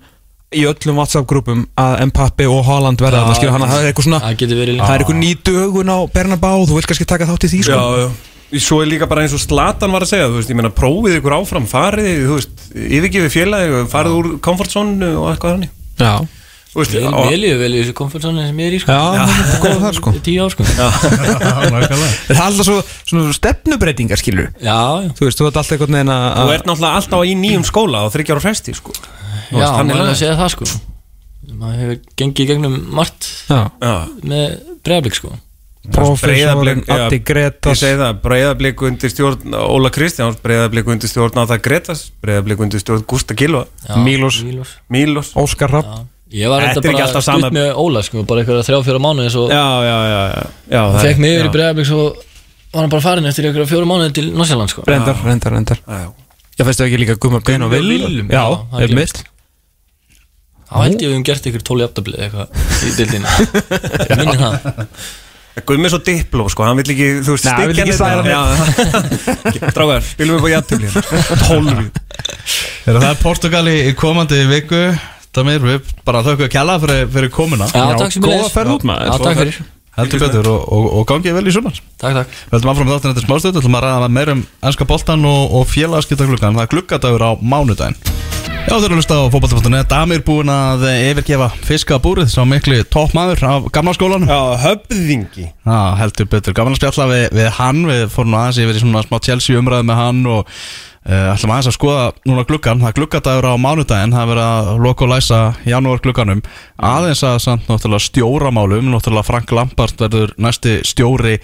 [0.48, 4.06] í öllum WhatsApp-grúpum að Mbappe og Haaland verða þarna skilur hann að það er eitthvað
[4.07, 7.27] svona Það getur verið það er eitthvað ný dögun á Bernabá þú vilt kannski taka
[7.27, 7.84] þátt í því sko.
[7.99, 8.10] Já
[8.64, 11.18] Svo er líka bara eins og Slatan var að segja Þú veist, ég meina, prófið
[11.19, 15.65] ykkur áfram, farið Þú veist, yfirgefið félagi, farið úr komfortzónu og eitthvað hann
[15.99, 16.14] já,
[16.68, 16.95] Þú veist,
[17.57, 18.94] Vel, í þessu komfortzónu sem ég er í sko.
[18.94, 20.11] Já, þetta er góð þar sko.
[20.28, 20.65] Tíu ár sko.
[20.68, 22.76] Já, það er alltaf svo,
[23.07, 26.69] svona stefnubreitingar skilur já, já, þú veist, þú ert alltaf einhvern veginn að Þú ert
[26.69, 28.94] náttúrulega alltaf í nýjum skóla og þryggjar á fresti, sko.
[28.94, 30.69] Þú veist, þannig maður er að segja það sko.
[31.57, 34.45] Maður hefur gengið í gegnum margt já, Já, með
[34.86, 35.34] bregðarblik sko
[35.95, 42.05] Addi Ég Gretas segi það, breyðablík undir stjórn Óla Kristjáns, breyðablík undir stjórn Áta Gretas,
[42.23, 44.41] breyðablík undir stjórn Gústa Gilva, Já, Mílos.
[44.43, 45.93] Mílos Mílos Óskar Rapp.
[46.34, 49.45] Ég var ekki bara stutt sama- með Óla sko, bara eitthvað þrjá fjóra mánuði svo
[49.47, 50.41] Já, já, já, já,
[50.76, 52.01] já hann það er- fekk mig yfir í bregðarblik svo
[52.73, 54.84] var hann bara farin eftir eitthvað fjóra mánuði til Norsjaland sko.
[54.88, 55.80] Reyndar, reyndar, reyndar.
[56.57, 58.43] Já, fæstu ekki líka Gumma Ben og Gummi og Vil Willum, Já,
[58.73, 59.23] það er mitt
[60.68, 62.47] þá held ég að við höfum gert ykkur tóli aftablið eitthvað
[62.84, 63.27] í dildinu
[64.19, 64.55] minni það
[65.65, 68.23] Guðmi er svo dipló, sko, hann vill ekki, þú veist, Nei, hann vill ekki særa
[68.27, 70.91] særa Drágar, spilum við på jættubli
[71.47, 71.88] Tólfi
[72.88, 74.84] Þegar það er Portugal í í komandi viku.
[75.35, 77.67] Damir, við bara þökkum að kjalla fyrir, fyrir komuna.
[77.67, 78.77] Já, takk sem góða ferð.
[78.77, 79.09] Út, maður.
[79.09, 79.59] Já, takk fyrir.
[79.97, 81.79] Heldur betur og, og, og gangið vel í sumar.
[81.97, 82.35] Takk, takk.
[82.47, 85.57] Við höldum áfram þáttan þetta smástöð Við ætlum að ræða meira um ennska boltan og,
[85.57, 87.97] og félagaskiptagluggan Það er gluggadagur á mánudaginn
[88.68, 93.44] Já, þeir eru að hlusta á fótballtafóttunni Damir búinn að yfirgefa fiskabúrið Sá mikli toppmaður
[93.48, 94.27] af gamla skólanum.
[94.27, 95.45] Já, höfðingi.
[95.64, 97.80] Já, heldur betur, gaman að spjalla við, við hann.
[97.88, 101.72] Við fórum aðeins yfir í svona smá Chelsea umræðu með hann og uh, ætlum aðeins
[101.72, 105.14] að skoða núna gluggan Það er gluggadagur á mánudaginn, það er verið að loka og
[105.14, 105.41] læsa
[105.72, 106.44] janúar glugganum
[106.91, 108.91] Aðeins að samt náttúrulega stjóramálum.
[108.91, 111.38] Náttúrulega Frank Lampard verður næsti stjóri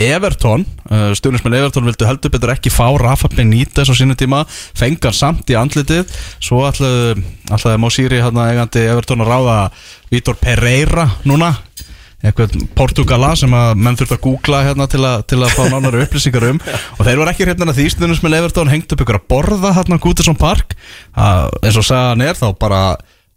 [0.00, 5.12] Everton, uh, stjórnismenn Everton vildu heldur betur ekki fá Rafa Benítez á sínu tíma, fengan
[5.16, 6.08] samt í andlitið.
[6.40, 7.20] Svo ætlaði,
[7.52, 9.56] ætlaði Mosíri hérna eigandi Everton að ráða
[10.12, 11.52] Vítor Pereira núna.
[12.20, 16.02] Eitthvað Portugala sem að menn þurft að googla hérna til, a, til að fá nánari
[16.04, 16.60] upplýsingar um.
[16.98, 20.40] Og þeir voru ekki hérna því stjórnismenn Everton hengt upp ykkur að borða hérna Gútersson
[20.40, 20.76] Park.
[21.12, 22.82] Að, eins og sagði hann er þá bara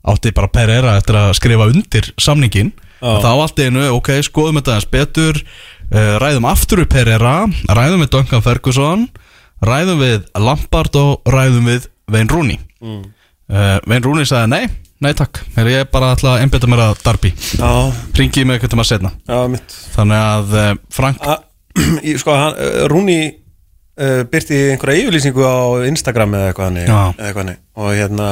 [0.04, 2.74] átti bara Pereira eftir að skrifa undir samningin
[3.04, 5.40] þá allt einu, ok, skoðum þetta eins betur
[5.94, 7.34] ræðum aftur upp Pereira
[7.70, 9.08] ræðum við Duncan Ferguson
[9.64, 12.58] ræðum við Lampard og ræðum við Wayne Rooney.
[12.84, 13.04] Mm.
[13.88, 14.66] Wayne Rooney sagði nei,
[15.04, 15.40] nei takk.
[15.56, 17.32] Her, ég er bara ætla að einbeta mér að Darby.
[17.60, 17.70] Já,
[18.18, 19.40] ringi mig eitthvað til maður setna já,
[19.96, 21.24] þannig að uh, Frank?
[21.24, 21.42] A-
[22.22, 22.58] Sko, hann,
[22.92, 25.58] Rúni uh, byrti einhverja yfirlýsingu á
[25.90, 26.90] Instagram eða eitthvað hannig
[27.80, 28.28] og hérna,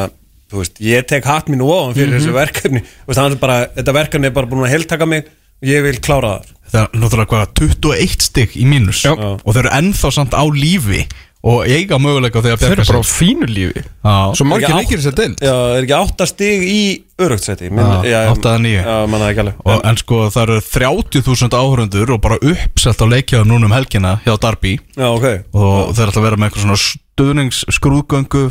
[0.51, 2.83] þú veist, ég tek hatt mínu ofan fyrir þessu verkefni.
[3.07, 5.29] Veist, hann bara, þetta verkefni er bara búin að heiltaka mig
[5.61, 9.11] ég vil klára það það er náttúrulega hvað 21 stygg í mínus Já.
[9.13, 11.03] og þeir eru ennþá samt á lífi
[11.41, 13.81] og eiga möguleika að Þeir eru bara á fínu lífi.
[13.81, 14.15] Já.
[14.37, 16.81] Svo margir leikir þess að dild Já, er ekki átta stig í
[17.21, 18.77] örugtsæti Já, átta eða níu.
[18.77, 19.61] Já, manna ekki alveg.
[19.65, 24.19] Og, en sko það eru 30.000 áhörundur og bara uppselt á leikjaðum núna um helgina
[24.25, 25.27] hjá Darby Já, ok.
[25.57, 26.81] Og þeir ætla að vera með eitthvað svona
[27.21, 28.43] stuðningsskrúðgöngu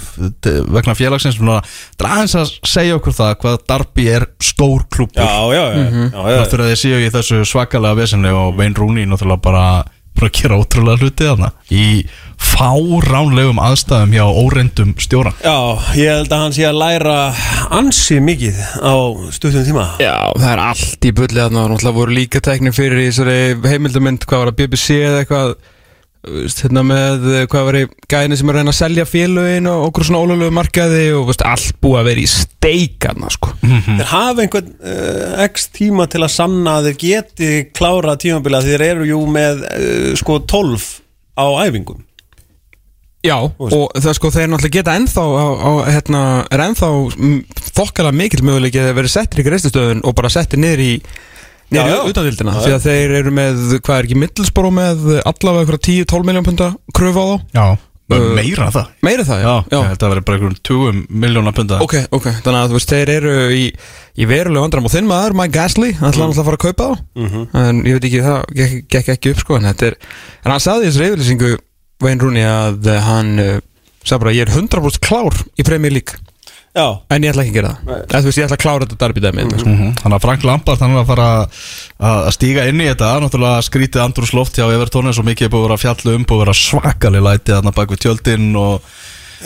[0.75, 1.39] vegna félagsins.
[1.41, 6.43] Er aðeins að segja okkur það hvað Darby er stór Já, já, já, já, já,
[6.43, 9.65] þáttur að þeir séu í þessu svakalega vesenni og Wayne Rooney náttúrulega bara
[10.21, 11.51] bara að gera ótrúlega hluti þarna.
[11.73, 11.87] Í
[12.41, 15.57] fáránlegum aðstæðum hjá óreindum stjóran Já,
[15.99, 17.17] ég held að hann sé að læra
[17.77, 18.95] ansi mikið á
[19.37, 19.87] stuttum tíma.
[20.01, 21.67] Já, það er allt í bulli þarna.
[21.67, 25.55] Og náttúrulega voru líka teknir fyrir í þessari heimildamynd, hvað var það, BBC eða eitthvað
[26.21, 29.85] hérna með, eh, hvað var það, gæðinni sem er að reyna að selja félögin og
[29.89, 33.55] okkur svona ólöflegu markaði og veist, allt búið að vera í steikarna sko.
[33.63, 38.77] Þeir hafa einhvern uh, x tíma til að sanna að þeir geti klára tímabila því
[38.77, 40.87] þeir eru jú með uh, sko 12
[41.41, 42.05] á æfingum.
[43.21, 46.89] Já, og það sko, þeir náttúrulega geta ennþá á, á, hérna, er ennþá
[47.21, 47.41] mm,
[47.77, 50.93] þokkalega mikill möguleiki að vera settir í greiðslustöðun og bara settir niður í
[51.71, 52.01] Já, niður já.
[52.03, 56.27] í utandildina, því að þeir eru með, hvað er ekki middelsboro með allavega eitthvað 10-12
[56.27, 57.37] miljón punta kröfu á þá?
[57.55, 57.67] Já,
[58.11, 58.87] Meira en það.
[59.07, 61.79] Meira það, Já, já, ég held að vera bara einhverjum 20 miljónar punda.
[61.85, 63.63] Ok, ok, þannig að þú veist, þeir eru í,
[64.19, 66.89] í verulegu vandram og þinn maður, Mike Gasly, hann ætlaði alltaf að fara að kaupa
[66.89, 67.37] þá?
[67.61, 69.99] En ég veit ekki, það gekk, gekk ekki upp sko, en þetta er,
[70.43, 71.53] en hann sagði þessu reyfylýsingu
[72.01, 73.53] Wayne Rooney að eh, hann uh,
[74.03, 76.19] sagði bara, ég er 100% klár í Premier League,
[76.71, 78.03] Já, en ég ætla ekki að gera það.
[78.15, 79.95] Þú veist, ég ætla að klára þetta darbi dæmið mm Mhm.
[80.01, 81.29] Þannig að Frank Lampard hann er að fara
[81.99, 83.09] að stíga inn í þetta.
[83.25, 86.15] Náttúrulega skrítið andrús loft hjá Evertón eins og mikið er búið að vera að fjalla
[86.15, 88.87] um Búið að vera svakalig lætið þarna bak við tjöldin og,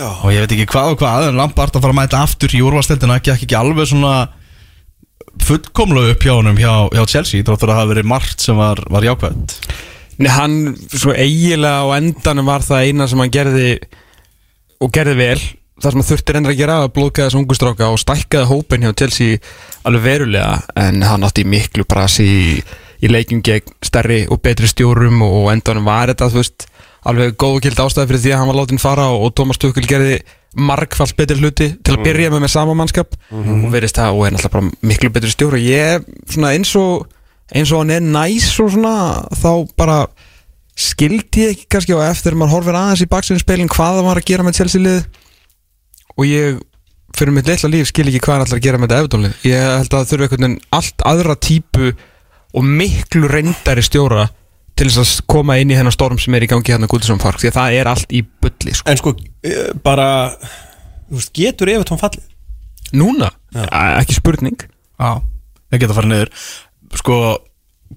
[0.05, 2.61] og ég veit ekki hvað og hvað En Lampard að fara að mæta aftur í
[2.61, 4.15] úrvasteldina Ekki ekki alveg svona
[5.45, 8.85] fullkomlega upp hjá honum hjá, hjá Chelsea Þáttur að það hafa verið margt sem var,
[8.93, 9.57] var jákvæmt
[10.21, 13.73] Nei, hann, svo eiginlega á endanum var það eina sem hann gerði
[14.85, 15.41] og gerði vel
[15.81, 18.87] það sem hann þurfti reyndar að gera að blóðka þessu ungu stráka og stækkaði hópin
[18.87, 19.41] hjá Chelsea
[19.89, 22.47] alveg verulega en hann átti miklu brasi í,
[23.03, 26.69] í leikjum gegn stærri og betri stjórum og á endanum var þetta veist
[27.05, 29.61] alveg góð og gild ástæði fyrir því að hann var látin fara og, og Thomas
[29.61, 30.23] Tuchel gerði
[30.55, 33.17] margfallt betri hluti til að byrja með með sama mannskap.
[33.35, 35.59] Og verðist það og er náttúrulega miklu betri stjóri.
[35.59, 37.09] Og ég svona eins og
[37.53, 38.95] eins og hann er næs og svona
[39.37, 39.99] þá bara
[40.75, 44.29] skildi ég ekki kannski á eftir maður horfir aðeins í baksinspilin hvað það var að
[44.31, 45.05] gera með Chelsea lið
[46.15, 46.63] og ég
[47.15, 49.67] fyrir mitt litla líf skil ekki hvað hann ætlar að gera með þetta eftirlið ég
[49.71, 51.93] held að það þurfi einhvern veginn allt aðra típu
[52.55, 54.29] og miklu reyndari stjóra
[54.75, 57.43] til þess að koma inn í þennan storm sem er í gangi hérna Guldsson Park
[57.43, 58.91] því að það er allt í bulli sko.
[58.91, 59.15] en sko,
[59.47, 60.09] eh, bara
[61.11, 62.27] veist, getur Evertón fallið?
[62.95, 63.67] Núna, ja.
[64.01, 64.67] ekki spurning.
[65.01, 65.19] Já,
[65.75, 66.33] ég geta farið niður.
[67.01, 67.17] Sko,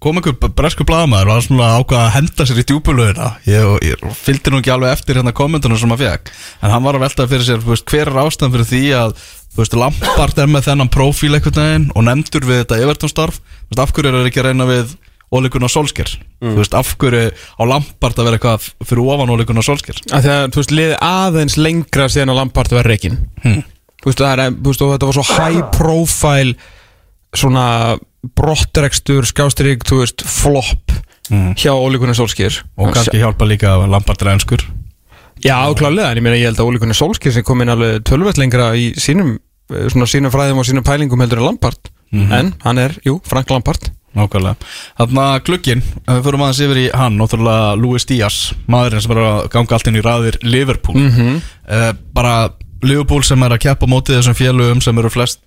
[0.03, 4.05] kom einhver bresku blaðamaður og hann svona ákvað að henda sér í djúbulöðina ég, ég
[4.21, 7.27] fylgdi nú ekki alveg eftir hérna kommentunum sem hann fekk en hann var að velta
[7.31, 9.17] fyrir sér, veist, hver er ástæðan fyrir því að,
[9.57, 13.73] veist, Lampard er með þennan prófíl einhvern veginn og nefndur við þetta Everton starf, þú
[13.73, 14.95] veist, af hverju er það ekki að reyna við
[15.27, 19.99] ólíkuna Solskjær þú veist, af hverju á Lampard að vera eitthvað fyrir ofan ólíkuna Solskjær
[20.15, 23.63] að þú veist, liði aðeins lengra síðan að Lampard var reikin Hmm.
[24.05, 26.55] þetta var svo high profile
[27.35, 27.97] svona
[28.37, 30.93] brottrekstur, skjástrík, þú veist, flop
[31.27, 34.63] hjá ólíkunni Solskjær og kannski hjálpa líka að Lampard er ennskur
[35.43, 38.39] Já, klálega, en ég meina ég held að ólíkunni Solskjær sem kom inn alveg tölvett
[38.39, 42.79] lengra í sínum eh, svona sínum fræðum og sínum pælingum heldur en Lampard en hann
[42.79, 44.55] er, jú, Frank Lampard Nákvæmlega.
[44.97, 48.37] Þarna glukkin, ef við fyrir maður yfir í hann, náttúrulega Luis Díaz,
[48.71, 50.97] maðurinn sem er að ganga allt inn í raðir Liverpool.
[50.97, 51.41] Mhm.
[51.67, 52.49] Eh, bara
[52.81, 55.39] Liverpool sem er að keppa á móti þessum félögum sem eru flest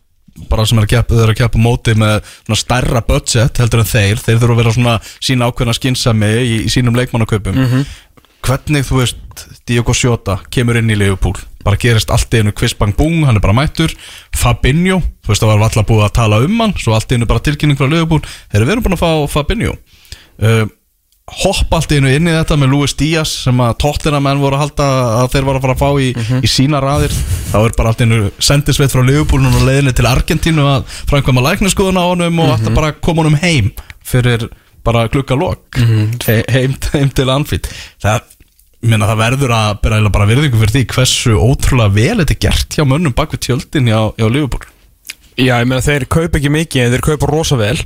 [0.49, 3.85] bara sem er að keppa, þeir að keppa á móti með svona stærra budget heldur
[3.85, 4.23] en þeir.
[4.25, 7.61] Þeir þurfa að vera svona sína ákveðna skynsami í, í sínum leikmannaköpum.
[8.41, 12.95] Hvernig þú veist Diogo Jota kemur inn í Liverpool bara gerist allt í einu kvistbang
[12.97, 13.93] bung hann er bara mættur,
[14.33, 17.29] Fabinho þú veist það var alltaf búið að tala um hann svo allt í einu
[17.29, 18.23] bara tilkynning frá Liverpool.
[18.51, 19.75] Þeir eru verið búin að fá Fabinho.
[20.41, 20.65] Uh,
[21.41, 24.59] hoppa allt í einu inn í þetta með Luis Díaz sem að tóttina menn voru
[24.59, 24.89] að halda
[25.21, 27.15] að þeir voru að fara að fá í, í sína raðir.
[27.51, 31.45] Þá er bara allt í einu sendisveit frá Liverpool og leiðinni til Argentínu að framkvæma
[31.47, 33.73] læknaskoðun á honum og mm bara koma honum heim
[34.07, 34.49] fyrir
[34.87, 35.79] bara klukka lok.
[36.27, 37.69] He, heim, heim til Anfield.
[38.01, 38.23] Það,
[38.87, 42.43] minna, það verður að bera eiginlega bara virðingu fyrir því hversu ótrúlega vel þetta er
[42.47, 44.67] gert hjá mönnum bak við tjöldin hjá, hjá Liverpool.
[45.41, 47.77] Já, ég meina þeir kaupa ekki mikið en þeir kaupa rosa vel.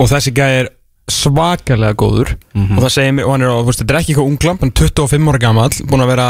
[0.00, 0.70] Og þessi er
[1.14, 2.34] svakalega góður.
[2.76, 4.64] Og það segir mig, og hann er á, þú veist, þetta er ekki eitthvað unglamp
[4.64, 6.28] hann er 25 ára gamall, búin að vera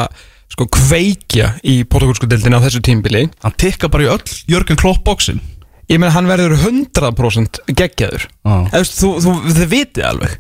[0.50, 5.04] sko kveikja í portugalsku deildinni á þessu tímbili hann tikka bara í öll Jörgen Klopp
[5.06, 5.38] bóksin
[5.90, 8.26] ég meina hann verður 100% geggjaður.
[8.46, 8.54] Já.
[8.70, 10.34] Eða, þú, þú, þú, þið vitið alveg.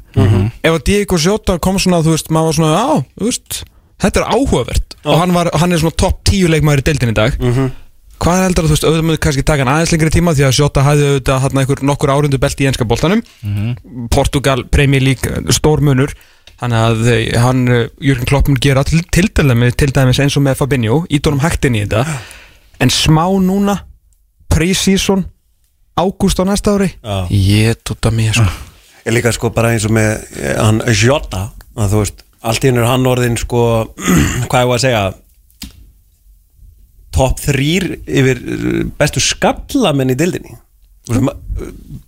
[0.62, 3.60] Ef að Diego Jota kom svona þú veist, maður var svona, já, þú veist
[4.00, 4.96] þetta er áhugavert.
[5.04, 7.38] Og hann, var, hann er svona topp 10 leikmaður í deildinni í dag
[8.20, 10.44] hvað er heldur að þú veist, auðvitað mögðu kannski taka hann aðeins lengri tíma því
[10.46, 13.22] að Jota hafði auðvitað hann einhver nokkur árundu belt í enska boltanum.
[14.12, 16.12] Portugal, Premier League, stór munur.
[16.60, 20.44] Þannig að hann, uh, Jürgen Klopp mun gera til, til, dæmis, til dæmis eins og
[20.44, 22.04] með Fabinho, hægt inn í þetta.
[22.84, 23.78] En smá núna
[24.52, 25.24] pre-season
[25.96, 26.90] ágúst á næsta ári.
[27.00, 27.26] Já.
[27.30, 28.44] ég tóta mér sko.
[29.06, 32.70] Ég líka sko bara eins og með eh, hann Jota að þú veist, allt í
[32.70, 33.62] hennu er hann orðin sko,
[34.50, 35.02] hvað ég var að segja
[37.14, 41.30] top 3 yfir eh, bestu skallamenn í dildinni eh,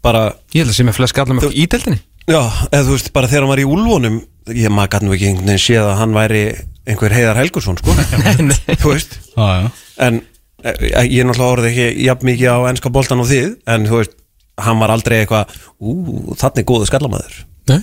[0.05, 2.03] bara, ég held að sé með flest skallar með í deildinni.
[2.31, 4.21] Já, eða þú veist, bara þegar hann var í úlvonum
[4.55, 6.43] ég maður gæti nú ekki einhvern veginn séð að hann væri
[6.87, 7.95] einhver Heiðar Helgursson sko.
[8.83, 9.71] Þú veist, já, já.
[10.07, 10.21] en
[10.63, 14.01] eh, ég er náttúrulega orðið ekki jafn mikið á enska boltan og þið, en þú
[14.01, 14.19] veist
[14.63, 15.97] hann var aldrei eitthvað, ú,
[16.39, 17.79] þannig góðu skallamæður Nei.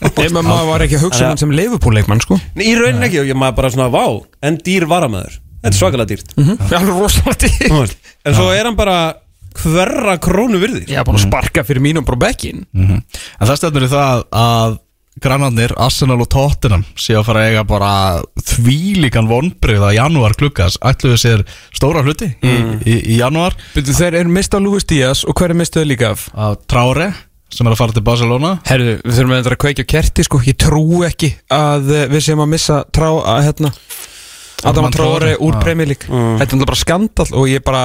[0.00, 2.38] Nei, maður var ekki að hugsa um hann sem leifupúleikmann sko.
[2.56, 4.04] Nei, í raunin ekki, ég maður bara svona, vá,
[4.48, 6.34] en dýr varamæður Þetta er svakalega dýrt.
[6.38, 7.96] Alveg rosalega Þú til veist.
[8.24, 8.98] En svo er hann bara
[9.58, 13.00] hverra krónu virðir ég er búin að sparka fyrir mínum bró bekkin En
[13.42, 14.76] það stefnir í það að
[15.18, 17.92] grannarnir, Arsenal og Tottenham sé að fara að eiga bara
[18.52, 21.42] þvílíkan vonbrið að janúar klukkas ætluðu sér
[21.74, 22.52] stóra hluti í,
[22.86, 23.56] í, í janúar.
[23.74, 26.28] Byrju, Þeir eru mistað Luis Díaz og hver er mistaðu líka af?
[26.38, 27.08] að Traore
[27.50, 28.52] sem er að fara til Barcelona.
[28.68, 30.40] Herðu, við þurfum að að kveikja kerti sko.
[30.44, 33.72] Ég trú ekki að eh, við séum að missa trá að hérna
[34.66, 35.60] Adam Traore, úr já.
[35.62, 36.06] Premier League.
[36.08, 37.82] Þetta er náttúrulega bara skandal og ég bara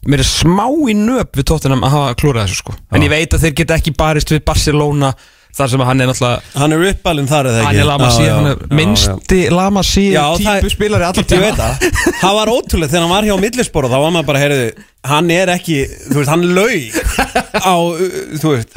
[0.00, 2.72] Mér er smá í nöp við tóttunum að hafa klúrað þessu sko.
[2.96, 5.10] En ég veit að þeir geta ekki barist við Barcelona
[5.50, 7.66] Þar sem hann er náttúrulega Hann er uppalinn þar eða ekki?
[7.66, 10.04] Hann er Lamassi, hann er minnsti Lamassi
[10.38, 11.88] típu spilari allar Ég veit það.
[12.20, 14.68] Það var ótrúlega þegar hann var hjá millispor og þá var maður bara, heyrðu,
[15.08, 15.78] hann er ekki
[16.10, 16.98] þú veist, hann laug
[17.56, 17.74] á,
[18.42, 18.74] þú veist,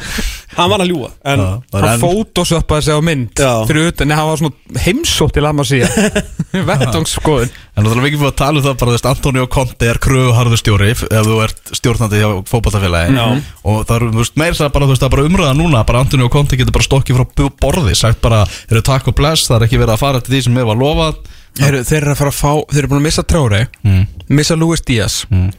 [0.56, 1.41] hann var að ljúa en,
[1.74, 3.52] Hann fótosöppaði sig á mynd Já.
[3.68, 5.80] Fyrir utan, en hann var svona heimsótt til Lamassi
[6.70, 10.00] Vettungsskoðun En það er mikið búið að tala um það bara, veist, Antonio Conte er
[10.04, 13.26] kröfuharður stjóri ef þú ert stjórnandi hjá fótballtafélagi Já.
[13.66, 15.82] og það er, þú veist, meira það bara, þú veist, það er bara umræða núna,
[15.90, 19.48] bara Antonio Conte getur bara stokkið frá bu- borði, sagt bara, eru takk og bless,
[19.50, 21.20] það er ekki verið að fara til því sem mér var lofað
[21.62, 24.06] Heru, Þeir eru að fara að fá, þeir eru búin að missa Traore mm.
[24.38, 25.52] Missa Luis Díaz Mm.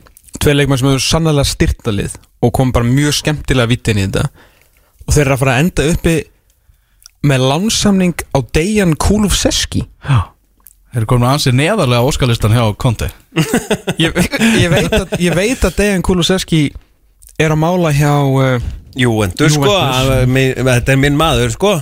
[0.43, 4.27] Tvei leikmann sem hefur sannlega styrtalið Og kom bara mjög skemmtilega vitt inn í þetta.
[5.06, 6.15] Og þeir eru að fara að enda uppi
[7.24, 10.19] Með lánsamning á Dejan Kulusevski Já.
[10.94, 13.09] Þeir eru komin ansið neðarlega óskalistan hjá Conte.
[14.02, 16.61] Ég, ég, veit að, ég veit að Dejan Kulusevski
[17.43, 21.51] Er að mála hjá uh, Jú, en þú sko, að, mi- þetta er minn maður,
[21.51, 21.73] sko.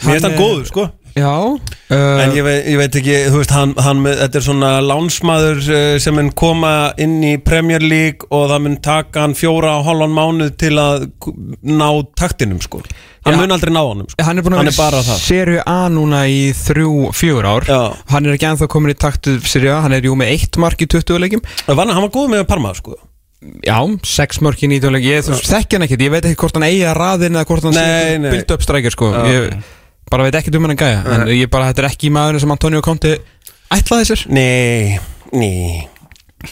[0.00, 0.84] Mér finnst hann góður, sko
[1.18, 4.46] Já uh, En ég veit, ég veit ekki, þú veist, hann, hann með, þetta er
[4.46, 9.36] svona lánsmaður uh, sem mun koma inn í Premier League og það mun taka hann
[9.38, 11.08] fjóra og hálfan mánuð til að
[11.68, 11.88] ná
[12.18, 12.82] taktinum, sko
[13.26, 13.40] Hann Já.
[13.42, 15.18] mun aldrei ná honum, sko Hann er Hann er bara það.
[15.20, 17.80] Serie A núna í þrjú, fjögur ár Já.
[18.14, 20.80] Hann er ekki ennþá komin í taktu Serie A Hann er jú með eitt mark
[20.80, 22.96] í 20 leikjum Það var, hann var góð með Parma, sko
[23.62, 23.76] Já,
[24.06, 26.80] sex mörk í 19 leikjum Ég þekki hann ekkert, ég veit ekki hvort hann eigi
[26.88, 28.30] að raðin eða hvort hann Nei, nei.
[28.32, 29.10] build up strækir sko.
[29.30, 29.52] Ég
[30.12, 32.54] bara veit ekkert um hann að gæja En ég bara, þetta er ekki maðurinn sem
[32.54, 33.14] Antonio Conte
[33.74, 34.26] ætlaði sér.
[34.32, 34.98] Nei,
[35.36, 35.88] nei.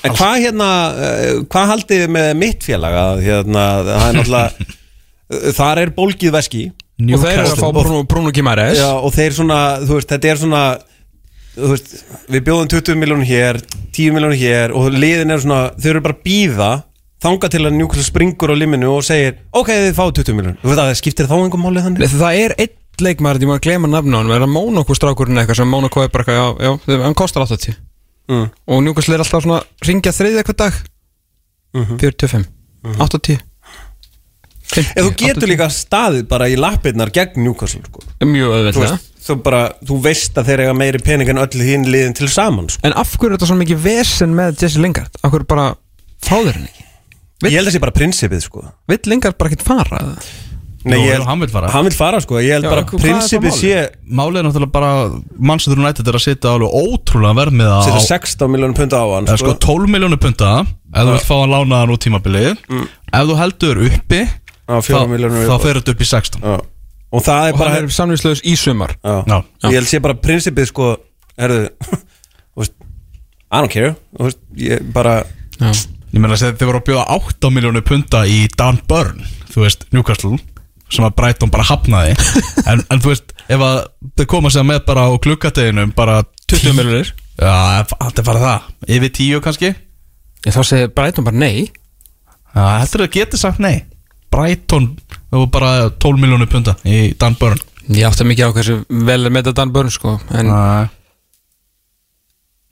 [0.02, 2.96] En hvað hérna, uh, hvað haldið þið með mitt félag?
[3.02, 4.74] Að hérna, það er náttúrulega
[5.60, 6.66] þar er bólgið veski.
[6.96, 10.30] Og þeir eru að fá Bruno, Bruno Gimares Já, og þeir svona, þú veist, þetta
[10.30, 10.60] er svona
[11.56, 11.90] þú veist,
[12.32, 13.58] við bjóðum 20 miljónur hér
[13.96, 16.70] 10 miljónur hér og liðin er svona, þau eru bara að býða
[17.26, 20.70] þanga til að Newcastle springur á liminu og segir, ok, þið fá 20 miljónur þú
[20.72, 22.16] veist að það skiptir þá einhver málið þannig.
[22.16, 22.74] Það er einn
[23.04, 26.24] leikmaður, ég má að glema hann Er það Mónokó strákurinn eitthvað sem Mónokó er bara
[26.24, 27.74] eitthvað, Já, já, hann kostar 80
[28.28, 28.46] mm.
[28.66, 30.74] Og Newcastle er alltaf svona ringja þriðja eitthvað dag
[31.76, 31.98] Mhm.
[32.00, 32.46] 45,
[32.98, 33.40] 80
[34.66, 35.50] 50, En þú getur 80.
[35.50, 40.48] líka staðið bara í lappirnar gegn Newcastle, sko Mjög veist, þú, bara, þú veist að
[40.50, 42.80] þeir eiga meiri pening en öll hinn liðin til saman sko.
[42.86, 45.10] En af hverju er þetta svo mikið vesen með Jesse Lingard?
[45.22, 45.68] Af hverju bara
[46.22, 46.84] fáður hann ekki?
[47.42, 48.64] Vill- Ég held að það sé bara prinsipið sko.
[48.88, 50.16] Vill Lingard bara ekkert fara?
[50.86, 51.68] Nei, Jú, ég hann vill fara.
[51.74, 52.36] Hann vil fara sko.
[52.38, 53.78] Ég held Já, bara hvað er prinsipið það sé
[54.18, 54.90] Málið er náttúrulega bara
[55.50, 59.26] Manchester United er að setja alveg ótrúlega verðmiða á Setja 16 miljónum punta á hann
[59.26, 63.38] eða sko 12 miljónu punta ef þú vilt fá hann lánaðan úr tímabilið ef þú
[63.40, 64.22] heldur uppi
[64.66, 66.56] Á þá, 4 milljónir þá fer þetta upp í 16 Já.
[67.16, 69.16] Og það er Og bara hann er samvíslegus í sumar Já.
[69.26, 69.36] Já.
[69.66, 70.92] Ég held sé bara prinsipið sko
[71.36, 71.66] Herðu
[72.54, 72.74] þú veist,
[73.50, 75.18] I don't care þú veist, Ég bara
[75.58, 75.70] Já.
[76.14, 79.82] Ég meina að þið voru að bjóða 8 miljónu punta í Dan Burn þú veist,
[79.92, 80.38] Newcastle
[80.92, 82.14] sem að Brighton bara hafnaði.
[82.70, 83.76] En, en þú veist, ef að
[84.18, 88.70] þau koma sér með bara á gluggadeginum bara 20 miljonir Já, þetta er bara það.
[88.96, 89.70] Yfir 10 kannski.
[90.46, 91.66] Ég þá segir Brighton bara nei.
[92.56, 93.84] Já, heldur þau getið sagt nei.
[94.32, 94.88] Brighton,
[95.30, 95.72] það var bara
[96.02, 97.60] 12 miljónu punta í Dan Burn.
[97.92, 100.88] Ég átti mikið á hversu vel er með þetta Dan Burn sko En Nei.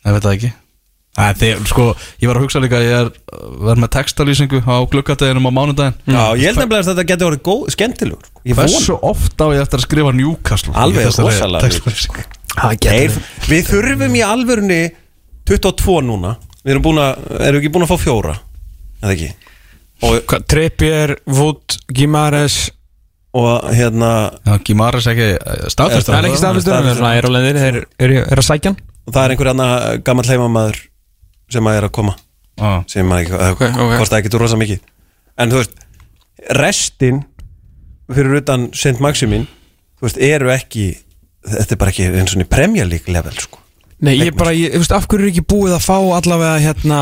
[0.05, 0.51] Ég veit það ekki
[1.15, 1.85] Æ, þeir, sko,
[2.19, 3.11] ég var að hugsa líka að ég er
[3.63, 5.99] verð með textalýsingu á gluggadeginum á mánudaginn.
[6.11, 8.43] Já, ég held nefnilega að þetta getur góð, skemmtilegur sko.
[8.43, 11.71] Ég von Hversu oft á ég eftir að skrifa Newcastle Alveg rosalega
[12.55, 13.15] það Þeir,
[13.51, 14.81] Við þurfum í alvörunni
[15.47, 16.35] 22 núna.
[16.65, 18.35] Við erum búin að, erum við ekki búin að fá fjóra
[19.03, 19.31] Eða ekki?
[20.05, 22.57] Og, Trippier, Wood, Gimares
[23.37, 24.11] og hérna
[24.47, 25.29] Já, Gimaris ekki
[25.71, 28.75] staðfest Það er ekki staðfistur Það er svona Þeir eru er að sækja
[29.05, 30.81] það er einhver annar gammal heimamaður
[31.53, 32.17] sem að er að koma
[32.89, 33.95] sem maður ekki, Ok, ok.
[33.99, 34.83] hvort það getur rosa mikið
[35.43, 35.81] en þú veist
[36.55, 37.23] restin
[38.13, 39.01] fyrir utan St.
[39.03, 39.49] Maximin
[39.99, 40.89] þú veist, eru ekki
[41.45, 43.61] þetta er bara ekki eins og Premier League level sko.
[44.05, 47.01] Nei, ég bara, ég, ég veist, af hverju er ekki búið að fá allavega hérna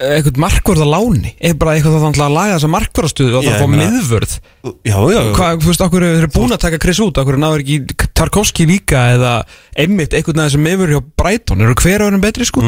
[0.00, 3.60] eitthvað markvörð að láni eða bara eitthvað það að laga þessa markvörðastöðu og það að
[3.60, 5.20] fá miðvörð já, já, já.
[5.36, 9.02] Hvað, þú veist, þeir eru búin að taka Chris út hverju náður ekki Tarkovski líka
[9.18, 9.34] eða
[9.76, 12.64] einmitt eitthvað næður sem miðvörð hjá Brighton eru hver öðrum betri sko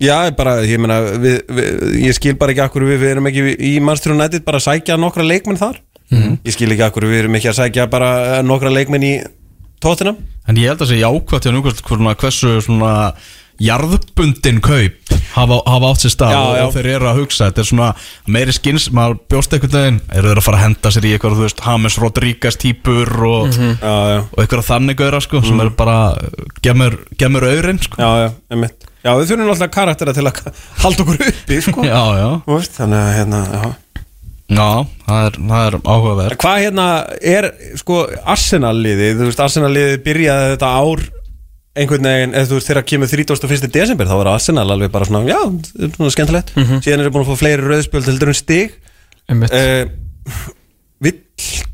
[0.00, 3.44] já, bara, ég meina við, við, ég skil bara ekki akkur við, við erum ekki
[3.70, 5.80] í Manchester United bara að sækja nokkra leikmenn þar.
[6.10, 9.12] Ég skil ekki akkur við erum ekki að sækja bara nokkra leikmenn í
[9.80, 10.16] tóttina
[10.50, 11.52] En ég held að sé jákvæmt hjá
[11.86, 12.94] svona, hversu svona
[13.60, 16.64] jarðbundin kaup hafa, hafa átt sér stað Já, og, já.
[16.64, 17.48] og þeir eru að hugsa.
[17.50, 17.88] Þetta er svona
[18.34, 20.00] meiri skins, maður bjóst veginn.
[20.10, 23.54] Eru þeir að fara að henda sér í eitthvað þú veist, James Rodríguez típur og,
[23.54, 25.98] Já, já, og eitthvað þannig gauðra sko, sem eru bara
[26.64, 28.00] gemur, gemur auðrin sko.
[28.00, 30.40] já, já, einmitt Já, við þurfum alltaf karaktera til að
[30.82, 31.84] halda okkur uppi, sko.
[31.88, 33.70] Já, já, Þú veist, Þannig að, hérna, já.
[34.50, 34.66] Já,
[35.06, 36.36] það er, það er áhugaverð.
[36.42, 36.84] Hvað hérna
[37.36, 37.46] er,
[37.78, 38.00] sko,
[38.34, 41.04] Arsenal-liðið, þú veist, Arsenal-liðið byrjaði þetta ár
[41.80, 43.68] einhvern veginn, eða þú veist, þegar kemur 31.
[43.76, 45.38] desember, þá var Arsenal alveg bara svona, já,
[45.94, 46.50] svona skemmtilegt.
[46.58, 48.74] Síðan er það búin að fá fleiri rauðspjöld heldur en stig.
[49.30, 49.54] Einmitt.
[49.54, 50.42] uh,
[51.00, 51.14] Vill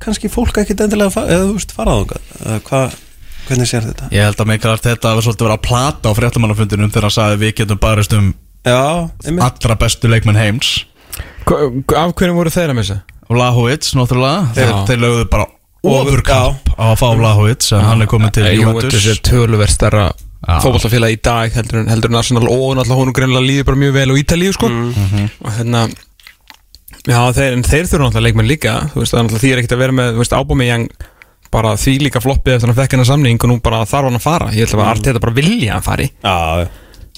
[0.05, 2.99] kannski fólk ekkit endilega fara, eða þú veist, fara á það hvað,
[3.49, 4.09] hvernig sér þetta?
[4.13, 7.41] Ég held að mikilvægt þetta var svolítið verið að plata á fréttamannafundinum þegar hann sagði
[7.45, 8.35] við getum barist um
[8.67, 9.09] Já,
[9.47, 10.85] allra bestu leikmenn heims
[11.47, 12.97] Hva- Af hverju voru þeir að missa?
[13.31, 15.47] Vlahovic, náttúrulega þeir, þeir lögðu bara
[15.87, 19.71] Og- ofurkamp á að fá Vlahovic en hann er komin til Juventus Juventus er tölverð
[19.71, 20.07] stærra
[20.47, 20.59] Já.
[20.63, 23.93] fótballtafélag í dag heldur en, heldur en Arsenal og náttúrulega hún greinlega líður bara mjög
[23.97, 25.31] vel á Ítalíu sko Mhm.
[25.43, 25.87] og hérna
[27.07, 29.59] já þeir, en þeir þurfa náttúrulega leikmenn líka þú veist það er náttúrulega því er
[29.63, 30.89] ekkert að vera með þú veist Ábúmijang
[31.57, 34.19] bara því líka floppið eftir að hann fekk hennar samning og nú bara þarf hann
[34.21, 34.51] að fara.
[34.55, 36.09] Ég ætla að Arteta bara vilja að hann fari.
[36.21, 36.37] Já,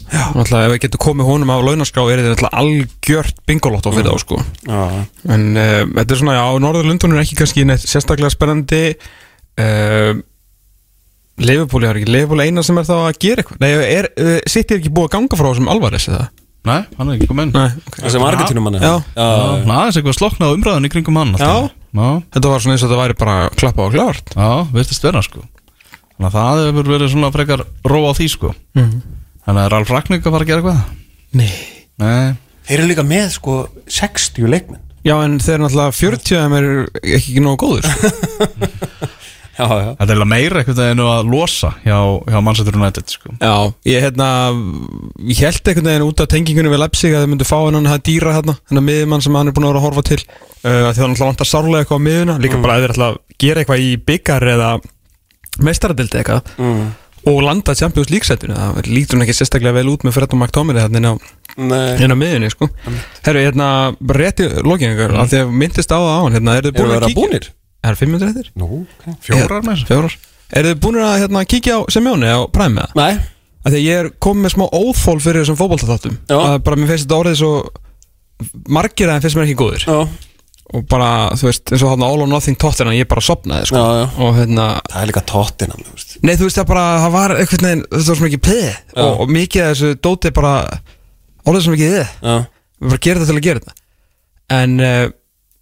[0.08, 4.22] já náttúrulega ef við getum komið honum á launaskrá er þetta algjört bingolotto fyrir þá
[4.24, 4.38] sko.
[4.64, 4.80] Já,
[5.34, 8.82] En uh, þetta er svona, já, Norður Lundun er ekki kannski neitt sérstaklega spennandi.
[9.58, 10.22] Uh,
[11.38, 13.60] Leifupúli er ekki Leifupúli eina sem er þá að gera eitthvað?
[13.62, 16.28] Nei, er, uh, sitt er ekki búið að ganga frá þessum alvaris eða?
[16.68, 17.98] Nei, hann er ekki komin Nei, ok.
[18.02, 18.94] Það sem Argentínumann Já.
[19.14, 19.28] já,
[19.62, 21.68] Ná, aðeins eitthvað sloknað umræðan í kringum hann alltaf.
[21.68, 25.22] Já, Þetta var svona eins og þetta væri bara klappa og klárt já, veistist vera
[25.24, 25.40] sko.
[26.18, 28.52] Þannig að það hefur verið svona frekar róa á því sko.
[28.76, 28.98] Mhm.
[29.48, 30.82] Þannig að Ralf Ragník að fara að gera eitthvað?
[31.38, 31.52] Nei.
[31.98, 32.34] Nei,
[32.68, 33.54] Þeir eru líka með, sko,
[33.88, 34.82] 60 leikmenn.
[35.06, 38.10] Já, en þeir eru náttúrulega 40 af þeim er ekki, ekki nógu góður sko.
[39.58, 39.88] Já, já.
[39.98, 41.96] Þetta er meira eitthvað en að losa hjá,
[42.30, 43.32] hjá Manchester United sko.
[43.42, 43.54] Já,
[43.90, 44.28] ég hérna
[45.26, 48.04] Ég held einhvern veginn út af tengingunni við Leipzig að þau myndu fá hennan að
[48.06, 50.20] dýra hérna hennan miðjumann sem hann er búin að vera að horfa til.
[50.62, 53.20] Uh, því það náttúrulega vantar sárlega eitthvað á miðuna líka bara að þeir ætla að
[53.42, 54.70] gera eitthvað í byggar eða
[55.66, 56.54] meistaradildi eitthvað.
[56.62, 56.88] Mm.
[57.28, 58.54] og landa Champions League setinu.
[58.54, 62.48] Það lítur hún ekki sérstaklega vel út með Fred og McTominay hérna inn á, miðunni
[62.54, 62.70] sko.
[63.26, 63.68] Herru, hérna,
[63.98, 65.24] bara rétt í lokinningar mm.
[65.26, 67.88] að myndist á það á hann hérna, eru þið búin vera að kíkja búnir?
[67.88, 68.52] Er það 500 eftir?
[68.58, 69.18] Nú, ok.
[69.24, 69.88] Fjórar með þessu.
[69.88, 70.16] Fjórar.
[70.58, 72.94] Eru þið búin að hérna, kíkja á Semjóni á Prime með það?
[72.98, 73.26] Nei.
[73.58, 75.58] Af því að ég er komið með smá óþól fyrir þessum
[76.54, 77.52] að bara mér finnst þetta orðið svo
[78.70, 79.84] margir að þeim finnst mér ekki góðir.
[79.88, 79.98] Já,
[80.68, 83.80] og bara, þú veist, eins og hann All or Nothing Tottenham ég bara sopnaði, sko.
[83.80, 84.06] Já, já.
[84.24, 86.16] Og hérna, Það er líka tóttina, þú veist.
[86.22, 88.68] Nei, þú veist, það bara, það var eitthvað neginn, þetta var svo mikið peð
[89.04, 90.54] og, og mikið af þessu dóti bara
[91.48, 92.36] orðið svo mikið þið, Já,
[92.78, 93.76] við bara gerum þetta til að gera þetta.
[94.58, 95.06] En, uh,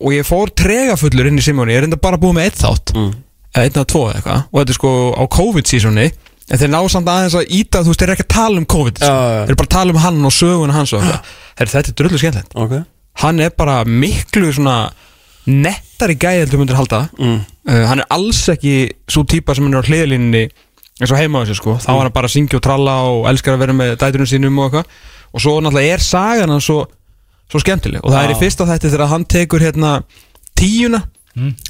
[0.03, 2.93] og ég fór tregafullur inn í Simóni, ég er enda bara búið með eitt þátt.
[2.97, 3.13] Mm.
[3.57, 4.43] eða einn eða tvo eða eitthvað.
[4.53, 6.07] Og þetta er sko á COVID-sísoni
[6.47, 8.67] en þeir ná samt aðeins að íta, þú veist, þeir eru ekki að tala um
[8.71, 9.41] COVID Já, já.
[9.41, 11.03] þeir eru bara að tala um hann og sögun hans og
[11.57, 12.53] Heyrðu, þetta er drullu skemmtilegt.
[12.61, 12.75] Ok.
[13.23, 14.77] Hann er bara miklu svona
[15.47, 17.01] nettari gæði heldur myndir halda.
[17.17, 17.41] Mm.
[17.71, 18.77] uh, hann er alls ekki
[19.09, 20.45] svo típa sem hann er á hliðlínni
[21.01, 21.77] eins og heima á þessu sko.
[21.81, 24.61] Þá er hann bara að syngja og tralla og elskar að vera með dæturinn sínum
[24.61, 25.01] og eitthvað.
[25.33, 26.79] Og svo náttúrulega er sagan hann svo,
[27.51, 28.01] svo skemmtileg.
[28.05, 29.93] Og það er í fyrsta þætti þegar hann tekur hérna
[30.59, 31.03] tíuna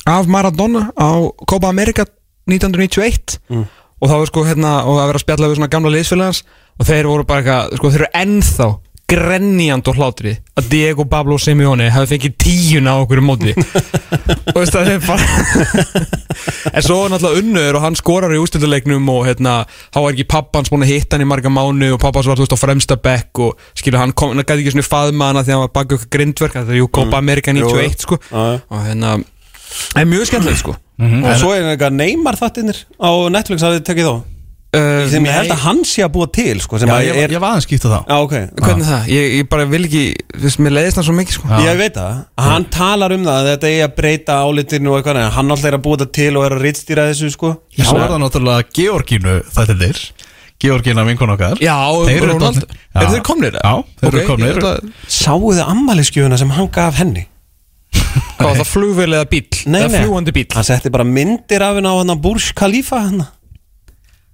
[0.07, 1.11] af Maradona á
[1.47, 2.05] Copa America
[2.47, 3.39] 1991
[4.01, 6.43] og það var sko hérna og það verið að spjalla við svona gamla liðsfélagans
[6.77, 8.69] og þeir voru bara eitthvað, sko þeir eru ennþá
[9.07, 13.53] grenjand og hlátri að Diego Pablo Simeone hafi fengið tíuna á okkur móti.
[14.55, 15.27] Og veist það er bara
[16.73, 19.55] en svo er náttúrulega unnur og hann skorar í ústilduleiknum og hérna
[19.95, 22.47] þá er ekki pappans búin að hitta hann í marga mánu og pappans var þú
[22.47, 25.53] veist á fremsta bekk og skilur hann kom, hann gæti ekki svona faðma hana því
[25.53, 28.21] að hann var baka ykkur grindverk það er jú Copa America 91 sko.
[28.33, 30.79] Og hérna það er mjög skemmtilegt sko.
[31.03, 34.36] Og svo er eitthvað Neymar þattinir á Netflix að þið tekið þá
[34.77, 37.19] uh, Sem ég held að hann sé að búa til, sko Sem Já, að ég,
[37.25, 38.03] er ég var aðeins skýtt á það.
[38.11, 38.35] Já, ok.
[38.67, 39.09] Hvernig það?
[39.15, 40.05] Ég, ég bara vil ekki,
[40.37, 41.51] þú veist, mér leiðist það svo mikið sko.
[41.67, 45.23] Ég veit það, hann talar um það að Þetta er að breyta álitinu og eitthvað
[45.37, 47.53] Hann alltaf er að búa þetta til og er að rittstýra þessu, sko.
[47.81, 50.03] Svo er það náttúrulega Georgínu þetta er
[50.57, 51.59] Georgína vinkun okkar.
[51.61, 51.77] Já,
[52.09, 53.11] Þeir eru dálítið- Eru Já.
[53.13, 53.57] þeir komnir?
[53.61, 54.57] Já, þeir eru Ok, komnir.
[54.57, 57.27] Ætla að- Sáu þið ammæliskjöfuna sem hann gaf henni?
[58.37, 59.67] Hvað var það flugvél eða bíl?
[59.67, 60.01] Nei, nei.
[60.01, 60.47] fljúandi bíl?
[60.53, 63.27] Hann setti bara myndir af henni á hann Burj Khalifa hann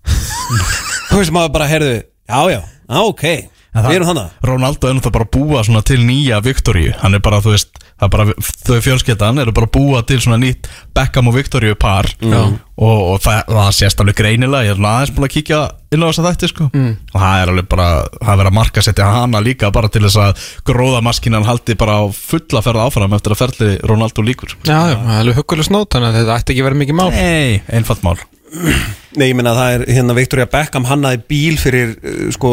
[0.07, 3.27] Þú veist maður bara, heyrðu Já, já, já, ok
[3.73, 6.91] En Við erum þannig Ronaldo er náttúrulega bara að búa svona til nýja Viktoríu.
[7.01, 8.35] Hann er bara, þú veist, það er bara
[8.69, 12.11] Þau fjölskyldan eru bara að búa til svona nýtt Beckham og Viktoríu par.
[12.21, 15.61] Og, og það, það sést alveg greinilega Ég er svona aðeins búin að kíkja
[15.97, 16.67] inn á þess að þætti sko.
[16.69, 20.05] og það er alveg bara Það er verið að marka setja hana líka bara til
[20.05, 24.77] þess að Gróðamaskinan haldi bara á fulla ferða áfram Eftir að ferli Ronaldo líkur Já,
[24.93, 27.11] já, það er alveg huggulega snót Þannig að þetta ætti ekki verið mikið mál.
[27.17, 28.19] Nei, einfalt mál
[29.19, 32.53] Nei, ég meina það er hérna Victoria Beckham hannaði bíl fyrir uh, sko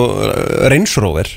[0.71, 1.31] Range Rover.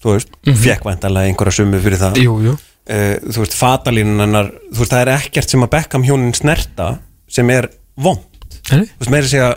[0.00, 0.60] Þú veist, mm -hmm.
[0.64, 2.20] fekk væntanlega einhverja summu fyrir það.
[2.24, 2.56] Jú, jú.
[2.90, 6.98] Uh, þú veist, fatalínan hennar þú veist, það er ekkert sem að Beckham hjónin snerta
[7.28, 8.24] sem er vond
[8.64, 9.50] þú veist, meira að segja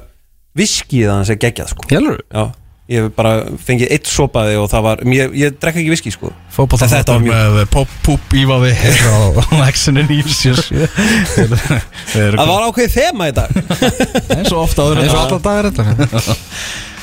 [0.57, 1.87] viskið að hann sé geggjað sko.
[1.89, 2.43] Hjálfur Já,
[2.91, 3.31] ég hef bara
[3.63, 6.31] fengið eitt sopaði og það var, ég, ég drekka ekki viski sko.
[6.51, 10.89] Fótbolta Þetta var mjög- með pop, púp, ívafi á Exinu 977
[12.11, 13.49] Það var ákveðið þema í dag.
[14.35, 15.83] Eins og ofta áður eins og alltaf dagar þetta.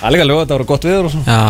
[0.00, 1.26] Það er líka lög að þetta voru gott viður og svona.
[1.26, 1.40] Já,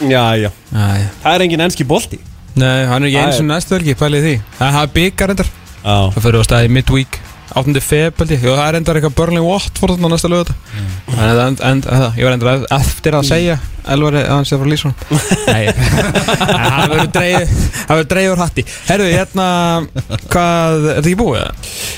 [0.00, 1.08] Já, já, já, já.
[1.22, 2.18] Það er engin enski bolti.
[2.60, 4.36] Nei, hann er ekki eins og er- næstu helgi, pælið því.
[4.60, 7.18] Það hafa byggar endar Já, Það fyrir á staði midweek
[7.58, 7.82] 8.
[7.82, 10.92] feb held ég, og það er endar eitthvað Burnley Watford þarna næsta lögða mm.
[11.16, 13.58] en, en, en, ég var endar eftir að segja
[13.90, 14.94] Elvari að hann sé frá Lýsson
[15.46, 15.70] Nei,
[16.50, 19.46] það verður það úr hatti Herðu, hérna,
[20.30, 21.40] hvað, er þetta ekki búið?
[21.40, 21.54] eða?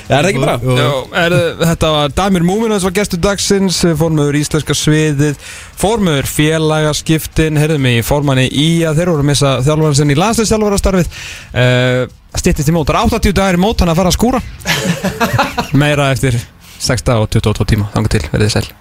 [0.09, 0.77] er það ekki bara?
[0.79, 0.91] Já,
[1.23, 5.39] er, þetta var Damir Múminas var gestur dagsins formöður íslenska sviðið
[5.83, 10.21] formöður félagaskiptin heyrðum mig í formanni í að þeir voru að missa þjálfara sinni í
[10.23, 12.03] landsleisþjálfarastarfið uh,
[12.39, 14.43] stittist í mót, það er 80 dagar í mót hann að fara að skúra
[15.83, 16.39] meira eftir
[16.83, 18.73] 6 dag og 22 tíma, þangar til, verðið sæl